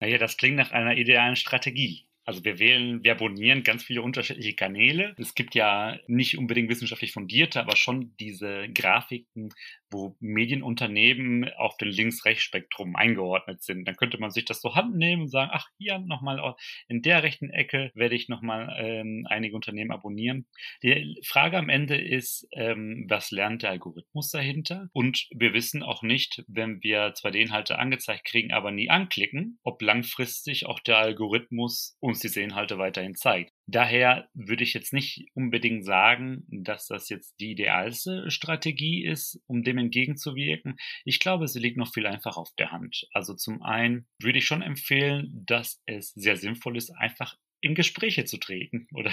Naja, 0.00 0.18
das 0.18 0.36
klingt 0.36 0.56
nach 0.56 0.72
einer 0.72 0.98
idealen 0.98 1.34
Strategie. 1.34 2.05
Also 2.26 2.44
wir 2.44 2.58
wählen, 2.58 3.04
wir 3.04 3.12
abonnieren 3.12 3.62
ganz 3.62 3.84
viele 3.84 4.02
unterschiedliche 4.02 4.54
Kanäle. 4.54 5.14
Es 5.16 5.36
gibt 5.36 5.54
ja 5.54 5.96
nicht 6.08 6.36
unbedingt 6.36 6.68
wissenschaftlich 6.68 7.12
fundierte, 7.12 7.60
aber 7.60 7.76
schon 7.76 8.16
diese 8.18 8.68
Grafiken, 8.74 9.50
wo 9.92 10.16
Medienunternehmen 10.18 11.48
auf 11.56 11.76
den 11.76 11.88
Links-Rechts-Spektrum 11.88 12.96
eingeordnet 12.96 13.62
sind. 13.62 13.86
Dann 13.86 13.94
könnte 13.94 14.18
man 14.18 14.32
sich 14.32 14.44
das 14.44 14.60
so 14.60 14.74
handnehmen 14.74 15.22
und 15.22 15.28
sagen, 15.28 15.52
ach, 15.54 15.68
hier 15.78 16.00
nochmal 16.00 16.56
in 16.88 17.00
der 17.00 17.22
rechten 17.22 17.50
Ecke 17.50 17.92
werde 17.94 18.16
ich 18.16 18.28
nochmal 18.28 18.74
ähm, 18.76 19.24
einige 19.30 19.54
Unternehmen 19.54 19.92
abonnieren. 19.92 20.46
Die 20.82 21.20
Frage 21.24 21.56
am 21.56 21.68
Ende 21.68 21.96
ist, 21.96 22.48
ähm, 22.52 23.06
was 23.08 23.30
lernt 23.30 23.62
der 23.62 23.70
Algorithmus 23.70 24.32
dahinter? 24.32 24.88
Und 24.92 25.28
wir 25.30 25.54
wissen 25.54 25.84
auch 25.84 26.02
nicht, 26.02 26.44
wenn 26.48 26.82
wir 26.82 27.14
zwar 27.14 27.30
die 27.30 27.40
Inhalte 27.40 27.78
angezeigt 27.78 28.24
kriegen, 28.24 28.52
aber 28.52 28.72
nie 28.72 28.90
anklicken, 28.90 29.60
ob 29.62 29.80
langfristig 29.80 30.66
auch 30.66 30.80
der 30.80 30.98
Algorithmus 30.98 31.96
uns 32.00 32.15
diese 32.20 32.40
Inhalte 32.40 32.78
weiterhin 32.78 33.14
zeigt. 33.14 33.52
Daher 33.66 34.28
würde 34.34 34.64
ich 34.64 34.74
jetzt 34.74 34.92
nicht 34.92 35.26
unbedingt 35.34 35.84
sagen, 35.84 36.44
dass 36.48 36.86
das 36.86 37.08
jetzt 37.08 37.40
die 37.40 37.52
idealste 37.52 38.30
Strategie 38.30 39.04
ist, 39.04 39.40
um 39.46 39.62
dem 39.62 39.78
entgegenzuwirken. 39.78 40.76
Ich 41.04 41.20
glaube, 41.20 41.48
sie 41.48 41.58
liegt 41.58 41.76
noch 41.76 41.92
viel 41.92 42.06
einfach 42.06 42.36
auf 42.36 42.54
der 42.58 42.72
Hand. 42.72 43.08
Also 43.12 43.34
zum 43.34 43.62
einen 43.62 44.06
würde 44.20 44.38
ich 44.38 44.46
schon 44.46 44.62
empfehlen, 44.62 45.44
dass 45.46 45.82
es 45.86 46.12
sehr 46.14 46.36
sinnvoll 46.36 46.76
ist, 46.76 46.90
einfach 46.90 47.36
in 47.60 47.74
Gespräche 47.74 48.24
zu 48.24 48.38
treten 48.38 48.88
oder, 48.94 49.12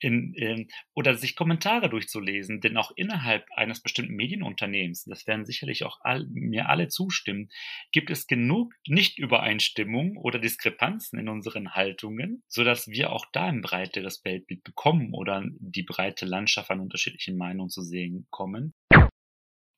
in, 0.00 0.34
in, 0.34 0.68
oder 0.94 1.14
sich 1.14 1.36
Kommentare 1.36 1.88
durchzulesen. 1.88 2.60
Denn 2.60 2.76
auch 2.76 2.92
innerhalb 2.96 3.46
eines 3.54 3.80
bestimmten 3.80 4.14
Medienunternehmens, 4.14 5.04
das 5.04 5.26
werden 5.26 5.44
sicherlich 5.44 5.84
auch 5.84 5.98
all, 6.02 6.26
mir 6.30 6.68
alle 6.68 6.88
zustimmen, 6.88 7.48
gibt 7.92 8.10
es 8.10 8.26
genug 8.26 8.74
Nichtübereinstimmungen 8.86 10.16
oder 10.16 10.38
Diskrepanzen 10.38 11.18
in 11.18 11.28
unseren 11.28 11.74
Haltungen, 11.74 12.42
sodass 12.48 12.88
wir 12.88 13.12
auch 13.12 13.26
da 13.32 13.46
ein 13.46 13.62
breiteres 13.62 14.24
Weltbild 14.24 14.62
bekommen 14.64 15.12
oder 15.12 15.44
die 15.58 15.82
breite 15.82 16.26
Landschaft 16.26 16.70
an 16.70 16.80
unterschiedlichen 16.80 17.36
Meinungen 17.36 17.70
zu 17.70 17.82
sehen 17.82 18.26
kommen. 18.30 18.74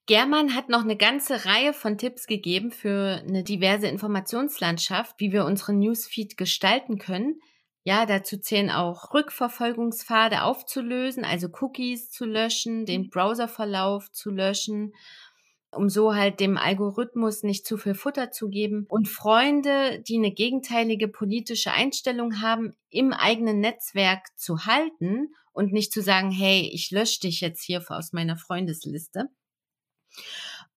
German 0.08 0.54
hat 0.54 0.70
noch 0.70 0.84
eine 0.84 0.96
ganze 0.96 1.44
Reihe 1.44 1.74
von 1.74 1.98
Tipps 1.98 2.26
gegeben 2.26 2.70
für 2.70 3.22
eine 3.28 3.44
diverse 3.44 3.88
Informationslandschaft, 3.88 5.14
wie 5.18 5.32
wir 5.32 5.44
unseren 5.44 5.80
Newsfeed 5.80 6.38
gestalten 6.38 6.98
können. 6.98 7.40
Ja, 7.88 8.04
dazu 8.04 8.36
zählen 8.36 8.68
auch 8.68 9.14
Rückverfolgungspfade 9.14 10.42
aufzulösen, 10.42 11.24
also 11.24 11.48
Cookies 11.62 12.10
zu 12.10 12.26
löschen, 12.26 12.84
den 12.84 13.04
mhm. 13.04 13.08
Browserverlauf 13.08 14.12
zu 14.12 14.30
löschen, 14.30 14.92
um 15.70 15.88
so 15.88 16.14
halt 16.14 16.38
dem 16.38 16.58
Algorithmus 16.58 17.44
nicht 17.44 17.66
zu 17.66 17.78
viel 17.78 17.94
Futter 17.94 18.30
zu 18.30 18.50
geben 18.50 18.84
und 18.90 19.08
Freunde, 19.08 20.02
die 20.06 20.18
eine 20.18 20.32
gegenteilige 20.32 21.08
politische 21.08 21.72
Einstellung 21.72 22.42
haben, 22.42 22.76
im 22.90 23.14
eigenen 23.14 23.60
Netzwerk 23.60 24.26
zu 24.36 24.66
halten 24.66 25.28
und 25.52 25.72
nicht 25.72 25.90
zu 25.90 26.02
sagen, 26.02 26.30
hey, 26.30 26.70
ich 26.70 26.90
lösche 26.90 27.20
dich 27.20 27.40
jetzt 27.40 27.62
hier 27.62 27.82
aus 27.88 28.12
meiner 28.12 28.36
Freundesliste. 28.36 29.30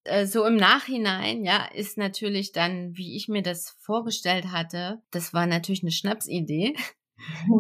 Äh, 0.06 0.28
so 0.28 0.46
im 0.46 0.56
Nachhinein, 0.56 1.44
ja, 1.44 1.66
ist 1.74 1.98
natürlich 1.98 2.54
dann, 2.54 2.96
wie 2.96 3.18
ich 3.18 3.28
mir 3.28 3.44
das 3.44 3.72
vorgestellt 3.82 4.46
hatte, 4.54 5.02
das 5.12 5.34
war 5.34 5.46
natürlich 5.46 5.84
eine 5.84 5.92
Schnapsidee. 5.92 6.78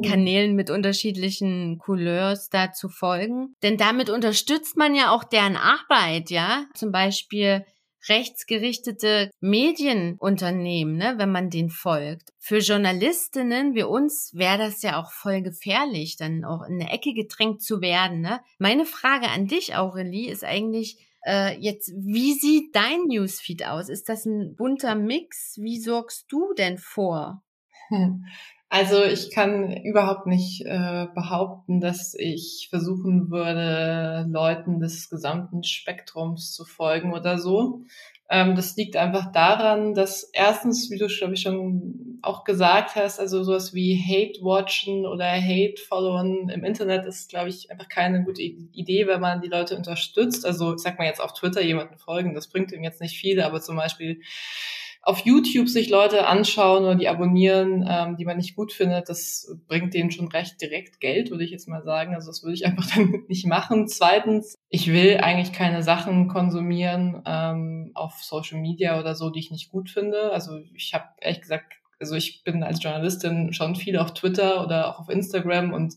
Kanälen 0.06 0.56
mit 0.56 0.70
unterschiedlichen 0.70 1.78
Couleurs 1.78 2.50
da 2.50 2.72
zu 2.72 2.90
folgen. 2.90 3.56
Denn 3.64 3.78
damit 3.78 4.10
unterstützt 4.10 4.78
man 4.78 4.96
ja 4.96 5.12
auch 5.12 5.24
deren 5.24 5.58
Arbeit, 5.58 6.30
ja. 6.30 6.66
Zum 6.74 6.92
Beispiel 6.92 7.66
rechtsgerichtete 8.10 9.30
Medienunternehmen, 9.40 10.98
ne, 10.98 11.16
wenn 11.18 11.32
man 11.32 11.50
den 11.50 11.70
folgt. 11.70 12.32
Für 12.40 12.58
Journalistinnen 12.58 13.76
wie 13.76 13.84
uns 13.84 14.32
wäre 14.34 14.58
das 14.58 14.82
ja 14.82 15.00
auch 15.00 15.12
voll 15.12 15.42
gefährlich, 15.42 16.18
dann 16.18 16.44
auch 16.44 16.64
in 16.64 16.82
eine 16.82 16.92
Ecke 16.92 17.14
gedrängt 17.14 17.62
zu 17.62 17.82
werden. 17.82 18.22
Ne? 18.22 18.40
Meine 18.58 18.86
Frage 18.86 19.28
an 19.30 19.48
dich, 19.48 19.76
Aurelie, 19.76 20.32
ist 20.32 20.44
eigentlich 20.44 20.98
äh, 21.26 21.58
jetzt, 21.60 21.92
wie 21.96 22.34
sieht 22.34 22.76
dein 22.76 23.04
Newsfeed 23.08 23.68
aus? 23.68 23.90
Ist 23.90 24.10
das 24.10 24.26
ein 24.26 24.56
bunter 24.56 24.96
Mix? 24.96 25.58
Wie 25.62 25.80
sorgst 25.80 26.26
du 26.30 26.54
denn 26.58 26.78
vor? 26.78 27.44
Hm. 27.90 28.26
Also 28.74 29.04
ich 29.04 29.32
kann 29.32 29.76
überhaupt 29.84 30.28
nicht 30.28 30.62
äh, 30.66 31.08
behaupten, 31.14 31.82
dass 31.82 32.16
ich 32.18 32.68
versuchen 32.70 33.30
würde, 33.30 34.26
Leuten 34.32 34.80
des 34.80 35.10
gesamten 35.10 35.66
Spektrums 35.66 36.54
zu 36.54 36.64
folgen 36.64 37.14
oder 37.14 37.38
so. 37.38 37.82
Ähm, 38.30 38.56
das 38.56 38.78
liegt 38.78 38.96
einfach 38.96 39.30
daran, 39.34 39.94
dass 39.94 40.24
erstens, 40.32 40.90
wie 40.90 40.98
du 40.98 41.08
glaube 41.08 41.34
ich 41.34 41.42
schon 41.42 42.20
auch 42.22 42.46
gesagt 42.46 42.96
hast, 42.96 43.20
also 43.20 43.44
sowas 43.44 43.74
wie 43.74 44.02
Hate-Watchen 44.02 45.06
oder 45.06 45.26
Hate-Followen 45.30 46.48
im 46.48 46.64
Internet 46.64 47.06
ist, 47.06 47.30
glaube 47.30 47.50
ich, 47.50 47.70
einfach 47.72 47.90
keine 47.90 48.24
gute 48.24 48.42
Idee, 48.42 49.06
wenn 49.06 49.20
man 49.20 49.42
die 49.42 49.50
Leute 49.50 49.76
unterstützt. 49.76 50.46
Also 50.46 50.76
ich 50.76 50.80
sag 50.80 50.98
mal 50.98 51.08
jetzt 51.08 51.20
auf 51.20 51.34
Twitter 51.34 51.62
jemanden 51.62 51.98
folgen, 51.98 52.34
das 52.36 52.48
bringt 52.48 52.72
ihm 52.72 52.86
jetzt 52.86 53.02
nicht 53.02 53.18
viel, 53.18 53.42
aber 53.42 53.60
zum 53.60 53.76
Beispiel 53.76 54.22
auf 55.04 55.26
YouTube 55.26 55.68
sich 55.68 55.90
Leute 55.90 56.28
anschauen 56.28 56.84
oder 56.84 56.96
die 56.96 57.10
abonnieren, 57.10 57.86
ähm, 57.90 58.18
die 58.18 58.26
man 58.26 58.38
nicht 58.38 58.56
gut 58.56 58.72
findet, 58.72 59.10
das 59.10 59.52
bringt 59.68 59.94
denen 59.96 60.12
schon 60.12 60.28
recht 60.28 60.62
direkt 60.62 61.00
Geld, 61.00 61.32
würde 61.32 61.44
ich 61.44 61.50
jetzt 61.50 61.68
mal 61.68 61.84
sagen. 61.84 62.14
Also 62.14 62.28
das 62.30 62.44
würde 62.44 62.54
ich 62.54 62.66
einfach 62.68 62.86
dann 62.96 63.24
nicht 63.28 63.48
machen. 63.48 63.88
Zweitens, 63.88 64.56
ich 64.70 64.92
will 64.92 65.18
eigentlich 65.18 65.54
keine 65.54 65.82
Sachen 65.82 66.28
konsumieren 66.28 67.24
ähm, 67.26 67.92
auf 67.96 68.22
Social 68.22 68.60
Media 68.60 69.00
oder 69.00 69.16
so, 69.16 69.32
die 69.32 69.40
ich 69.40 69.52
nicht 69.52 69.72
gut 69.72 69.90
finde. 69.90 70.32
Also 70.32 70.60
ich 70.76 70.94
habe 70.94 71.06
ehrlich 71.20 71.42
gesagt, 71.42 71.74
also 72.00 72.16
ich 72.16 72.44
bin 72.44 72.64
als 72.64 72.84
Journalistin 72.84 73.54
schon 73.54 73.76
viel 73.76 73.98
auf 73.98 74.14
Twitter 74.14 74.64
oder 74.64 74.90
auch 74.90 75.00
auf 75.00 75.10
Instagram 75.10 75.74
und 75.74 75.96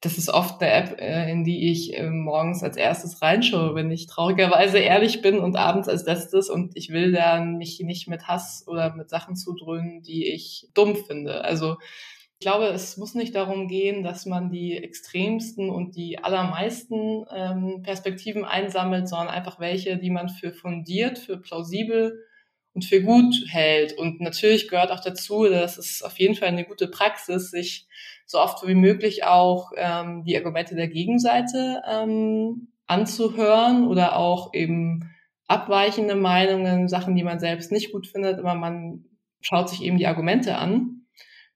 das 0.00 0.16
ist 0.16 0.28
oft 0.28 0.62
eine 0.62 0.70
App, 0.70 1.00
äh, 1.00 1.30
in 1.30 1.42
die 1.42 1.70
ich 1.70 1.96
äh, 1.98 2.08
morgens 2.08 2.62
als 2.62 2.76
erstes 2.76 3.20
reinschaue, 3.20 3.74
wenn 3.74 3.90
ich 3.90 4.06
traurigerweise 4.06 4.78
ehrlich 4.78 5.22
bin 5.22 5.38
und 5.38 5.56
abends 5.56 5.88
als 5.88 6.04
letztes 6.04 6.50
und 6.50 6.76
ich 6.76 6.90
will 6.90 7.12
dann 7.12 7.56
mich 7.56 7.80
nicht 7.80 8.06
mit 8.06 8.28
Hass 8.28 8.64
oder 8.68 8.94
mit 8.94 9.10
Sachen 9.10 9.34
zudröhnen, 9.34 10.02
die 10.02 10.28
ich 10.28 10.68
dumm 10.74 10.94
finde. 10.94 11.44
Also 11.44 11.76
ich 12.40 12.44
glaube, 12.44 12.66
es 12.66 12.96
muss 12.96 13.16
nicht 13.16 13.34
darum 13.34 13.66
gehen, 13.66 14.04
dass 14.04 14.24
man 14.24 14.50
die 14.50 14.76
extremsten 14.76 15.70
und 15.70 15.96
die 15.96 16.22
allermeisten 16.22 17.24
ähm, 17.34 17.82
Perspektiven 17.82 18.44
einsammelt, 18.44 19.08
sondern 19.08 19.28
einfach 19.28 19.58
welche, 19.58 19.96
die 19.96 20.10
man 20.10 20.28
für 20.28 20.52
fundiert, 20.52 21.18
für 21.18 21.38
plausibel 21.38 22.24
und 22.78 22.84
für 22.84 23.02
gut 23.02 23.34
hält. 23.48 23.98
Und 23.98 24.20
natürlich 24.20 24.68
gehört 24.68 24.92
auch 24.92 25.00
dazu, 25.00 25.48
dass 25.48 25.78
es 25.78 26.00
auf 26.02 26.16
jeden 26.20 26.36
Fall 26.36 26.46
eine 26.46 26.64
gute 26.64 26.86
Praxis, 26.86 27.50
sich 27.50 27.88
so 28.24 28.38
oft 28.38 28.64
wie 28.68 28.76
möglich 28.76 29.24
auch 29.24 29.72
ähm, 29.74 30.22
die 30.22 30.36
Argumente 30.36 30.76
der 30.76 30.86
Gegenseite 30.86 31.82
ähm, 31.90 32.68
anzuhören 32.86 33.88
oder 33.88 34.16
auch 34.16 34.54
eben 34.54 35.10
abweichende 35.48 36.14
Meinungen, 36.14 36.86
Sachen, 36.88 37.16
die 37.16 37.24
man 37.24 37.40
selbst 37.40 37.72
nicht 37.72 37.90
gut 37.90 38.06
findet, 38.06 38.38
aber 38.38 38.54
man 38.54 39.06
schaut 39.40 39.68
sich 39.68 39.82
eben 39.82 39.98
die 39.98 40.06
Argumente 40.06 40.56
an. 40.56 41.06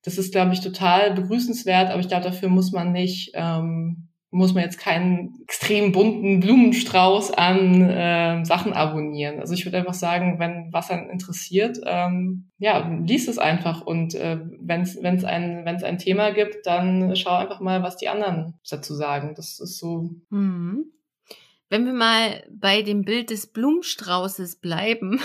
Das 0.02 0.18
ist, 0.18 0.32
glaube 0.32 0.54
ich, 0.54 0.60
total 0.60 1.14
begrüßenswert, 1.14 1.90
aber 1.90 2.00
ich 2.00 2.08
glaube, 2.08 2.24
dafür 2.24 2.48
muss 2.48 2.72
man 2.72 2.90
nicht 2.90 3.30
ähm, 3.34 4.08
muss 4.32 4.54
man 4.54 4.64
jetzt 4.64 4.78
keinen 4.78 5.38
extrem 5.42 5.92
bunten 5.92 6.40
Blumenstrauß 6.40 7.32
an 7.32 7.82
äh, 7.82 8.44
Sachen 8.46 8.72
abonnieren. 8.72 9.38
Also 9.38 9.52
ich 9.52 9.66
würde 9.66 9.76
einfach 9.76 9.94
sagen, 9.94 10.38
wenn 10.38 10.72
was 10.72 10.90
einen 10.90 11.10
interessiert, 11.10 11.78
ähm, 11.84 12.48
ja, 12.56 12.88
liest 13.04 13.28
es 13.28 13.38
einfach 13.38 13.82
und 13.82 14.14
äh, 14.14 14.38
wenn 14.58 14.80
es 14.80 15.00
wenn 15.02 15.16
es 15.16 15.24
ein 15.24 15.66
wenn 15.66 15.76
es 15.76 15.82
ein 15.82 15.98
Thema 15.98 16.30
gibt, 16.30 16.66
dann 16.66 17.14
schau 17.14 17.36
einfach 17.36 17.60
mal, 17.60 17.82
was 17.82 17.98
die 17.98 18.08
anderen 18.08 18.54
dazu 18.68 18.94
sagen. 18.94 19.34
Das 19.36 19.60
ist 19.60 19.78
so. 19.78 20.10
Mhm. 20.30 20.86
Wenn 21.68 21.84
wir 21.84 21.92
mal 21.92 22.42
bei 22.50 22.80
dem 22.80 23.02
Bild 23.02 23.28
des 23.28 23.46
Blumenstraußes 23.46 24.56
bleiben, 24.56 25.20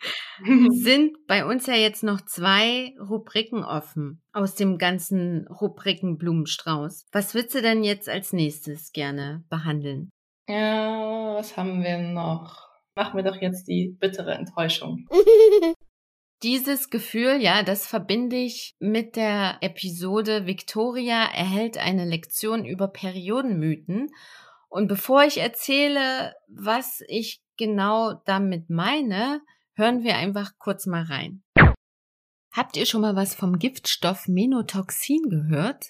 sind 0.70 1.26
bei 1.26 1.44
uns 1.44 1.66
ja 1.66 1.74
jetzt 1.74 2.02
noch 2.02 2.20
zwei 2.22 2.94
Rubriken 2.98 3.64
offen 3.64 4.22
aus 4.32 4.54
dem 4.54 4.78
ganzen 4.78 5.46
Rubrikenblumenstrauß. 5.48 7.06
Was 7.12 7.34
würdest 7.34 7.54
du 7.54 7.62
denn 7.62 7.84
jetzt 7.84 8.08
als 8.08 8.32
nächstes 8.32 8.92
gerne 8.92 9.44
behandeln? 9.48 10.10
Ja, 10.48 11.34
was 11.36 11.56
haben 11.56 11.82
wir 11.82 11.98
noch? 11.98 12.68
Machen 12.94 13.16
wir 13.16 13.24
doch 13.24 13.40
jetzt 13.40 13.68
die 13.68 13.96
bittere 14.00 14.34
Enttäuschung. 14.34 15.06
Dieses 16.42 16.88
Gefühl, 16.88 17.36
ja, 17.40 17.62
das 17.62 17.86
verbinde 17.86 18.36
ich 18.36 18.74
mit 18.78 19.14
der 19.14 19.58
Episode 19.60 20.46
Victoria 20.46 21.24
erhält 21.24 21.76
eine 21.76 22.06
Lektion 22.06 22.64
über 22.64 22.88
Periodenmythen. 22.88 24.08
Und 24.70 24.88
bevor 24.88 25.24
ich 25.24 25.38
erzähle, 25.38 26.32
was 26.48 27.02
ich 27.08 27.42
genau 27.58 28.14
damit 28.24 28.70
meine, 28.70 29.42
hören 29.80 30.04
wir 30.04 30.16
einfach 30.16 30.52
kurz 30.58 30.86
mal 30.86 31.02
rein. 31.02 31.42
Habt 32.52 32.76
ihr 32.76 32.84
schon 32.84 33.00
mal 33.00 33.16
was 33.16 33.34
vom 33.34 33.58
Giftstoff 33.58 34.28
Menotoxin 34.28 35.22
gehört? 35.30 35.86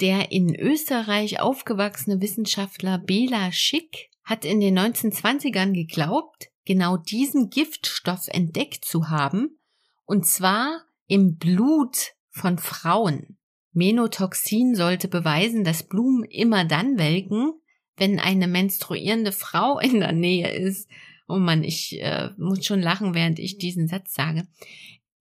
Der 0.00 0.30
in 0.30 0.54
Österreich 0.54 1.40
aufgewachsene 1.40 2.20
Wissenschaftler 2.20 2.98
Bela 2.98 3.50
Schick 3.52 4.10
hat 4.22 4.44
in 4.44 4.60
den 4.60 4.78
1920ern 4.78 5.72
geglaubt, 5.72 6.48
genau 6.66 6.98
diesen 6.98 7.48
Giftstoff 7.48 8.28
entdeckt 8.28 8.84
zu 8.84 9.08
haben 9.08 9.58
und 10.04 10.26
zwar 10.26 10.82
im 11.06 11.38
Blut 11.38 12.12
von 12.28 12.58
Frauen. 12.58 13.38
Menotoxin 13.72 14.74
sollte 14.74 15.08
beweisen, 15.08 15.64
dass 15.64 15.88
Blumen 15.88 16.24
immer 16.24 16.66
dann 16.66 16.98
welken, 16.98 17.52
wenn 17.96 18.20
eine 18.20 18.46
menstruierende 18.46 19.32
Frau 19.32 19.78
in 19.78 20.00
der 20.00 20.12
Nähe 20.12 20.50
ist. 20.50 20.90
Oh 21.28 21.38
Mann, 21.38 21.64
ich 21.64 22.00
äh, 22.00 22.30
muss 22.36 22.64
schon 22.64 22.80
lachen, 22.80 23.14
während 23.14 23.38
ich 23.38 23.58
diesen 23.58 23.88
Satz 23.88 24.14
sage. 24.14 24.46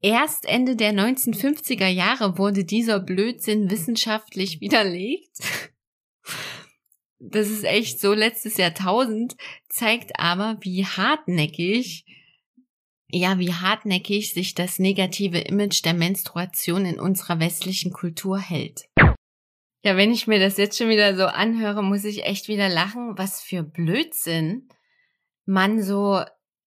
Erst 0.02 0.46
Ende 0.46 0.76
der 0.76 0.94
1950er 0.94 1.88
Jahre 1.88 2.38
wurde 2.38 2.64
dieser 2.64 3.00
Blödsinn 3.00 3.72
wissenschaftlich 3.72 4.62
widerlegt. 4.62 5.38
Das 7.20 7.50
ist 7.50 7.64
echt 7.64 8.00
so 8.00 8.14
letztes 8.14 8.58
Jahrtausend, 8.58 9.36
zeigt 9.68 10.20
aber, 10.20 10.58
wie 10.62 10.86
hartnäckig 10.86 12.06
ja, 13.08 13.40
wie 13.40 13.54
hartnäckig 13.54 14.34
sich 14.34 14.56
das 14.56 14.80
negative 14.80 15.40
Image 15.40 15.86
der 15.86 15.94
Menstruation 15.94 16.86
in 16.86 17.00
unserer 17.00 17.40
westlichen 17.40 17.94
Kultur 17.94 18.40
hält. 18.40 18.90
Ja, 19.84 19.96
wenn 19.96 20.12
ich 20.12 20.28
mir 20.28 20.40
das 20.40 20.58
jetzt 20.58 20.78
schon 20.78 20.90
wieder 20.90 21.16
so 21.16 21.26
anhöre, 21.26 21.84
muss 21.84 22.04
ich 22.04 22.26
echt 22.26 22.48
wieder 22.48 22.68
lachen, 22.68 23.18
was 23.18 23.42
für 23.42 23.64
Blödsinn 23.64 24.68
man 25.46 25.82
so 25.82 26.22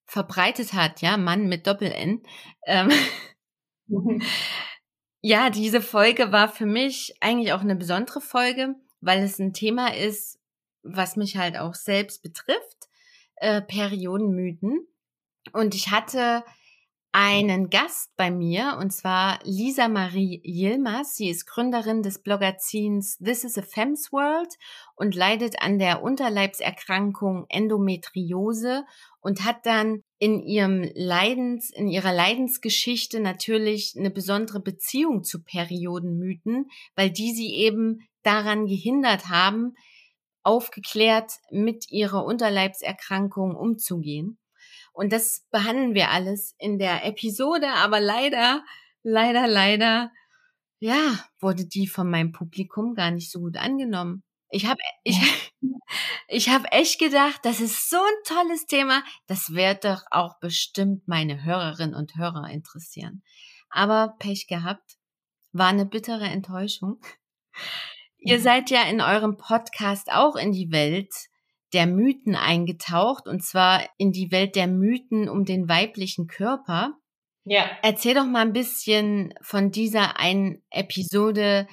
verbreitet 0.07 0.72
hat, 0.72 1.03
ja, 1.03 1.16
Mann 1.16 1.49
mit 1.49 1.66
Doppel-N. 1.66 2.22
Ähm 2.66 2.91
ja, 5.20 5.51
diese 5.51 5.83
Folge 5.83 6.33
war 6.33 6.49
für 6.49 6.66
mich 6.66 7.14
eigentlich 7.20 7.53
auch 7.53 7.61
eine 7.61 7.76
besondere 7.76 8.20
Folge, 8.20 8.74
weil 9.01 9.22
es 9.22 9.39
ein 9.39 9.53
Thema 9.53 9.95
ist, 9.95 10.41
was 10.83 11.16
mich 11.16 11.37
halt 11.37 11.59
auch 11.59 11.74
selbst 11.74 12.22
betrifft, 12.22 12.89
äh, 13.37 13.61
Periodenmythen. 13.61 14.87
Und 15.53 15.74
ich 15.74 15.91
hatte 15.91 16.43
einen 17.12 17.70
Gast 17.70 18.11
bei 18.16 18.30
mir, 18.30 18.76
und 18.78 18.90
zwar 18.92 19.38
Lisa 19.42 19.88
Marie 19.88 20.40
Yilmaz. 20.44 21.16
Sie 21.16 21.30
ist 21.30 21.46
Gründerin 21.46 22.02
des 22.02 22.22
Blogazins 22.22 23.16
This 23.18 23.44
is 23.44 23.56
a 23.56 23.62
Fem's 23.62 24.12
World 24.12 24.54
und 24.94 25.14
leidet 25.14 25.62
an 25.62 25.78
der 25.78 26.02
Unterleibserkrankung 26.02 27.46
Endometriose 27.48 28.84
und 29.20 29.44
hat 29.44 29.64
dann 29.64 30.02
in 30.18 30.40
ihrem 30.40 30.88
Leidens, 30.94 31.70
in 31.70 31.88
ihrer 31.88 32.12
Leidensgeschichte 32.12 33.20
natürlich 33.20 33.94
eine 33.96 34.11
besondere 34.11 34.61
Beziehung 34.61 35.24
zu 35.24 35.42
Periodenmythen, 35.42 36.66
weil 36.94 37.11
die 37.11 37.32
sie 37.32 37.54
eben 37.54 38.06
daran 38.22 38.66
gehindert 38.66 39.28
haben, 39.28 39.74
aufgeklärt 40.42 41.32
mit 41.50 41.90
ihrer 41.90 42.24
Unterleibserkrankung 42.24 43.54
umzugehen. 43.54 44.38
Und 44.99 45.12
das 45.12 45.46
behandeln 45.53 45.94
wir 45.94 46.11
alles 46.11 46.57
in 46.59 46.80
der 46.80 47.05
Episode, 47.05 47.68
aber 47.68 48.01
leider, 48.01 48.64
leider, 49.05 49.46
leider, 49.46 50.11
ja, 50.80 51.24
wurde 51.38 51.66
die 51.66 51.86
von 51.86 52.11
meinem 52.11 52.32
Publikum 52.32 52.96
gar 52.96 53.12
nicht 53.12 53.30
so 53.30 53.38
gut 53.38 53.57
angenommen. 53.59 54.24
Ich 54.51 54.66
habe 54.66 54.80
ich, 55.05 55.16
ich 56.26 56.49
hab 56.49 56.74
echt 56.74 56.99
gedacht, 56.99 57.38
das 57.44 57.61
ist 57.61 57.88
so 57.88 57.96
ein 57.96 58.24
tolles 58.26 58.66
Thema, 58.66 59.05
das 59.28 59.55
wird 59.55 59.84
doch 59.84 60.03
auch 60.11 60.40
bestimmt 60.40 61.07
meine 61.07 61.44
Hörerinnen 61.44 61.94
und 61.94 62.16
Hörer 62.16 62.51
interessieren. 62.51 63.22
Aber 63.70 64.16
Pech 64.18 64.49
gehabt, 64.49 64.96
war 65.53 65.68
eine 65.68 65.86
bittere 65.86 66.26
Enttäuschung. 66.26 67.01
Ihr 68.16 68.40
seid 68.40 68.68
ja 68.70 68.82
in 68.82 69.01
eurem 69.01 69.36
Podcast 69.36 70.11
auch 70.11 70.34
in 70.34 70.51
die 70.51 70.72
Welt 70.72 71.14
der 71.72 71.86
Mythen 71.86 72.34
eingetaucht 72.34 73.26
und 73.26 73.44
zwar 73.44 73.82
in 73.98 74.12
die 74.12 74.30
Welt 74.30 74.56
der 74.56 74.66
Mythen 74.66 75.28
um 75.28 75.44
den 75.44 75.68
weiblichen 75.68 76.26
Körper. 76.26 76.94
Ja. 77.44 77.64
Erzähl 77.82 78.14
doch 78.14 78.26
mal 78.26 78.42
ein 78.42 78.52
bisschen 78.52 79.34
von 79.40 79.70
dieser 79.70 80.18
einen 80.18 80.62
Episode, 80.70 81.66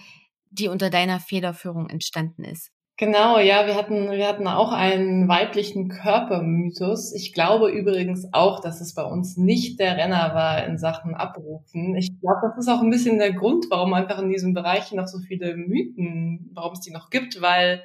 die 0.50 0.68
unter 0.68 0.90
deiner 0.90 1.20
Federführung 1.20 1.90
entstanden 1.90 2.44
ist. 2.44 2.72
Genau, 2.98 3.40
ja, 3.40 3.68
wir 3.68 3.76
hatten, 3.76 4.10
wir 4.10 4.26
hatten 4.26 4.48
auch 4.48 4.72
einen 4.72 5.28
weiblichen 5.28 5.90
Körpermythos. 5.90 7.14
Ich 7.14 7.34
glaube 7.34 7.70
übrigens 7.70 8.30
auch, 8.32 8.62
dass 8.62 8.80
es 8.80 8.94
bei 8.94 9.04
uns 9.04 9.36
nicht 9.36 9.82
der 9.82 9.98
Renner 9.98 10.34
war 10.34 10.66
in 10.66 10.78
Sachen 10.78 11.14
Abrufen. 11.14 11.94
Ich 11.98 12.18
glaube, 12.22 12.40
das 12.44 12.58
ist 12.58 12.70
auch 12.70 12.82
ein 12.82 12.90
bisschen 12.90 13.18
der 13.18 13.34
Grund, 13.34 13.66
warum 13.70 13.94
einfach 13.94 14.20
in 14.20 14.30
diesem 14.30 14.54
Bereich 14.54 14.94
noch 14.94 15.08
so 15.08 15.20
viele 15.20 15.58
Mythen, 15.58 16.50
warum 16.54 16.72
es 16.72 16.80
die 16.80 16.92
noch 16.92 17.10
gibt, 17.10 17.42
weil 17.42 17.84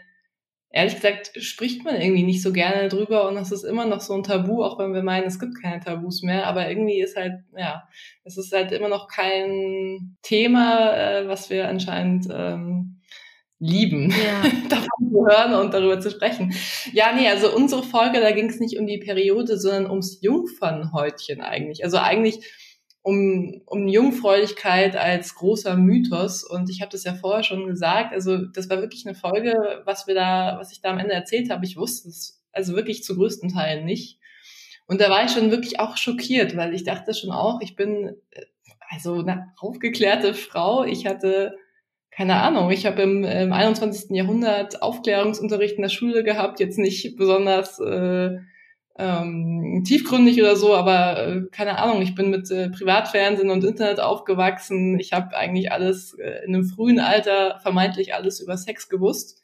ehrlich 0.70 0.94
gesagt 0.94 1.32
spricht 1.42 1.84
man 1.84 2.00
irgendwie 2.00 2.22
nicht 2.22 2.42
so 2.42 2.52
gerne 2.52 2.88
drüber 2.88 3.28
und 3.28 3.34
das 3.34 3.50
ist 3.50 3.64
immer 3.64 3.86
noch 3.86 4.00
so 4.00 4.14
ein 4.14 4.22
Tabu, 4.22 4.62
auch 4.62 4.78
wenn 4.78 4.94
wir 4.94 5.02
meinen, 5.02 5.26
es 5.26 5.40
gibt 5.40 5.60
keine 5.60 5.80
Tabus 5.80 6.22
mehr, 6.22 6.46
aber 6.46 6.68
irgendwie 6.68 7.00
ist 7.00 7.16
halt, 7.16 7.42
ja, 7.56 7.82
es 8.24 8.38
ist 8.38 8.52
halt 8.52 8.70
immer 8.70 8.88
noch 8.88 9.08
kein 9.08 10.16
Thema, 10.22 10.94
äh, 10.96 11.28
was 11.28 11.50
wir 11.50 11.68
anscheinend 11.68 12.28
ähm, 12.32 13.00
lieben, 13.58 14.10
ja. 14.10 14.42
davon 14.68 15.10
zu 15.10 15.26
hören 15.26 15.54
und 15.54 15.74
darüber 15.74 16.00
zu 16.00 16.10
sprechen. 16.10 16.54
Ja, 16.92 17.12
nee, 17.12 17.28
also 17.28 17.54
unsere 17.54 17.82
Folge, 17.82 18.20
da 18.20 18.30
ging 18.30 18.48
es 18.48 18.60
nicht 18.60 18.78
um 18.78 18.86
die 18.86 18.98
Periode, 18.98 19.58
sondern 19.58 19.90
ums 19.90 20.20
Jungfernhäutchen 20.22 21.40
eigentlich. 21.40 21.84
Also 21.84 21.98
eigentlich 21.98 22.46
um, 23.02 23.62
um 23.66 23.88
Jungfräulichkeit 23.88 24.96
als 24.96 25.34
großer 25.34 25.76
Mythos. 25.76 26.44
Und 26.44 26.68
ich 26.70 26.80
habe 26.80 26.92
das 26.92 27.04
ja 27.04 27.14
vorher 27.14 27.42
schon 27.42 27.66
gesagt. 27.66 28.12
Also 28.12 28.38
das 28.38 28.68
war 28.68 28.80
wirklich 28.80 29.06
eine 29.06 29.14
Folge, 29.14 29.82
was 29.84 30.06
wir 30.06 30.14
da, 30.14 30.56
was 30.58 30.72
ich 30.72 30.80
da 30.80 30.90
am 30.90 30.98
Ende 30.98 31.14
erzählt 31.14 31.50
habe. 31.50 31.64
Ich 31.64 31.76
wusste 31.76 32.08
es 32.08 32.42
also 32.52 32.74
wirklich 32.74 33.04
zu 33.04 33.16
größten 33.16 33.50
Teilen 33.50 33.84
nicht. 33.84 34.18
Und 34.86 35.00
da 35.00 35.08
war 35.08 35.24
ich 35.24 35.30
schon 35.30 35.50
wirklich 35.50 35.78
auch 35.78 35.96
schockiert, 35.96 36.56
weil 36.56 36.74
ich 36.74 36.84
dachte 36.84 37.14
schon 37.14 37.30
auch, 37.30 37.60
ich 37.60 37.76
bin 37.76 38.16
äh, 38.32 38.44
also 38.88 39.20
eine 39.20 39.52
aufgeklärte 39.58 40.34
Frau. 40.34 40.84
Ich 40.84 41.06
hatte 41.06 41.54
keine 42.10 42.42
Ahnung, 42.42 42.70
ich 42.70 42.86
habe 42.86 43.02
im, 43.02 43.22
im 43.24 43.52
21. 43.52 44.10
Jahrhundert 44.10 44.82
Aufklärungsunterricht 44.82 45.76
in 45.76 45.82
der 45.82 45.88
Schule 45.90 46.24
gehabt, 46.24 46.58
jetzt 46.58 46.76
nicht 46.76 47.16
besonders 47.16 47.78
äh, 47.78 48.36
ähm, 49.00 49.82
tiefgründig 49.84 50.40
oder 50.40 50.56
so, 50.56 50.74
aber 50.74 51.26
äh, 51.26 51.42
keine 51.50 51.78
Ahnung, 51.78 52.02
ich 52.02 52.14
bin 52.14 52.30
mit 52.30 52.50
äh, 52.50 52.68
Privatfernsehen 52.68 53.50
und 53.50 53.64
Internet 53.64 54.00
aufgewachsen. 54.00 54.98
Ich 55.00 55.12
habe 55.12 55.36
eigentlich 55.36 55.72
alles 55.72 56.14
äh, 56.14 56.44
in 56.44 56.54
einem 56.54 56.64
frühen 56.64 57.00
Alter 57.00 57.58
vermeintlich 57.62 58.14
alles 58.14 58.40
über 58.40 58.56
Sex 58.56 58.88
gewusst. 58.88 59.40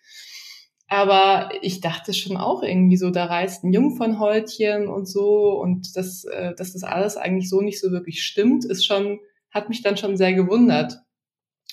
Aber 0.89 1.51
ich 1.63 1.81
dachte 1.81 2.15
schon 2.15 2.37
auch 2.37 2.63
irgendwie 2.63 2.97
so, 2.97 3.11
da 3.11 3.25
reißt 3.25 3.65
ein 3.65 3.73
Jungfernhäutchen 3.73 4.87
und 4.89 5.07
so 5.07 5.61
und 5.61 5.97
das, 5.97 6.25
äh, 6.25 6.55
dass 6.55 6.75
das 6.75 6.85
alles 6.85 7.17
eigentlich 7.17 7.49
so 7.49 7.61
nicht 7.61 7.81
so 7.81 7.91
wirklich 7.91 8.23
stimmt, 8.23 8.65
ist 8.65 8.85
schon, 8.85 9.19
hat 9.51 9.69
mich 9.69 9.83
dann 9.83 9.97
schon 9.97 10.17
sehr 10.17 10.35
gewundert. 10.35 10.99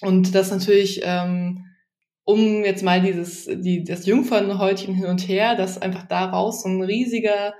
Und 0.01 0.33
das 0.33 0.49
natürlich, 0.51 1.01
ähm, 1.03 1.65
um 2.23 2.63
jetzt 2.63 2.83
mal 2.83 3.01
dieses, 3.01 3.45
die, 3.45 3.83
das 3.83 4.05
Jungfernhäutchen 4.05 4.95
hin 4.95 5.05
und 5.05 5.27
her, 5.27 5.55
dass 5.55 5.81
einfach 5.81 6.07
daraus 6.07 6.63
so 6.63 6.69
ein 6.69 6.81
riesiger 6.81 7.53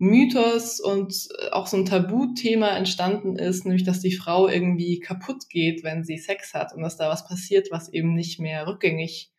Mythos 0.00 0.80
und 0.80 1.28
äh, 1.38 1.50
auch 1.50 1.66
so 1.66 1.76
ein 1.76 1.84
Tabuthema 1.84 2.70
entstanden 2.70 3.36
ist, 3.36 3.66
nämlich 3.66 3.84
dass 3.84 4.00
die 4.00 4.16
Frau 4.16 4.48
irgendwie 4.48 4.98
kaputt 4.98 5.50
geht, 5.50 5.84
wenn 5.84 6.04
sie 6.04 6.16
Sex 6.16 6.54
hat 6.54 6.74
und 6.74 6.82
dass 6.82 6.96
da 6.96 7.10
was 7.10 7.28
passiert, 7.28 7.68
was 7.70 7.92
eben 7.92 8.14
nicht 8.14 8.40
mehr 8.40 8.66
rückgängig 8.66 9.30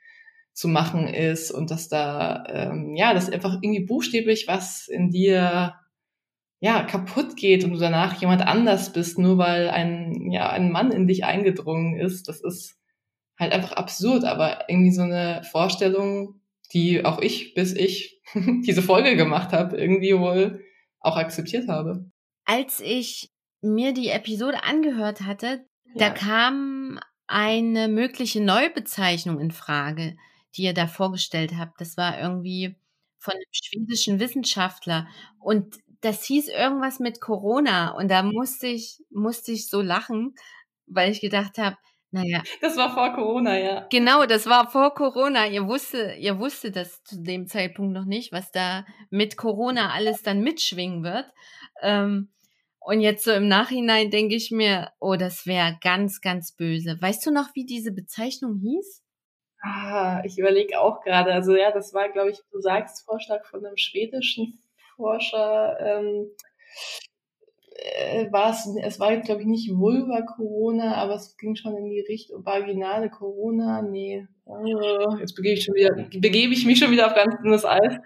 zu 0.53 0.67
machen 0.67 1.07
ist 1.07 1.49
und 1.49 1.71
dass 1.71 1.89
da 1.89 2.43
ähm, 2.47 2.95
ja, 2.95 3.15
dass 3.15 3.29
einfach 3.29 3.55
irgendwie 3.61 3.85
buchstäblich 3.85 4.47
was 4.47 4.87
in 4.87 5.09
dir 5.09 5.75
ja 6.59 6.83
kaputt 6.83 7.35
geht 7.35 7.63
und 7.63 7.71
du 7.71 7.79
danach 7.79 8.21
jemand 8.21 8.43
anders 8.43 8.93
bist, 8.93 9.17
nur 9.17 9.39
weil 9.39 9.67
ein 9.69 10.29
ja 10.31 10.51
ein 10.51 10.71
Mann 10.71 10.91
in 10.91 11.07
dich 11.07 11.25
eingedrungen 11.25 11.99
ist. 11.99 12.27
Das 12.27 12.39
ist 12.39 12.77
halt 13.39 13.51
einfach 13.51 13.71
absurd, 13.71 14.25
aber 14.25 14.69
irgendwie 14.69 14.91
so 14.91 15.01
eine 15.01 15.41
Vorstellung, 15.43 16.39
die 16.71 17.03
auch 17.03 17.19
ich, 17.19 17.55
bis 17.55 17.73
ich 17.73 18.20
diese 18.65 18.81
Folge 18.81 19.15
gemacht 19.15 19.51
habe, 19.53 19.77
irgendwie 19.77 20.17
wohl 20.17 20.63
auch 20.99 21.17
akzeptiert 21.17 21.67
habe. 21.67 22.09
als 22.45 22.79
ich 22.79 23.29
mir 23.61 23.93
die 23.93 24.09
Episode 24.09 24.63
angehört 24.63 25.21
hatte, 25.21 25.65
da 25.95 26.07
Ja. 26.07 26.13
kam 26.13 26.99
eine 27.27 27.87
mögliche 27.87 28.41
Neubezeichnung 28.41 29.39
in 29.39 29.51
Frage, 29.51 30.17
die 30.55 30.63
ihr 30.63 30.73
da 30.73 30.87
vorgestellt 30.87 31.53
habt. 31.57 31.79
Das 31.79 31.95
war 31.97 32.19
irgendwie 32.19 32.75
von 33.19 33.33
einem 33.35 33.43
schwedischen 33.51 34.19
Wissenschaftler 34.19 35.07
und 35.39 35.77
das 36.01 36.23
hieß 36.25 36.47
irgendwas 36.49 36.99
mit 36.99 37.21
Corona 37.21 37.91
und 37.91 38.09
da 38.09 38.23
musste 38.23 38.67
ich 38.67 38.99
musste 39.11 39.51
ich 39.51 39.69
so 39.69 39.81
lachen, 39.81 40.33
weil 40.87 41.11
ich 41.11 41.21
gedacht 41.21 41.57
habe, 41.59 41.77
naja, 42.11 42.43
Das 42.61 42.77
war 42.77 42.93
vor 42.93 43.13
Corona, 43.13 43.57
ja. 43.57 43.87
Genau, 43.89 44.25
das 44.25 44.47
war 44.47 44.69
vor 44.69 44.93
Corona. 44.93 45.47
Ihr 45.47 45.67
wusste, 45.67 46.15
ihr 46.19 46.39
wusste 46.39 46.71
das 46.71 47.03
zu 47.03 47.21
dem 47.21 47.47
Zeitpunkt 47.47 47.93
noch 47.93 48.05
nicht, 48.05 48.31
was 48.31 48.51
da 48.51 48.85
mit 49.09 49.37
Corona 49.37 49.91
alles 49.91 50.21
dann 50.21 50.41
mitschwingen 50.41 51.03
wird. 51.03 51.25
Ähm, 51.81 52.31
und 52.79 52.99
jetzt 53.01 53.23
so 53.23 53.31
im 53.31 53.47
Nachhinein 53.47 54.09
denke 54.09 54.35
ich 54.35 54.51
mir, 54.51 54.91
oh, 54.99 55.15
das 55.15 55.45
wäre 55.45 55.77
ganz, 55.81 56.19
ganz 56.19 56.51
böse. 56.55 56.97
Weißt 56.99 57.25
du 57.25 57.31
noch, 57.31 57.49
wie 57.53 57.65
diese 57.65 57.91
Bezeichnung 57.91 58.57
hieß? 58.57 59.03
Ah, 59.61 60.21
ich 60.25 60.37
überlege 60.39 60.79
auch 60.81 61.01
gerade. 61.01 61.31
Also 61.31 61.55
ja, 61.55 61.71
das 61.71 61.93
war, 61.93 62.09
glaube 62.09 62.31
ich, 62.31 62.39
du 62.51 62.59
sagst 62.59 63.05
Vorschlag 63.05 63.45
von 63.45 63.63
einem 63.63 63.77
schwedischen 63.77 64.63
Forscher. 64.95 65.77
Ähm, 65.79 66.31
äh, 67.81 68.31
war 68.31 68.51
es, 68.51 68.67
es 68.83 68.99
war 68.99 69.11
jetzt, 69.11 69.25
glaube 69.25 69.41
ich, 69.41 69.47
nicht 69.47 69.71
Vulva-Corona, 69.71 70.95
aber 70.95 71.15
es 71.15 71.35
ging 71.37 71.55
schon 71.55 71.75
in 71.75 71.89
die 71.89 72.01
Richtung 72.01 72.45
vaginale 72.45 73.09
Corona. 73.09 73.81
Nee, 73.81 74.27
oh, 74.45 75.15
jetzt 75.19 75.35
begebe 75.35 75.55
ich, 75.55 75.63
schon 75.63 75.75
wieder, 75.75 75.95
begebe 75.95 76.53
ich 76.53 76.65
mich 76.65 76.79
schon 76.79 76.91
wieder 76.91 77.07
auf 77.07 77.15
ganz 77.15 77.35
dünnes 77.41 77.65
Eis. 77.65 77.97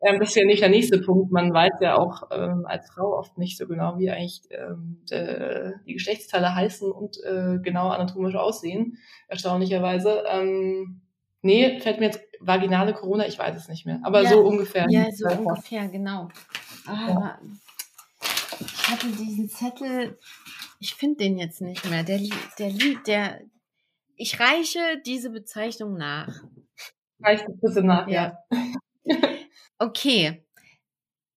Ähm, 0.00 0.20
das 0.20 0.28
ist 0.28 0.36
ja 0.36 0.44
nicht 0.44 0.62
der 0.62 0.68
nächste 0.68 1.00
Punkt. 1.00 1.32
Man 1.32 1.52
weiß 1.52 1.72
ja 1.80 1.96
auch 1.96 2.24
ähm, 2.30 2.66
als 2.66 2.88
Frau 2.90 3.16
oft 3.18 3.36
nicht 3.38 3.56
so 3.56 3.66
genau, 3.66 3.98
wie 3.98 4.10
eigentlich 4.10 4.42
ähm, 4.50 5.02
de, 5.10 5.72
die 5.86 5.94
Geschlechtsteile 5.94 6.54
heißen 6.54 6.90
und 6.90 7.16
äh, 7.24 7.58
genau 7.62 7.88
anatomisch 7.88 8.36
aussehen, 8.36 8.98
erstaunlicherweise. 9.26 10.24
Ähm, 10.30 11.00
nee, 11.42 11.80
fällt 11.80 11.98
mir 11.98 12.06
jetzt 12.06 12.20
vaginale 12.40 12.92
Corona, 12.92 13.26
ich 13.26 13.38
weiß 13.38 13.56
es 13.56 13.68
nicht 13.68 13.86
mehr. 13.86 14.00
Aber 14.04 14.22
Ja, 14.22 14.30
so 14.30 14.40
ungefähr. 14.40 14.86
Ja, 14.88 15.10
so 15.10 15.26
Äh, 15.26 15.36
ungefähr, 15.36 15.88
genau. 15.88 16.28
Ah, 16.86 17.38
Ich 18.88 18.94
hatte 18.94 19.08
diesen 19.08 19.50
Zettel, 19.50 20.18
ich 20.80 20.94
finde 20.94 21.18
den 21.18 21.36
jetzt 21.36 21.60
nicht 21.60 21.84
mehr. 21.90 22.04
Der, 22.04 22.18
der 22.58 22.70
liegt, 22.70 23.06
der, 23.06 23.42
ich 24.16 24.40
reiche 24.40 24.80
diese 25.04 25.28
Bezeichnung 25.28 25.98
nach. 25.98 26.42
Reicht 27.20 27.46
das 27.46 27.60
bitte 27.60 27.82
nach, 27.86 28.08
Ja. 28.08 28.38
ja. 29.04 29.18
Okay. 29.78 30.42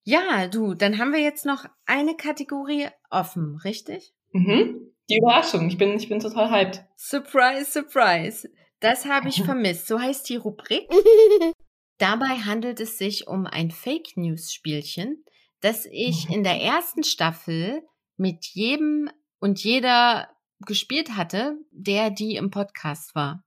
Ja, 0.05 0.47
du, 0.47 0.75
dann 0.75 0.97
haben 0.97 1.11
wir 1.11 1.19
jetzt 1.19 1.45
noch 1.45 1.65
eine 1.85 2.15
Kategorie 2.15 2.87
offen, 3.09 3.57
richtig? 3.65 4.13
Mhm. 4.31 4.93
Die 5.09 5.17
Überraschung, 5.17 5.67
ich 5.67 5.77
bin, 5.77 5.91
ich 5.97 6.07
bin 6.07 6.21
total 6.21 6.49
hyped. 6.51 6.85
Surprise, 6.95 7.65
surprise. 7.69 8.49
Das 8.79 9.05
habe 9.05 9.27
ich 9.27 9.43
vermisst. 9.43 9.87
So 9.87 9.99
heißt 9.99 10.29
die 10.29 10.37
Rubrik. 10.37 10.87
Dabei 11.97 12.37
handelt 12.45 12.79
es 12.79 12.97
sich 12.97 13.27
um 13.27 13.45
ein 13.45 13.71
Fake 13.71 14.15
News 14.15 14.53
Spielchen, 14.53 15.25
das 15.61 15.85
ich 15.85 16.29
in 16.29 16.43
der 16.43 16.61
ersten 16.61 17.03
Staffel 17.03 17.83
mit 18.17 18.45
jedem 18.47 19.09
und 19.39 19.63
jeder 19.63 20.29
gespielt 20.65 21.15
hatte, 21.15 21.57
der 21.71 22.09
die 22.11 22.35
im 22.35 22.51
Podcast 22.51 23.15
war. 23.15 23.43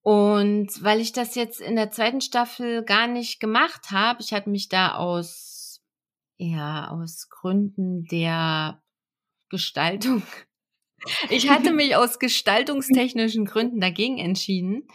Und 0.00 0.68
weil 0.82 1.00
ich 1.00 1.12
das 1.12 1.34
jetzt 1.34 1.60
in 1.60 1.74
der 1.74 1.90
zweiten 1.90 2.20
Staffel 2.20 2.84
gar 2.84 3.08
nicht 3.08 3.40
gemacht 3.40 3.90
habe, 3.90 4.22
ich 4.22 4.32
hatte 4.32 4.50
mich 4.50 4.68
da 4.68 4.94
aus, 4.94 5.82
ja, 6.36 6.90
aus 6.90 7.28
Gründen 7.28 8.04
der 8.04 8.80
Gestaltung, 9.50 10.22
ich 11.28 11.50
hatte 11.50 11.70
mich 11.72 11.96
aus 11.96 12.18
gestaltungstechnischen 12.18 13.46
Gründen 13.46 13.80
dagegen 13.80 14.18
entschieden, 14.18 14.86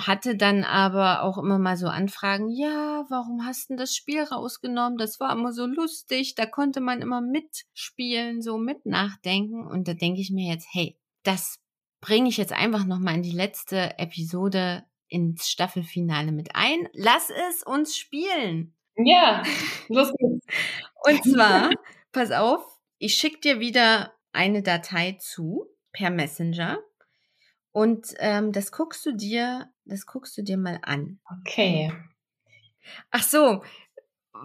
hatte 0.00 0.36
dann 0.36 0.64
aber 0.64 1.22
auch 1.22 1.38
immer 1.38 1.58
mal 1.58 1.76
so 1.76 1.86
Anfragen, 1.86 2.50
ja, 2.50 3.04
warum 3.08 3.44
hast 3.46 3.70
du 3.70 3.76
das 3.76 3.94
Spiel 3.94 4.22
rausgenommen? 4.22 4.98
Das 4.98 5.20
war 5.20 5.32
immer 5.32 5.52
so 5.52 5.66
lustig, 5.66 6.34
da 6.34 6.46
konnte 6.46 6.80
man 6.80 7.00
immer 7.00 7.20
mitspielen, 7.20 8.42
so 8.42 8.58
mit 8.58 8.84
nachdenken. 8.86 9.66
Und 9.66 9.88
da 9.88 9.94
denke 9.94 10.20
ich 10.20 10.30
mir 10.30 10.52
jetzt, 10.52 10.68
hey, 10.72 10.98
das 11.22 11.58
bringe 12.00 12.28
ich 12.28 12.36
jetzt 12.36 12.52
einfach 12.52 12.84
nochmal 12.84 13.16
in 13.16 13.22
die 13.22 13.32
letzte 13.32 13.98
Episode 13.98 14.84
ins 15.08 15.48
Staffelfinale 15.48 16.32
mit 16.32 16.54
ein. 16.54 16.88
Lass 16.92 17.30
es 17.30 17.62
uns 17.62 17.96
spielen. 17.96 18.74
Ja, 18.96 19.42
los 19.88 20.12
geht's. 20.16 20.46
Und 21.06 21.24
zwar, 21.24 21.70
pass 22.12 22.30
auf, 22.30 22.62
ich 22.98 23.14
schicke 23.14 23.40
dir 23.40 23.60
wieder 23.60 24.12
eine 24.32 24.62
Datei 24.62 25.16
zu 25.18 25.66
per 25.92 26.10
Messenger. 26.10 26.78
Und 27.72 28.14
ähm, 28.18 28.52
das 28.52 28.72
guckst 28.72 29.04
du 29.06 29.12
dir, 29.12 29.70
das 29.84 30.06
guckst 30.06 30.36
du 30.36 30.42
dir 30.42 30.56
mal 30.56 30.78
an. 30.82 31.20
Okay. 31.40 31.92
Ach 33.10 33.22
so, 33.22 33.62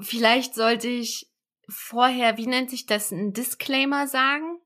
vielleicht 0.02 0.54
sollte 0.54 0.88
ich 0.88 1.32
vorher, 1.68 2.38
wie 2.38 2.48
nennt 2.48 2.70
sich 2.70 2.86
das, 2.86 3.12
ein 3.12 3.34
Disclaimer 3.34 4.08
sagen? 4.08 4.60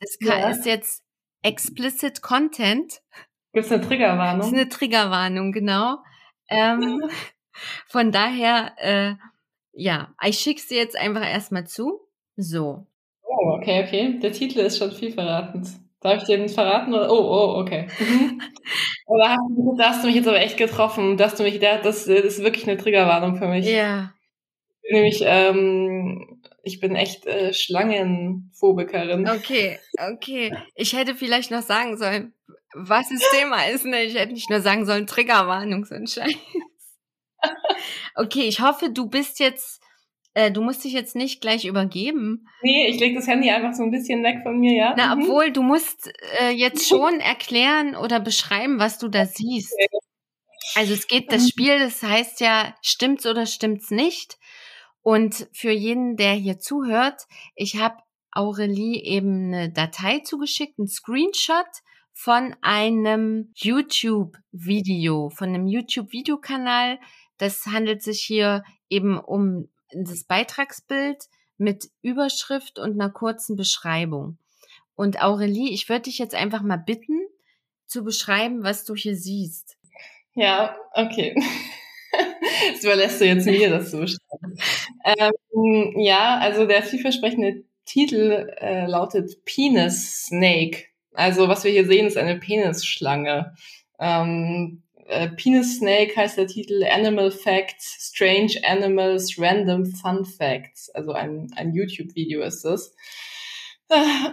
Das 0.00 0.18
kann, 0.18 0.40
Ja. 0.40 0.50
ist 0.50 0.64
jetzt 0.64 1.04
explicit 1.42 2.22
Content. 2.22 3.02
Gibt's 3.52 3.70
eine 3.70 3.80
Das 3.80 3.84
ist 3.84 3.88
Triggerwarnung? 3.88 4.52
eine 4.52 4.68
Triggerwarnung, 4.68 5.52
genau. 5.52 5.98
Ähm, 6.48 7.02
von 7.88 8.12
daher, 8.12 8.72
äh, 8.78 9.14
ja, 9.72 10.14
ich 10.24 10.38
schick's 10.38 10.68
dir 10.68 10.78
jetzt 10.78 10.96
einfach 10.96 11.22
erstmal 11.26 11.66
zu. 11.66 12.00
So. 12.36 12.86
Oh, 13.22 13.56
okay, 13.58 13.84
okay. 13.84 14.18
Der 14.18 14.32
Titel 14.32 14.60
ist 14.60 14.78
schon 14.78 14.92
viel 14.92 15.12
verratend. 15.12 15.68
Darf 16.00 16.18
ich 16.22 16.24
den 16.28 16.48
verraten? 16.48 16.94
Oder? 16.94 17.10
Oh, 17.10 17.18
oh, 17.18 17.60
okay. 17.60 17.88
Mhm. 17.98 18.40
Oder 19.06 19.30
hast 19.30 19.48
du, 19.48 19.76
da 19.78 19.88
hast 19.88 20.02
du 20.02 20.06
mich 20.06 20.16
jetzt 20.16 20.28
aber 20.28 20.40
echt 20.40 20.58
getroffen. 20.58 21.16
Da 21.16 21.24
hast 21.24 21.38
du 21.38 21.42
mich, 21.42 21.58
da- 21.60 21.78
das, 21.78 22.06
ist 22.06 22.42
wirklich 22.42 22.68
eine 22.68 22.76
Triggerwarnung 22.76 23.36
für 23.36 23.48
mich. 23.48 23.64
Ja. 23.66 24.12
Nämlich, 24.90 25.22
ähm, 25.24 26.42
ich 26.62 26.78
bin 26.78 26.94
echt 26.94 27.24
äh, 27.26 27.54
Schlangenphobikerin. 27.54 29.26
Okay, 29.28 29.78
okay. 30.12 30.54
Ich 30.74 30.94
hätte 30.94 31.14
vielleicht 31.14 31.50
noch 31.50 31.62
sagen 31.62 31.96
sollen, 31.96 32.34
was 32.74 33.08
das 33.08 33.22
Thema 33.30 33.64
ist. 33.68 33.86
Ne? 33.86 34.02
Ich 34.02 34.14
hätte 34.14 34.34
nicht 34.34 34.50
nur 34.50 34.60
sagen 34.60 34.84
sollen, 34.84 35.06
Triggerwarnung, 35.06 35.86
ein 35.90 36.06
Scheiß. 36.06 36.34
Okay, 38.14 38.42
ich 38.48 38.60
hoffe, 38.60 38.90
du 38.90 39.08
bist 39.08 39.38
jetzt, 39.38 39.77
äh, 40.38 40.50
du 40.52 40.62
musst 40.62 40.84
dich 40.84 40.92
jetzt 40.92 41.16
nicht 41.16 41.40
gleich 41.40 41.64
übergeben. 41.64 42.46
Nee, 42.62 42.86
ich 42.88 43.00
leg 43.00 43.14
das 43.16 43.26
Handy 43.26 43.50
einfach 43.50 43.74
so 43.74 43.82
ein 43.82 43.90
bisschen 43.90 44.22
weg 44.22 44.38
von 44.44 44.58
mir, 44.60 44.74
ja? 44.74 44.94
Na, 44.96 45.16
Mhm. 45.16 45.22
obwohl, 45.22 45.50
du 45.50 45.62
musst 45.62 46.10
äh, 46.40 46.50
jetzt 46.50 46.86
schon 46.88 47.20
erklären 47.20 47.96
oder 47.96 48.20
beschreiben, 48.20 48.78
was 48.78 48.98
du 48.98 49.08
da 49.08 49.26
siehst. 49.26 49.74
Also 50.74 50.92
es 50.94 51.06
geht, 51.08 51.32
das 51.32 51.48
Spiel, 51.48 51.78
das 51.78 52.02
heißt 52.02 52.40
ja, 52.40 52.74
stimmt's 52.82 53.26
oder 53.26 53.46
stimmt's 53.46 53.90
nicht. 53.90 54.36
Und 55.02 55.48
für 55.52 55.70
jeden, 55.72 56.16
der 56.16 56.32
hier 56.34 56.58
zuhört, 56.58 57.22
ich 57.56 57.76
habe 57.76 57.96
Aurelie 58.30 59.02
eben 59.02 59.46
eine 59.54 59.72
Datei 59.72 60.18
zugeschickt, 60.20 60.78
einen 60.78 60.86
Screenshot 60.88 61.66
von 62.12 62.54
einem 62.60 63.50
YouTube-Video, 63.54 65.30
von 65.30 65.48
einem 65.48 65.66
YouTube-Videokanal. 65.66 66.98
Das 67.38 67.66
handelt 67.66 68.02
sich 68.02 68.20
hier 68.20 68.62
eben 68.90 69.18
um 69.18 69.68
das 69.92 70.24
Beitragsbild 70.24 71.24
mit 71.56 71.88
Überschrift 72.02 72.78
und 72.78 72.92
einer 72.92 73.10
kurzen 73.10 73.56
Beschreibung. 73.56 74.38
Und 74.94 75.22
Aurelie, 75.22 75.70
ich 75.70 75.88
würde 75.88 76.02
dich 76.02 76.18
jetzt 76.18 76.34
einfach 76.34 76.62
mal 76.62 76.76
bitten, 76.76 77.20
zu 77.86 78.04
beschreiben, 78.04 78.62
was 78.62 78.84
du 78.84 78.94
hier 78.94 79.16
siehst. 79.16 79.76
Ja, 80.34 80.76
okay. 80.92 81.34
Das 82.72 82.82
überlässt 82.82 83.20
du 83.20 83.26
jetzt 83.26 83.44
mir, 83.44 83.68
das 83.70 83.90
zu 83.90 83.98
beschreiben. 83.98 84.58
Ähm, 85.04 86.00
ja, 86.00 86.38
also 86.38 86.66
der 86.66 86.82
vielversprechende 86.82 87.64
Titel 87.84 88.50
äh, 88.60 88.86
lautet 88.86 89.44
Penis 89.44 90.24
Snake. 90.26 90.84
Also 91.12 91.48
was 91.48 91.64
wir 91.64 91.70
hier 91.70 91.86
sehen, 91.86 92.06
ist 92.06 92.16
eine 92.16 92.38
Penisschlange. 92.38 93.54
Ähm, 94.00 94.82
äh, 95.08 95.28
Penis 95.30 95.78
Snake 95.78 96.14
heißt 96.16 96.38
der 96.38 96.46
Titel 96.46 96.84
Animal 96.84 97.30
Facts, 97.30 98.10
Strange 98.12 98.52
Animals, 98.64 99.36
Random 99.38 99.86
Fun 99.86 100.24
Facts. 100.24 100.90
Also 100.90 101.12
ein, 101.12 101.50
ein 101.56 101.72
YouTube-Video 101.74 102.42
ist 102.42 102.64
es. 102.64 102.94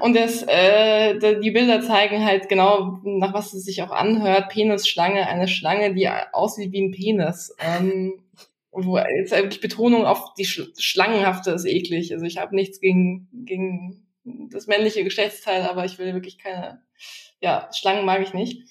Und 0.01 0.15
das, 0.15 0.43
äh, 0.43 1.39
die 1.39 1.51
Bilder 1.51 1.81
zeigen 1.81 2.25
halt 2.25 2.49
genau, 2.49 2.99
nach 3.03 3.33
was 3.33 3.53
es 3.53 3.63
sich 3.63 3.81
auch 3.81 3.91
anhört. 3.91 4.49
Penisschlange, 4.49 5.27
eine 5.27 5.47
Schlange, 5.47 5.93
die 5.93 6.09
aussieht 6.09 6.73
wie 6.73 6.81
ein 6.81 6.91
Penis. 6.91 7.55
Ähm, 7.59 8.21
wo 8.71 8.97
jetzt 8.97 9.31
wirklich 9.31 9.61
Betonung 9.61 10.05
auf 10.05 10.33
die 10.33 10.43
Sch 10.43 10.73
Schlangenhafte 10.77 11.51
ist 11.51 11.65
eklig. 11.65 12.11
Also 12.11 12.25
ich 12.25 12.37
habe 12.37 12.53
nichts 12.53 12.81
gegen, 12.81 13.29
gegen 13.31 14.05
das 14.25 14.67
männliche 14.67 15.05
Geschlechtsteil, 15.05 15.63
aber 15.63 15.85
ich 15.85 15.97
will 15.97 16.13
wirklich 16.13 16.37
keine, 16.37 16.81
ja, 17.39 17.69
Schlangen 17.73 18.05
mag 18.05 18.21
ich 18.21 18.33
nicht. 18.33 18.63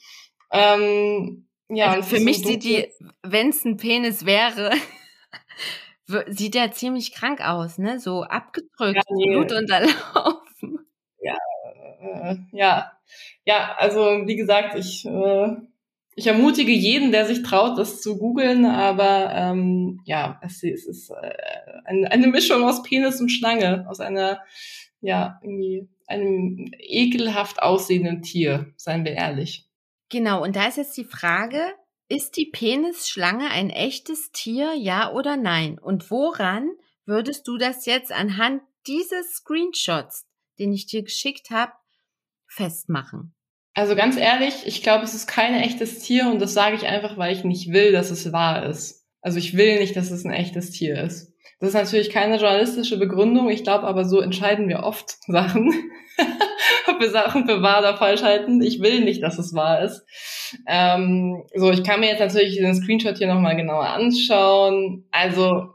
Ähm, 0.52 1.46
ja, 1.68 1.90
also 1.90 2.08
für 2.08 2.18
so 2.18 2.24
mich 2.24 2.38
sieht 2.38 2.62
dunkel- 2.64 2.88
die, 3.00 3.06
wenn 3.22 3.48
es 3.50 3.64
ein 3.64 3.76
Penis 3.76 4.26
wäre, 4.26 4.70
sieht 6.28 6.54
ja 6.54 6.70
ziemlich 6.70 7.12
krank 7.12 7.40
aus, 7.40 7.78
ne? 7.78 7.98
So 8.00 8.22
abgedrückt, 8.24 8.96
Ja, 8.96 9.02
nee. 9.10 9.32
Blut 9.32 9.52
unterlaufen. 9.52 10.86
Äh, 12.00 12.36
ja, 12.52 12.92
ja, 13.44 13.74
also 13.78 14.00
wie 14.26 14.36
gesagt, 14.36 14.76
ich, 14.78 15.04
äh, 15.06 15.56
ich 16.16 16.26
ermutige 16.26 16.72
jeden, 16.72 17.12
der 17.12 17.26
sich 17.26 17.42
traut, 17.42 17.78
das 17.78 18.00
zu 18.00 18.18
googeln, 18.18 18.66
aber 18.66 19.32
ähm, 19.34 20.00
ja, 20.04 20.40
es, 20.42 20.62
es 20.62 20.86
ist 20.86 21.10
äh, 21.10 21.32
eine, 21.84 22.10
eine 22.10 22.26
Mischung 22.28 22.62
aus 22.64 22.82
Penis 22.82 23.20
und 23.20 23.30
Schlange, 23.30 23.86
aus 23.88 24.00
einer, 24.00 24.40
ja, 25.00 25.38
irgendwie 25.42 25.88
einem 26.06 26.70
ekelhaft 26.78 27.62
aussehenden 27.62 28.22
Tier, 28.22 28.72
seien 28.76 29.04
wir 29.04 29.12
ehrlich. 29.12 29.66
Genau, 30.10 30.42
und 30.42 30.56
da 30.56 30.66
ist 30.66 30.76
jetzt 30.76 30.96
die 30.96 31.04
Frage, 31.04 31.60
ist 32.08 32.36
die 32.36 32.46
Penisschlange 32.46 33.50
ein 33.50 33.70
echtes 33.70 34.30
Tier, 34.32 34.74
ja 34.74 35.12
oder 35.12 35.36
nein? 35.36 35.78
Und 35.78 36.10
woran 36.10 36.68
würdest 37.06 37.48
du 37.48 37.56
das 37.56 37.86
jetzt 37.86 38.12
anhand 38.12 38.62
dieses 38.86 39.34
Screenshots, 39.34 40.26
den 40.58 40.72
ich 40.72 40.86
dir 40.86 41.02
geschickt 41.02 41.50
habe, 41.50 41.72
festmachen? 42.46 43.34
Also 43.74 43.96
ganz 43.96 44.16
ehrlich, 44.16 44.66
ich 44.66 44.82
glaube, 44.82 45.04
es 45.04 45.14
ist 45.14 45.26
kein 45.26 45.54
echtes 45.54 45.98
Tier 46.00 46.28
und 46.28 46.38
das 46.38 46.54
sage 46.54 46.76
ich 46.76 46.86
einfach, 46.86 47.16
weil 47.16 47.34
ich 47.34 47.42
nicht 47.42 47.72
will, 47.72 47.90
dass 47.90 48.10
es 48.10 48.32
wahr 48.32 48.66
ist. 48.66 49.04
Also 49.20 49.38
ich 49.38 49.56
will 49.56 49.80
nicht, 49.80 49.96
dass 49.96 50.10
es 50.10 50.24
ein 50.24 50.32
echtes 50.32 50.70
Tier 50.70 51.02
ist. 51.02 51.33
Das 51.60 51.70
ist 51.70 51.74
natürlich 51.74 52.10
keine 52.10 52.36
journalistische 52.36 52.98
Begründung. 52.98 53.48
Ich 53.48 53.62
glaube 53.62 53.84
aber, 53.84 54.04
so 54.04 54.20
entscheiden 54.20 54.68
wir 54.68 54.82
oft 54.82 55.16
Sachen. 55.26 55.72
Ob 56.86 57.00
wir 57.00 57.10
Sachen 57.10 57.46
für 57.46 57.62
wahr 57.62 57.80
oder 57.80 57.96
falsch 57.96 58.22
halten. 58.22 58.62
Ich 58.62 58.80
will 58.80 59.00
nicht, 59.00 59.22
dass 59.22 59.38
es 59.38 59.54
wahr 59.54 59.82
ist. 59.82 60.04
Ähm, 60.66 61.44
so, 61.54 61.70
ich 61.70 61.82
kann 61.82 62.00
mir 62.00 62.08
jetzt 62.08 62.20
natürlich 62.20 62.56
den 62.56 62.74
Screenshot 62.74 63.18
hier 63.18 63.26
nochmal 63.26 63.56
genauer 63.56 63.88
anschauen. 63.88 65.06
Also, 65.10 65.74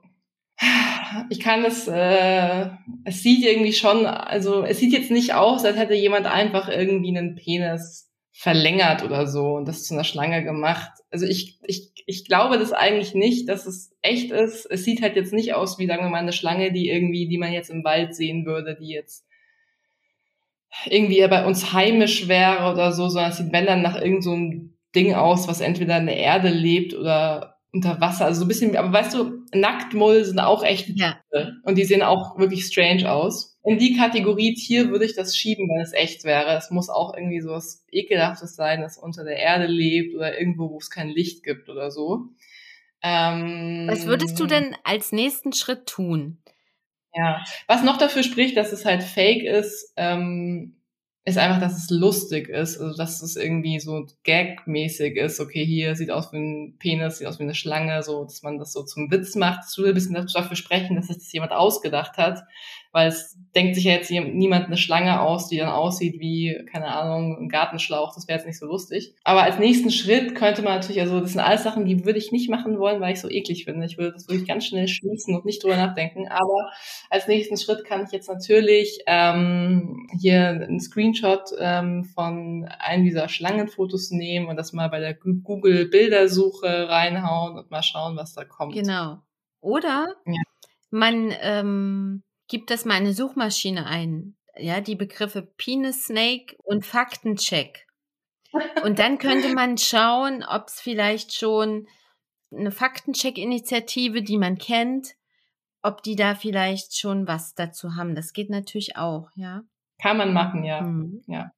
ich 1.30 1.39
kann 1.39 1.65
es, 1.65 1.88
äh, 1.88 2.67
es 3.05 3.24
sieht 3.24 3.45
irgendwie 3.45 3.74
schon, 3.74 4.05
also 4.05 4.63
es 4.63 4.80
sieht 4.80 4.93
jetzt 4.93 5.11
nicht 5.11 5.34
aus, 5.34 5.65
als 5.65 5.78
hätte 5.78 5.95
jemand 5.95 6.26
einfach 6.26 6.70
irgendwie 6.70 7.17
einen 7.17 7.36
Penis 7.36 8.09
verlängert 8.40 9.04
oder 9.04 9.28
so 9.28 9.56
und 9.56 9.68
das 9.68 9.84
zu 9.84 9.94
einer 9.94 10.06
Schlange 10.06 10.46
gemacht. 10.46 10.92
Also 11.12 11.26
ich, 11.26 11.60
ich, 11.64 11.92
ich 12.06 12.24
glaube 12.24 12.58
das 12.58 12.72
eigentlich 12.72 13.14
nicht, 13.14 13.50
dass 13.50 13.66
es 13.66 13.92
echt 14.02 14.32
ist. 14.32 14.66
Es 14.66 14.86
sieht 14.86 15.02
halt 15.02 15.18
jetzt 15.18 15.34
nicht 15.34 15.56
aus 15.56 15.78
wie, 15.78 15.88
sagen 15.88 16.06
wir 16.06 16.10
mal, 16.10 16.20
eine 16.20 16.32
Schlange, 16.32 16.72
die 16.72 16.88
irgendwie, 16.88 17.28
die 17.28 17.38
man 17.38 17.52
jetzt 17.52 17.70
im 17.70 17.84
Wald 17.84 18.16
sehen 18.16 18.46
würde, 18.46 18.78
die 18.80 18.88
jetzt 18.88 19.26
irgendwie 20.86 21.20
bei 21.28 21.46
uns 21.46 21.74
heimisch 21.74 22.30
wäre 22.30 22.72
oder 22.72 22.94
so, 22.94 23.10
sondern 23.10 23.32
es 23.32 23.38
sieht, 23.38 23.52
wenn 23.52 23.66
dann 23.66 23.82
nach 23.82 24.02
irgendeinem 24.02 24.52
so 24.52 24.70
Ding 24.96 25.16
aus, 25.16 25.50
was 25.50 25.60
entweder 25.60 25.98
in 25.98 26.06
der 26.06 26.16
Erde 26.16 26.48
lebt 26.48 26.94
oder 26.94 27.58
unter 27.74 28.00
Wasser. 28.00 28.24
Also 28.24 28.40
so 28.40 28.46
ein 28.46 28.48
bisschen, 28.48 28.78
aber 28.78 28.94
weißt 28.94 29.16
du, 29.16 29.39
Nacktmull 29.54 30.24
sind 30.26 30.39
auch 30.39 30.64
echte 30.64 30.91
Ja. 30.93 31.20
Und 31.64 31.78
die 31.78 31.86
sehen 31.86 32.02
auch 32.02 32.38
wirklich 32.38 32.66
strange 32.66 33.12
aus. 33.12 33.58
In 33.64 33.78
die 33.78 33.95
Kategorie 33.95 34.54
Tier 34.54 34.89
würde 34.89 35.06
ich 35.06 35.16
das 35.16 35.36
schieben, 35.36 35.68
wenn 35.70 35.82
es 35.82 35.93
echt 35.93 36.24
wäre. 36.24 36.56
Es 36.58 36.72
muss 36.72 36.89
auch 36.89 37.14
irgendwie 37.14 37.41
so 37.41 37.52
was 37.52 37.86
Ekelhaftes 37.91 38.56
sein, 38.56 38.82
das 38.82 38.97
unter 38.97 39.24
der 39.24 39.38
Erde 39.38 39.68
lebt 39.68 40.16
oder 40.16 40.39
irgendwo, 40.39 40.70
wo 40.72 40.78
es 40.78 40.89
kein 40.89 41.10
Licht 41.10 41.43
gibt 41.43 41.70
oder 41.70 41.91
so. 41.91 42.30
Ähm, 43.02 43.88
Was 43.89 44.06
würdest 44.06 44.39
du 44.39 44.45
denn 44.45 44.76
als 44.84 45.12
nächsten 45.12 45.54
Schritt 45.54 45.86
tun? 45.86 46.38
Ja, 47.14 47.43
was 47.68 47.84
noch 47.84 47.97
dafür 47.97 48.24
spricht, 48.24 48.56
dass 48.56 48.72
es 48.72 48.86
halt 48.86 49.04
fake 49.04 49.43
ist, 49.43 49.93
ähm, 49.97 50.79
ist 51.30 51.38
einfach, 51.38 51.60
dass 51.60 51.78
es 51.78 51.90
lustig 51.90 52.50
ist, 52.50 52.80
also 52.80 52.96
dass 52.96 53.22
es 53.22 53.36
irgendwie 53.36 53.80
so 53.80 54.06
gag-mäßig 54.24 55.16
ist. 55.16 55.40
Okay, 55.40 55.66
hier 55.66 55.96
sieht 55.96 56.12
aus 56.12 56.32
wie 56.34 56.38
ein 56.38 56.78
Penis, 56.80 57.18
sieht 57.18 57.28
aus 57.28 57.40
wie 57.40 57.44
eine 57.44 57.56
Schlange, 57.56 58.04
so, 58.04 58.24
dass 58.24 58.44
man 58.44 58.58
das 58.58 58.74
so 58.74 58.84
zum 58.84 59.12
Witz 59.12 59.36
macht. 59.36 59.66
Es 59.66 59.78
würde 59.78 59.92
ein 59.92 59.96
bisschen 59.96 60.28
dafür 60.34 60.56
sprechen, 60.56 60.96
dass 60.96 61.08
sich 61.08 61.18
das 61.18 61.32
jemand 61.32 61.52
ausgedacht 61.52 62.18
hat, 62.18 62.44
weil 62.92 63.08
es 63.08 63.38
denkt 63.56 63.76
sich 63.76 63.84
ja 63.84 63.94
jetzt 63.94 64.10
niemand 64.12 64.66
eine 64.66 64.78
Schlange 64.78 65.22
aus, 65.22 65.48
die 65.48 65.58
dann 65.58 65.70
aussieht 65.70 66.20
wie, 66.20 66.64
keine 66.72 66.88
Ahnung, 66.88 67.38
ein 67.40 67.50
Gartenschlauch. 67.50 68.14
Das 68.16 68.28
wäre 68.28 68.38
jetzt 68.38 68.48
nicht 68.48 68.58
so 68.60 68.66
lustig. 68.66 69.16
Aber 69.24 69.44
als 69.44 69.60
nächsten 69.60 69.92
Schritt 69.92 70.36
könnte 70.36 70.62
man 70.62 70.76
natürlich, 70.76 71.02
also 71.02 71.20
das 71.20 71.32
sind 71.32 71.42
alles 71.42 71.64
Sachen, 71.64 71.86
die 71.86 72.06
würde 72.06 72.20
ich 72.20 72.32
nicht 72.32 72.50
machen 72.50 72.80
wollen, 72.80 73.02
weil 73.02 73.14
ich 73.14 73.22
so 73.22 73.30
eklig 73.30 73.66
finde. 73.66 73.86
Ich 73.86 73.98
würde 73.98 74.14
das 74.14 74.28
wirklich 74.28 74.48
ganz 74.48 74.66
schnell 74.66 74.88
schließen 74.88 75.36
und 75.36 75.46
nicht 75.46 75.64
drüber 75.64 75.78
nachdenken. 75.78 76.28
Aber 76.28 76.72
als 77.10 77.28
nächsten 77.28 77.58
Schritt 77.58 77.86
kann 77.86 78.04
ich 78.06 78.12
jetzt 78.12 78.30
natürlich 78.30 79.00
ähm, 79.06 80.08
hier 80.20 80.50
einen 80.50 80.80
Screenshot 80.80 81.44
ähm, 81.60 82.06
von 82.06 82.68
einem 82.80 83.04
dieser 83.04 83.30
Schlangenfotos 83.30 84.12
nehmen 84.12 84.48
und 84.48 84.56
das 84.56 84.74
mal 84.74 84.90
bei 84.90 85.00
der 85.00 85.14
Google-Bildersuche 85.14 86.90
reinhauen 86.90 87.58
und 87.58 87.72
mal 87.72 87.84
schauen, 87.84 88.16
was 88.18 88.34
da 88.34 88.46
kommt. 88.46 88.74
Genau. 88.74 89.18
Oder 89.62 90.16
Ja. 90.26 90.42
man 90.90 91.34
ähm, 91.42 92.24
gibt 92.50 92.72
das 92.72 92.84
mal 92.84 92.97
in 92.97 93.06
eine 93.06 93.14
Suchmaschine 93.14 93.86
ein. 93.86 94.36
Ja, 94.58 94.82
die 94.82 94.95
Begriffe 94.95 95.41
Penis 95.41 96.06
Snake 96.06 96.58
und 96.64 96.86
Faktencheck. 96.86 97.88
Und 98.84 99.00
dann 99.00 99.18
könnte 99.20 99.54
man 99.56 99.78
schauen, 99.78 100.43
ob 100.43 100.68
es 100.68 100.82
vielleicht 100.82 101.34
schon 101.34 101.88
eine 102.52 102.72
Faktencheck-Initiative, 102.72 104.22
die 104.24 104.38
man 104.38 104.58
kennt, 104.58 105.16
ob 105.82 106.04
die 106.04 106.16
da 106.16 106.36
vielleicht 106.36 106.97
schon 106.97 107.28
was 107.28 107.54
dazu 107.54 107.95
haben. 107.95 108.16
Das 108.16 108.34
geht 108.34 108.50
natürlich 108.50 108.97
auch, 108.97 109.30
ja. 109.36 109.62
Kann 110.02 110.18
man 110.18 110.34
machen, 110.34 110.64
ja. 110.64 110.82
Mhm. 110.82 111.22
ja. 111.28 111.52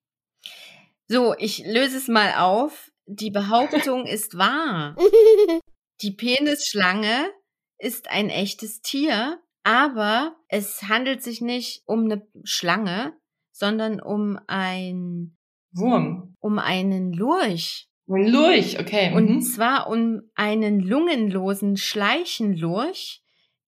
So, 1.08 1.36
ich 1.38 1.60
löse 1.66 1.98
es 1.98 2.08
mal 2.08 2.36
auf. 2.36 2.92
Die 3.06 3.32
Behauptung 3.32 4.06
ist 4.06 4.38
wahr. 4.38 4.96
Die 6.02 6.12
Penisschlange 6.12 7.30
ist 7.78 8.10
ein 8.10 8.30
echtes 8.30 8.82
Tier, 8.82 9.39
aber 9.64 10.36
es 10.47 10.84
handelt 10.84 11.22
sich 11.22 11.41
nicht 11.41 11.84
um 11.86 12.05
eine 12.05 12.28
Schlange, 12.43 13.14
sondern 13.51 14.01
um 14.01 14.39
ein 14.47 15.38
Wurm. 15.74 16.36
um 16.39 16.59
einen 16.59 17.14
Lurch. 17.14 17.88
Ein 18.07 18.28
Lurch, 18.28 18.80
okay. 18.80 19.14
Und 19.14 19.30
mhm. 19.30 19.41
zwar 19.41 19.88
um 19.88 20.22
einen 20.36 20.80
lungenlosen 20.80 21.78
Schleichenlurch, 21.78 23.22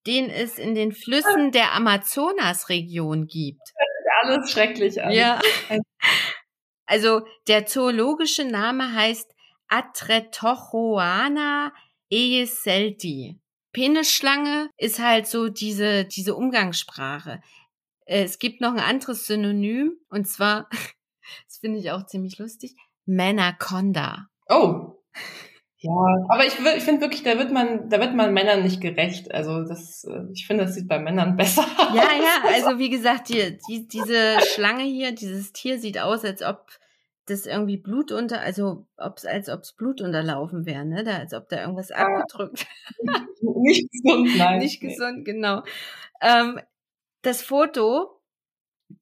den 0.05 0.29
es 0.29 0.57
in 0.57 0.75
den 0.75 0.91
Flüssen 0.91 1.51
der 1.51 1.73
Amazonasregion 1.73 3.27
gibt. 3.27 3.61
Alles 4.21 4.51
schrecklich 4.51 5.01
an. 5.01 5.11
Ja. 5.11 5.39
Also 6.85 7.21
der 7.47 7.65
zoologische 7.65 8.43
Name 8.43 8.93
heißt 8.93 9.33
Atretochoana 9.69 11.71
eeselti. 12.09 13.39
Penisschlange 13.74 14.69
ist 14.78 14.99
halt 14.99 15.28
so 15.28 15.49
diese, 15.49 16.05
diese 16.05 16.36
Umgangssprache. 16.36 17.41
Äh, 18.05 18.24
Es 18.24 18.39
gibt 18.39 18.61
noch 18.61 18.71
ein 18.74 18.80
anderes 18.80 19.28
Synonym 19.28 19.97
und 20.09 20.28
zwar, 20.28 20.69
das 21.47 21.57
finde 21.59 21.80
ich 21.80 21.91
auch 21.91 22.05
ziemlich 22.05 22.38
lustig, 22.38 22.76
Manaconda. 23.05 24.28
Oh. 24.47 25.01
Ja, 25.86 25.91
aber 26.30 26.45
ich, 26.47 26.53
ich 26.53 26.84
finde 26.84 27.01
wirklich, 27.01 27.24
da 27.24 27.38
wird 27.38 27.51
man, 27.51 27.89
da 27.89 27.99
wird 27.99 28.15
man 28.15 28.34
Männern 28.34 28.63
nicht 28.63 28.80
gerecht. 28.80 29.34
Also 29.34 29.65
das, 29.65 30.05
äh, 30.05 30.32
ich 30.32 30.47
finde, 30.47 30.63
das 30.63 30.76
sieht 30.76 30.88
bei 30.88 30.97
Männern 30.97 31.36
besser 31.36 31.63
aus. 31.63 31.93
Ja, 31.93 32.03
ja, 32.03 32.53
also 32.53 32.80
wie 32.80 32.89
gesagt, 32.89 33.28
die, 33.28 33.57
die, 33.67 33.86
diese 33.86 34.38
Schlange 34.53 34.84
hier, 34.84 35.11
dieses 35.11 35.51
Tier 35.51 35.80
sieht 35.80 35.99
aus, 35.99 36.24
als 36.24 36.41
ob 36.41 36.67
das 37.26 37.45
irgendwie 37.45 37.78
Blut 37.78 38.11
unter, 38.11 38.41
also 38.41 38.86
ob's, 38.97 39.26
als 39.26 39.49
ob 39.49 39.61
es 39.61 39.74
Blut 39.74 40.01
unterlaufen 40.01 40.65
wäre, 40.65 40.86
ne? 40.86 41.03
Da, 41.03 41.17
als 41.17 41.34
ob 41.34 41.47
da 41.49 41.61
irgendwas 41.61 41.91
abgedrückt 41.91 42.65
nicht 43.41 43.89
gesund, 43.91 44.30
nein. 44.38 44.59
Nicht 44.59 44.82
gesund, 44.82 45.26
genau. 45.26 45.63
Ähm, 46.21 46.59
das 47.21 47.41
Foto 47.41 48.21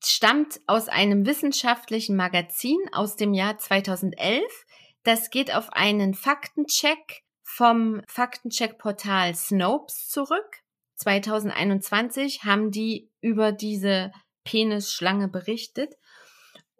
stammt 0.04 0.62
aus 0.68 0.88
einem 0.88 1.26
wissenschaftlichen 1.26 2.16
Magazin 2.16 2.80
aus 2.92 3.16
dem 3.16 3.34
Jahr 3.34 3.58
2011. 3.58 4.44
Das 5.04 5.30
geht 5.30 5.54
auf 5.54 5.74
einen 5.74 6.14
Faktencheck 6.14 7.24
vom 7.44 8.02
Faktencheck-Portal 8.08 9.36
Snopes 9.36 10.08
zurück. 10.08 10.62
2021 10.96 12.44
haben 12.44 12.72
die 12.72 13.10
über 13.20 13.52
diese 13.52 14.12
Penisschlange 14.44 15.28
berichtet. 15.28 15.96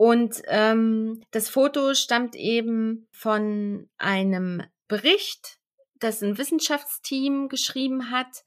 Und 0.02 0.42
ähm, 0.48 1.22
das 1.30 1.48
Foto 1.48 1.94
stammt 1.94 2.36
eben 2.36 3.08
von 3.12 3.88
einem 4.00 4.64
Bericht, 4.88 5.60
das 6.00 6.24
ein 6.24 6.40
Wissenschaftsteam 6.40 7.50
geschrieben 7.50 8.10
hat, 8.10 8.44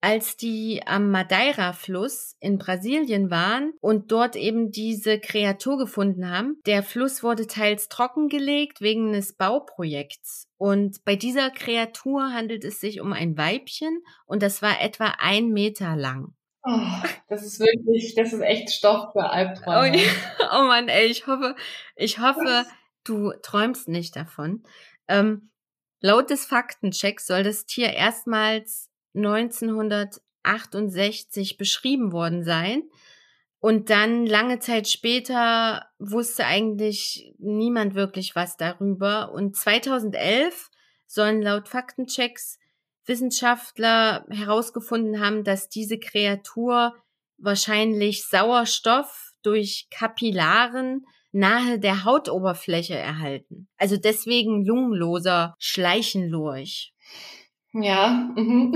als 0.00 0.36
die 0.36 0.82
am 0.86 1.10
Madeira-Fluss 1.10 2.36
in 2.38 2.58
Brasilien 2.58 3.28
waren 3.28 3.72
und 3.80 4.12
dort 4.12 4.36
eben 4.36 4.70
diese 4.70 5.18
Kreatur 5.18 5.78
gefunden 5.78 6.30
haben. 6.30 6.60
Der 6.64 6.84
Fluss 6.84 7.24
wurde 7.24 7.48
teils 7.48 7.88
trockengelegt 7.88 8.80
wegen 8.80 9.08
eines 9.08 9.32
Bauprojekts. 9.32 10.46
Und 10.58 11.04
bei 11.04 11.16
dieser 11.16 11.50
Kreatur 11.50 12.32
handelt 12.32 12.62
es 12.62 12.78
sich 12.78 13.00
um 13.00 13.12
ein 13.12 13.36
Weibchen 13.36 14.00
und 14.26 14.44
das 14.44 14.62
war 14.62 14.80
etwa 14.80 15.14
ein 15.18 15.48
Meter 15.48 15.96
lang. 15.96 16.35
Oh, 16.68 16.80
das 17.28 17.44
ist 17.44 17.60
wirklich, 17.60 18.14
das 18.16 18.32
ist 18.32 18.40
echt 18.40 18.70
Stoff 18.72 19.12
für 19.12 19.20
Oh, 19.20 19.28
Albträume. 19.28 19.98
ja. 19.98 20.10
oh 20.52 20.64
Mann, 20.66 20.88
ey, 20.88 21.06
ich 21.06 21.26
hoffe, 21.28 21.54
ich 21.94 22.18
hoffe, 22.18 22.64
du 23.04 23.32
träumst 23.42 23.86
nicht 23.88 24.16
davon. 24.16 24.64
Ähm, 25.06 25.50
laut 26.00 26.28
des 26.30 26.44
Faktenchecks 26.44 27.28
soll 27.28 27.44
das 27.44 27.66
Tier 27.66 27.92
erstmals 27.92 28.90
1968 29.14 31.56
beschrieben 31.56 32.10
worden 32.12 32.42
sein. 32.42 32.82
Und 33.60 33.88
dann 33.90 34.26
lange 34.26 34.58
Zeit 34.58 34.88
später 34.88 35.86
wusste 35.98 36.46
eigentlich 36.46 37.32
niemand 37.38 37.94
wirklich 37.94 38.34
was 38.36 38.56
darüber. 38.56 39.30
Und 39.32 39.56
2011 39.56 40.70
sollen 41.06 41.42
laut 41.42 41.68
Faktenchecks 41.68 42.58
Wissenschaftler 43.06 44.26
herausgefunden 44.30 45.20
haben, 45.20 45.44
dass 45.44 45.68
diese 45.68 45.98
Kreatur 45.98 46.94
wahrscheinlich 47.38 48.26
Sauerstoff 48.26 49.32
durch 49.42 49.88
Kapillaren 49.90 51.06
nahe 51.32 51.78
der 51.78 52.04
Hautoberfläche 52.04 52.94
erhalten. 52.94 53.68
Also 53.76 53.96
deswegen 53.96 54.64
lungenloser 54.64 55.54
Schleichenlurch. 55.58 56.94
Ja. 57.72 58.32
Mhm. 58.34 58.74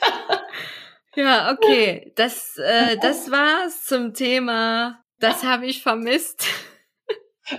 ja, 1.16 1.52
okay. 1.52 2.12
Das, 2.14 2.56
äh, 2.58 2.96
das 3.02 3.30
war's 3.30 3.84
zum 3.84 4.14
Thema. 4.14 5.02
Das 5.18 5.42
habe 5.42 5.66
ich 5.66 5.82
vermisst. 5.82 6.46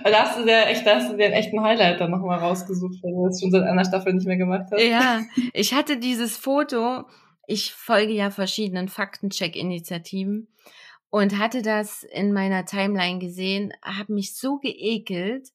Da 0.02 0.24
hast 0.24 0.38
du 0.38 0.44
dir 0.44 0.66
echt, 0.66 0.86
da 0.86 0.96
hast 0.96 1.10
du 1.12 1.16
dir 1.16 1.26
einen 1.26 1.34
echten 1.34 1.60
Highlight 1.60 2.00
dann 2.00 2.10
nochmal 2.10 2.38
rausgesucht, 2.38 3.02
weil 3.02 3.12
du 3.12 3.26
das 3.26 3.40
schon 3.40 3.50
seit 3.50 3.64
einer 3.64 3.84
Staffel 3.84 4.14
nicht 4.14 4.26
mehr 4.26 4.36
gemacht 4.36 4.66
hast. 4.72 4.82
Ja, 4.82 5.20
ich 5.52 5.74
hatte 5.74 5.98
dieses 5.98 6.36
Foto. 6.36 7.04
Ich 7.46 7.74
folge 7.74 8.14
ja 8.14 8.30
verschiedenen 8.30 8.88
Faktencheck-Initiativen 8.88 10.48
und 11.10 11.38
hatte 11.38 11.60
das 11.60 12.02
in 12.02 12.32
meiner 12.32 12.64
Timeline 12.64 13.18
gesehen, 13.18 13.72
habe 13.82 14.14
mich 14.14 14.34
so 14.34 14.58
geekelt 14.58 15.50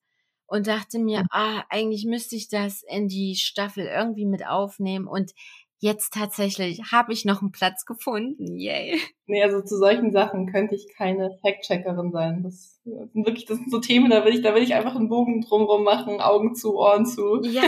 und 0.45 0.67
dachte 0.67 0.99
mir, 0.99 1.25
ah, 1.31 1.63
eigentlich 1.69 2.05
müsste 2.05 2.35
ich 2.35 2.47
das 2.47 2.83
in 2.83 3.07
die 3.07 3.35
Staffel 3.35 3.85
irgendwie 3.85 4.25
mit 4.25 4.45
aufnehmen 4.45 5.07
und 5.07 5.33
jetzt 5.79 6.13
tatsächlich 6.13 6.81
habe 6.91 7.13
ich 7.13 7.25
noch 7.25 7.41
einen 7.41 7.51
Platz 7.51 7.85
gefunden. 7.85 8.57
Yay. 8.57 8.99
Nee, 9.25 9.43
also 9.43 9.61
zu 9.61 9.77
solchen 9.77 10.11
Sachen 10.11 10.51
könnte 10.51 10.75
ich 10.75 10.87
keine 10.95 11.37
Fact-Checkerin 11.41 12.11
sein. 12.11 12.43
Das 12.43 12.81
sind 12.83 13.25
wirklich, 13.25 13.45
das 13.45 13.57
sind 13.57 13.71
so 13.71 13.79
Themen, 13.79 14.09
da 14.09 14.25
will 14.25 14.33
ich, 14.33 14.41
da 14.41 14.53
will 14.53 14.63
ich 14.63 14.73
einfach 14.73 14.95
einen 14.95 15.09
Bogen 15.09 15.41
drumrum 15.41 15.83
machen, 15.83 16.19
Augen 16.19 16.53
zu, 16.53 16.75
Ohren 16.75 17.05
zu. 17.05 17.41
Ja, 17.43 17.63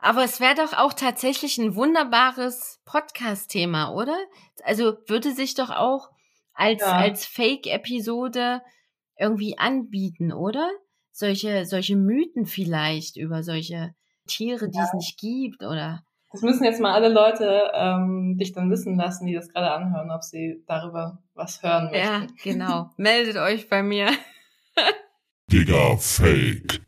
aber 0.00 0.24
es 0.24 0.40
wäre 0.40 0.54
doch 0.54 0.74
auch 0.74 0.92
tatsächlich 0.92 1.58
ein 1.58 1.74
wunderbares 1.74 2.80
Podcast-Thema, 2.84 3.94
oder? 3.94 4.16
Also 4.62 4.96
würde 5.06 5.32
sich 5.32 5.54
doch 5.54 5.70
auch 5.70 6.10
als, 6.54 6.82
ja. 6.82 6.92
als 6.92 7.26
Fake-Episode 7.26 8.62
irgendwie 9.18 9.58
anbieten, 9.58 10.32
oder? 10.32 10.70
Solche, 11.10 11.64
solche 11.66 11.96
Mythen 11.96 12.46
vielleicht 12.46 13.16
über 13.16 13.42
solche 13.42 13.94
Tiere, 14.26 14.68
die 14.68 14.78
ja. 14.78 14.84
es 14.84 14.92
nicht 14.92 15.18
gibt, 15.18 15.62
oder? 15.62 16.05
Das 16.36 16.42
müssen 16.42 16.64
jetzt 16.64 16.82
mal 16.82 16.92
alle 16.92 17.08
Leute 17.08 17.72
ähm, 17.72 18.36
dich 18.36 18.52
dann 18.52 18.70
wissen 18.70 18.94
lassen, 18.98 19.26
die 19.26 19.32
das 19.32 19.48
gerade 19.48 19.70
anhören, 19.70 20.10
ob 20.10 20.22
sie 20.22 20.62
darüber 20.66 21.16
was 21.32 21.62
hören 21.62 21.90
möchten. 21.90 22.06
Ja, 22.06 22.26
genau. 22.42 22.90
Meldet 22.98 23.38
euch 23.38 23.70
bei 23.70 23.82
mir. 23.82 24.10
Digga 25.50 25.96
Fake. 25.96 26.82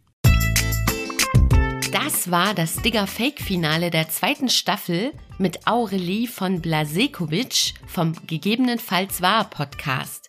Das 1.91 2.31
war 2.31 2.53
das 2.53 2.77
Digger 2.83 3.07
Fake 3.07 3.41
Finale 3.41 3.89
der 3.89 4.11
zweiten 4.11 4.51
Staffel 4.51 5.13
mit 5.39 5.67
Aurelie 5.67 6.27
von 6.27 6.61
Blasekovic 6.61 7.73
vom 7.87 8.13
Gegebenenfalls 8.27 9.23
wahr 9.23 9.49
Podcast. 9.49 10.29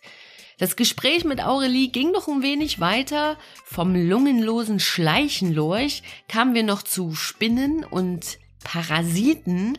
Das 0.58 0.76
Gespräch 0.76 1.24
mit 1.24 1.44
Aurelie 1.44 1.88
ging 1.88 2.10
noch 2.10 2.26
ein 2.26 2.42
wenig 2.42 2.80
weiter. 2.80 3.36
Vom 3.66 3.94
lungenlosen 3.94 4.80
Schleichenlurch 4.80 6.02
kamen 6.26 6.54
wir 6.54 6.62
noch 6.62 6.82
zu 6.82 7.14
Spinnen 7.14 7.84
und 7.84 8.38
Parasiten. 8.64 9.78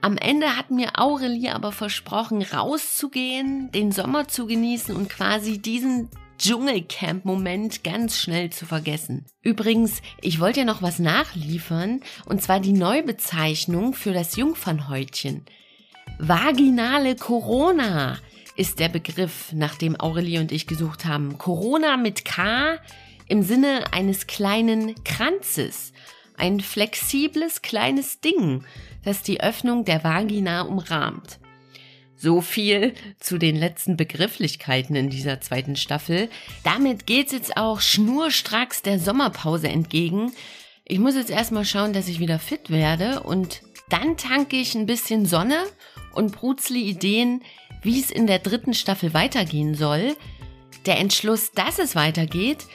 Am 0.00 0.16
Ende 0.16 0.56
hat 0.56 0.70
mir 0.70 0.98
Aurelie 0.98 1.54
aber 1.54 1.72
versprochen, 1.72 2.42
rauszugehen, 2.42 3.70
den 3.72 3.92
Sommer 3.92 4.28
zu 4.28 4.46
genießen 4.46 4.94
und 4.96 5.08
quasi 5.08 5.58
diesen 5.58 6.08
Dschungelcamp-Moment 6.38 7.84
ganz 7.84 8.18
schnell 8.18 8.50
zu 8.50 8.66
vergessen. 8.66 9.26
Übrigens, 9.42 10.02
ich 10.20 10.40
wollte 10.40 10.60
ja 10.60 10.66
noch 10.66 10.82
was 10.82 10.98
nachliefern, 10.98 12.00
und 12.26 12.42
zwar 12.42 12.58
die 12.58 12.72
Neubezeichnung 12.72 13.94
für 13.94 14.12
das 14.12 14.34
Jungfernhäutchen. 14.34 15.44
Vaginale 16.18 17.14
Corona 17.14 18.18
ist 18.56 18.80
der 18.80 18.88
Begriff, 18.88 19.52
nach 19.52 19.76
dem 19.76 19.98
Aurelie 19.98 20.40
und 20.40 20.52
ich 20.52 20.66
gesucht 20.66 21.04
haben. 21.04 21.38
Corona 21.38 21.96
mit 21.96 22.24
K 22.24 22.78
im 23.28 23.42
Sinne 23.42 23.84
eines 23.92 24.26
kleinen 24.26 24.94
Kranzes. 25.04 25.92
Ein 26.42 26.58
flexibles 26.58 27.62
kleines 27.62 28.18
Ding, 28.18 28.64
das 29.04 29.22
die 29.22 29.40
Öffnung 29.40 29.84
der 29.84 30.02
Vagina 30.02 30.62
umrahmt. 30.62 31.38
So 32.16 32.40
viel 32.40 32.94
zu 33.20 33.38
den 33.38 33.54
letzten 33.54 33.96
Begrifflichkeiten 33.96 34.96
in 34.96 35.08
dieser 35.08 35.40
zweiten 35.40 35.76
Staffel. 35.76 36.28
Damit 36.64 37.06
geht's 37.06 37.30
jetzt 37.30 37.56
auch 37.56 37.80
schnurstracks 37.80 38.82
der 38.82 38.98
Sommerpause 38.98 39.68
entgegen. 39.68 40.32
Ich 40.84 40.98
muss 40.98 41.14
jetzt 41.14 41.30
erstmal 41.30 41.64
schauen, 41.64 41.92
dass 41.92 42.08
ich 42.08 42.18
wieder 42.18 42.40
fit 42.40 42.70
werde 42.70 43.20
und 43.20 43.62
dann 43.88 44.16
tanke 44.16 44.56
ich 44.56 44.74
ein 44.74 44.86
bisschen 44.86 45.26
Sonne 45.26 45.62
und 46.12 46.32
brutzle 46.32 46.78
Ideen, 46.78 47.42
wie 47.82 48.00
es 48.00 48.10
in 48.10 48.26
der 48.26 48.40
dritten 48.40 48.74
Staffel 48.74 49.14
weitergehen 49.14 49.76
soll. 49.76 50.16
Der 50.86 50.98
Entschluss, 50.98 51.52
dass 51.52 51.78
es 51.78 51.94
weitergeht, 51.94 52.66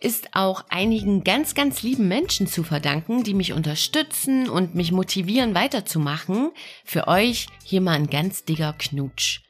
ist 0.00 0.34
auch 0.34 0.64
einigen 0.70 1.24
ganz, 1.24 1.54
ganz 1.54 1.82
lieben 1.82 2.08
Menschen 2.08 2.46
zu 2.46 2.62
verdanken, 2.62 3.22
die 3.22 3.34
mich 3.34 3.52
unterstützen 3.52 4.48
und 4.48 4.74
mich 4.74 4.92
motivieren 4.92 5.54
weiterzumachen. 5.54 6.50
Für 6.84 7.06
euch 7.06 7.46
hier 7.64 7.82
mal 7.82 7.92
ein 7.92 8.08
ganz 8.08 8.44
dicker 8.44 8.74
Knutsch. 8.78 9.42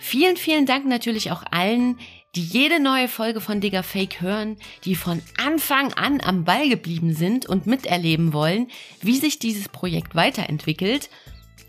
Vielen, 0.00 0.36
vielen 0.36 0.64
Dank 0.64 0.86
natürlich 0.86 1.30
auch 1.30 1.42
allen, 1.50 1.98
die 2.34 2.42
jede 2.42 2.80
neue 2.80 3.08
Folge 3.08 3.40
von 3.40 3.60
Digger 3.60 3.82
Fake 3.82 4.20
hören, 4.20 4.56
die 4.84 4.94
von 4.94 5.22
Anfang 5.36 5.92
an 5.94 6.20
am 6.20 6.44
Ball 6.44 6.68
geblieben 6.68 7.14
sind 7.14 7.46
und 7.46 7.66
miterleben 7.66 8.32
wollen, 8.32 8.68
wie 9.02 9.16
sich 9.16 9.38
dieses 9.38 9.68
Projekt 9.68 10.14
weiterentwickelt. 10.14 11.10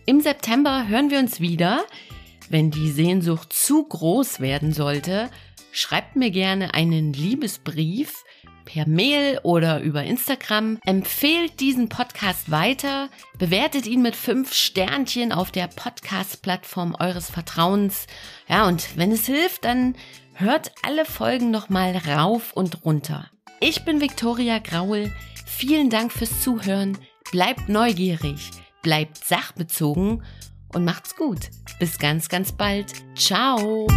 Im 0.05 0.21
September 0.21 0.87
hören 0.87 1.09
wir 1.09 1.19
uns 1.19 1.39
wieder. 1.39 1.85
Wenn 2.49 2.71
die 2.71 2.89
Sehnsucht 2.89 3.51
zu 3.51 3.83
groß 3.83 4.39
werden 4.39 4.73
sollte, 4.73 5.29
schreibt 5.71 6.15
mir 6.15 6.31
gerne 6.31 6.73
einen 6.73 7.13
Liebesbrief 7.13 8.23
per 8.72 8.88
Mail 8.88 9.39
oder 9.41 9.82
über 9.82 10.03
Instagram. 10.03 10.80
Empfehlt 10.86 11.59
diesen 11.59 11.89
Podcast 11.89 12.51
weiter, 12.51 13.09
bewertet 13.39 13.88
ihn 13.88 14.03
mit 14.03 14.15
fünf 14.15 14.53
Sternchen 14.53 15.32
auf 15.32 15.51
der 15.51 15.67
Podcast-Plattform 15.67 16.95
eures 16.99 17.32
Vertrauens. 17.32 18.05
Ja, 18.47 18.67
und 18.67 18.95
wenn 18.95 19.11
es 19.11 19.26
hilft, 19.26 19.65
dann 19.65 19.95
hört 20.36 20.72
alle 20.84 21.05
Folgen 21.05 21.49
nochmal 21.49 21.97
rauf 21.97 22.53
und 22.53 22.86
runter. 22.86 23.32
Ich 23.59 23.86
bin 23.86 24.01
Viktoria 24.01 24.59
Graul. 24.59 25.11
Vielen 25.47 25.89
Dank 25.89 26.11
fürs 26.11 26.41
Zuhören. 26.41 26.97
Bleibt 27.32 27.70
neugierig, 27.70 28.51
bleibt 28.84 29.17
sachbezogen 29.17 30.24
und 30.74 30.86
macht's 30.86 31.15
gut. 31.15 31.49
Bis 31.80 31.97
ganz, 31.97 32.30
ganz 32.30 32.51
bald. 32.51 32.93
Ciao. 33.15 33.88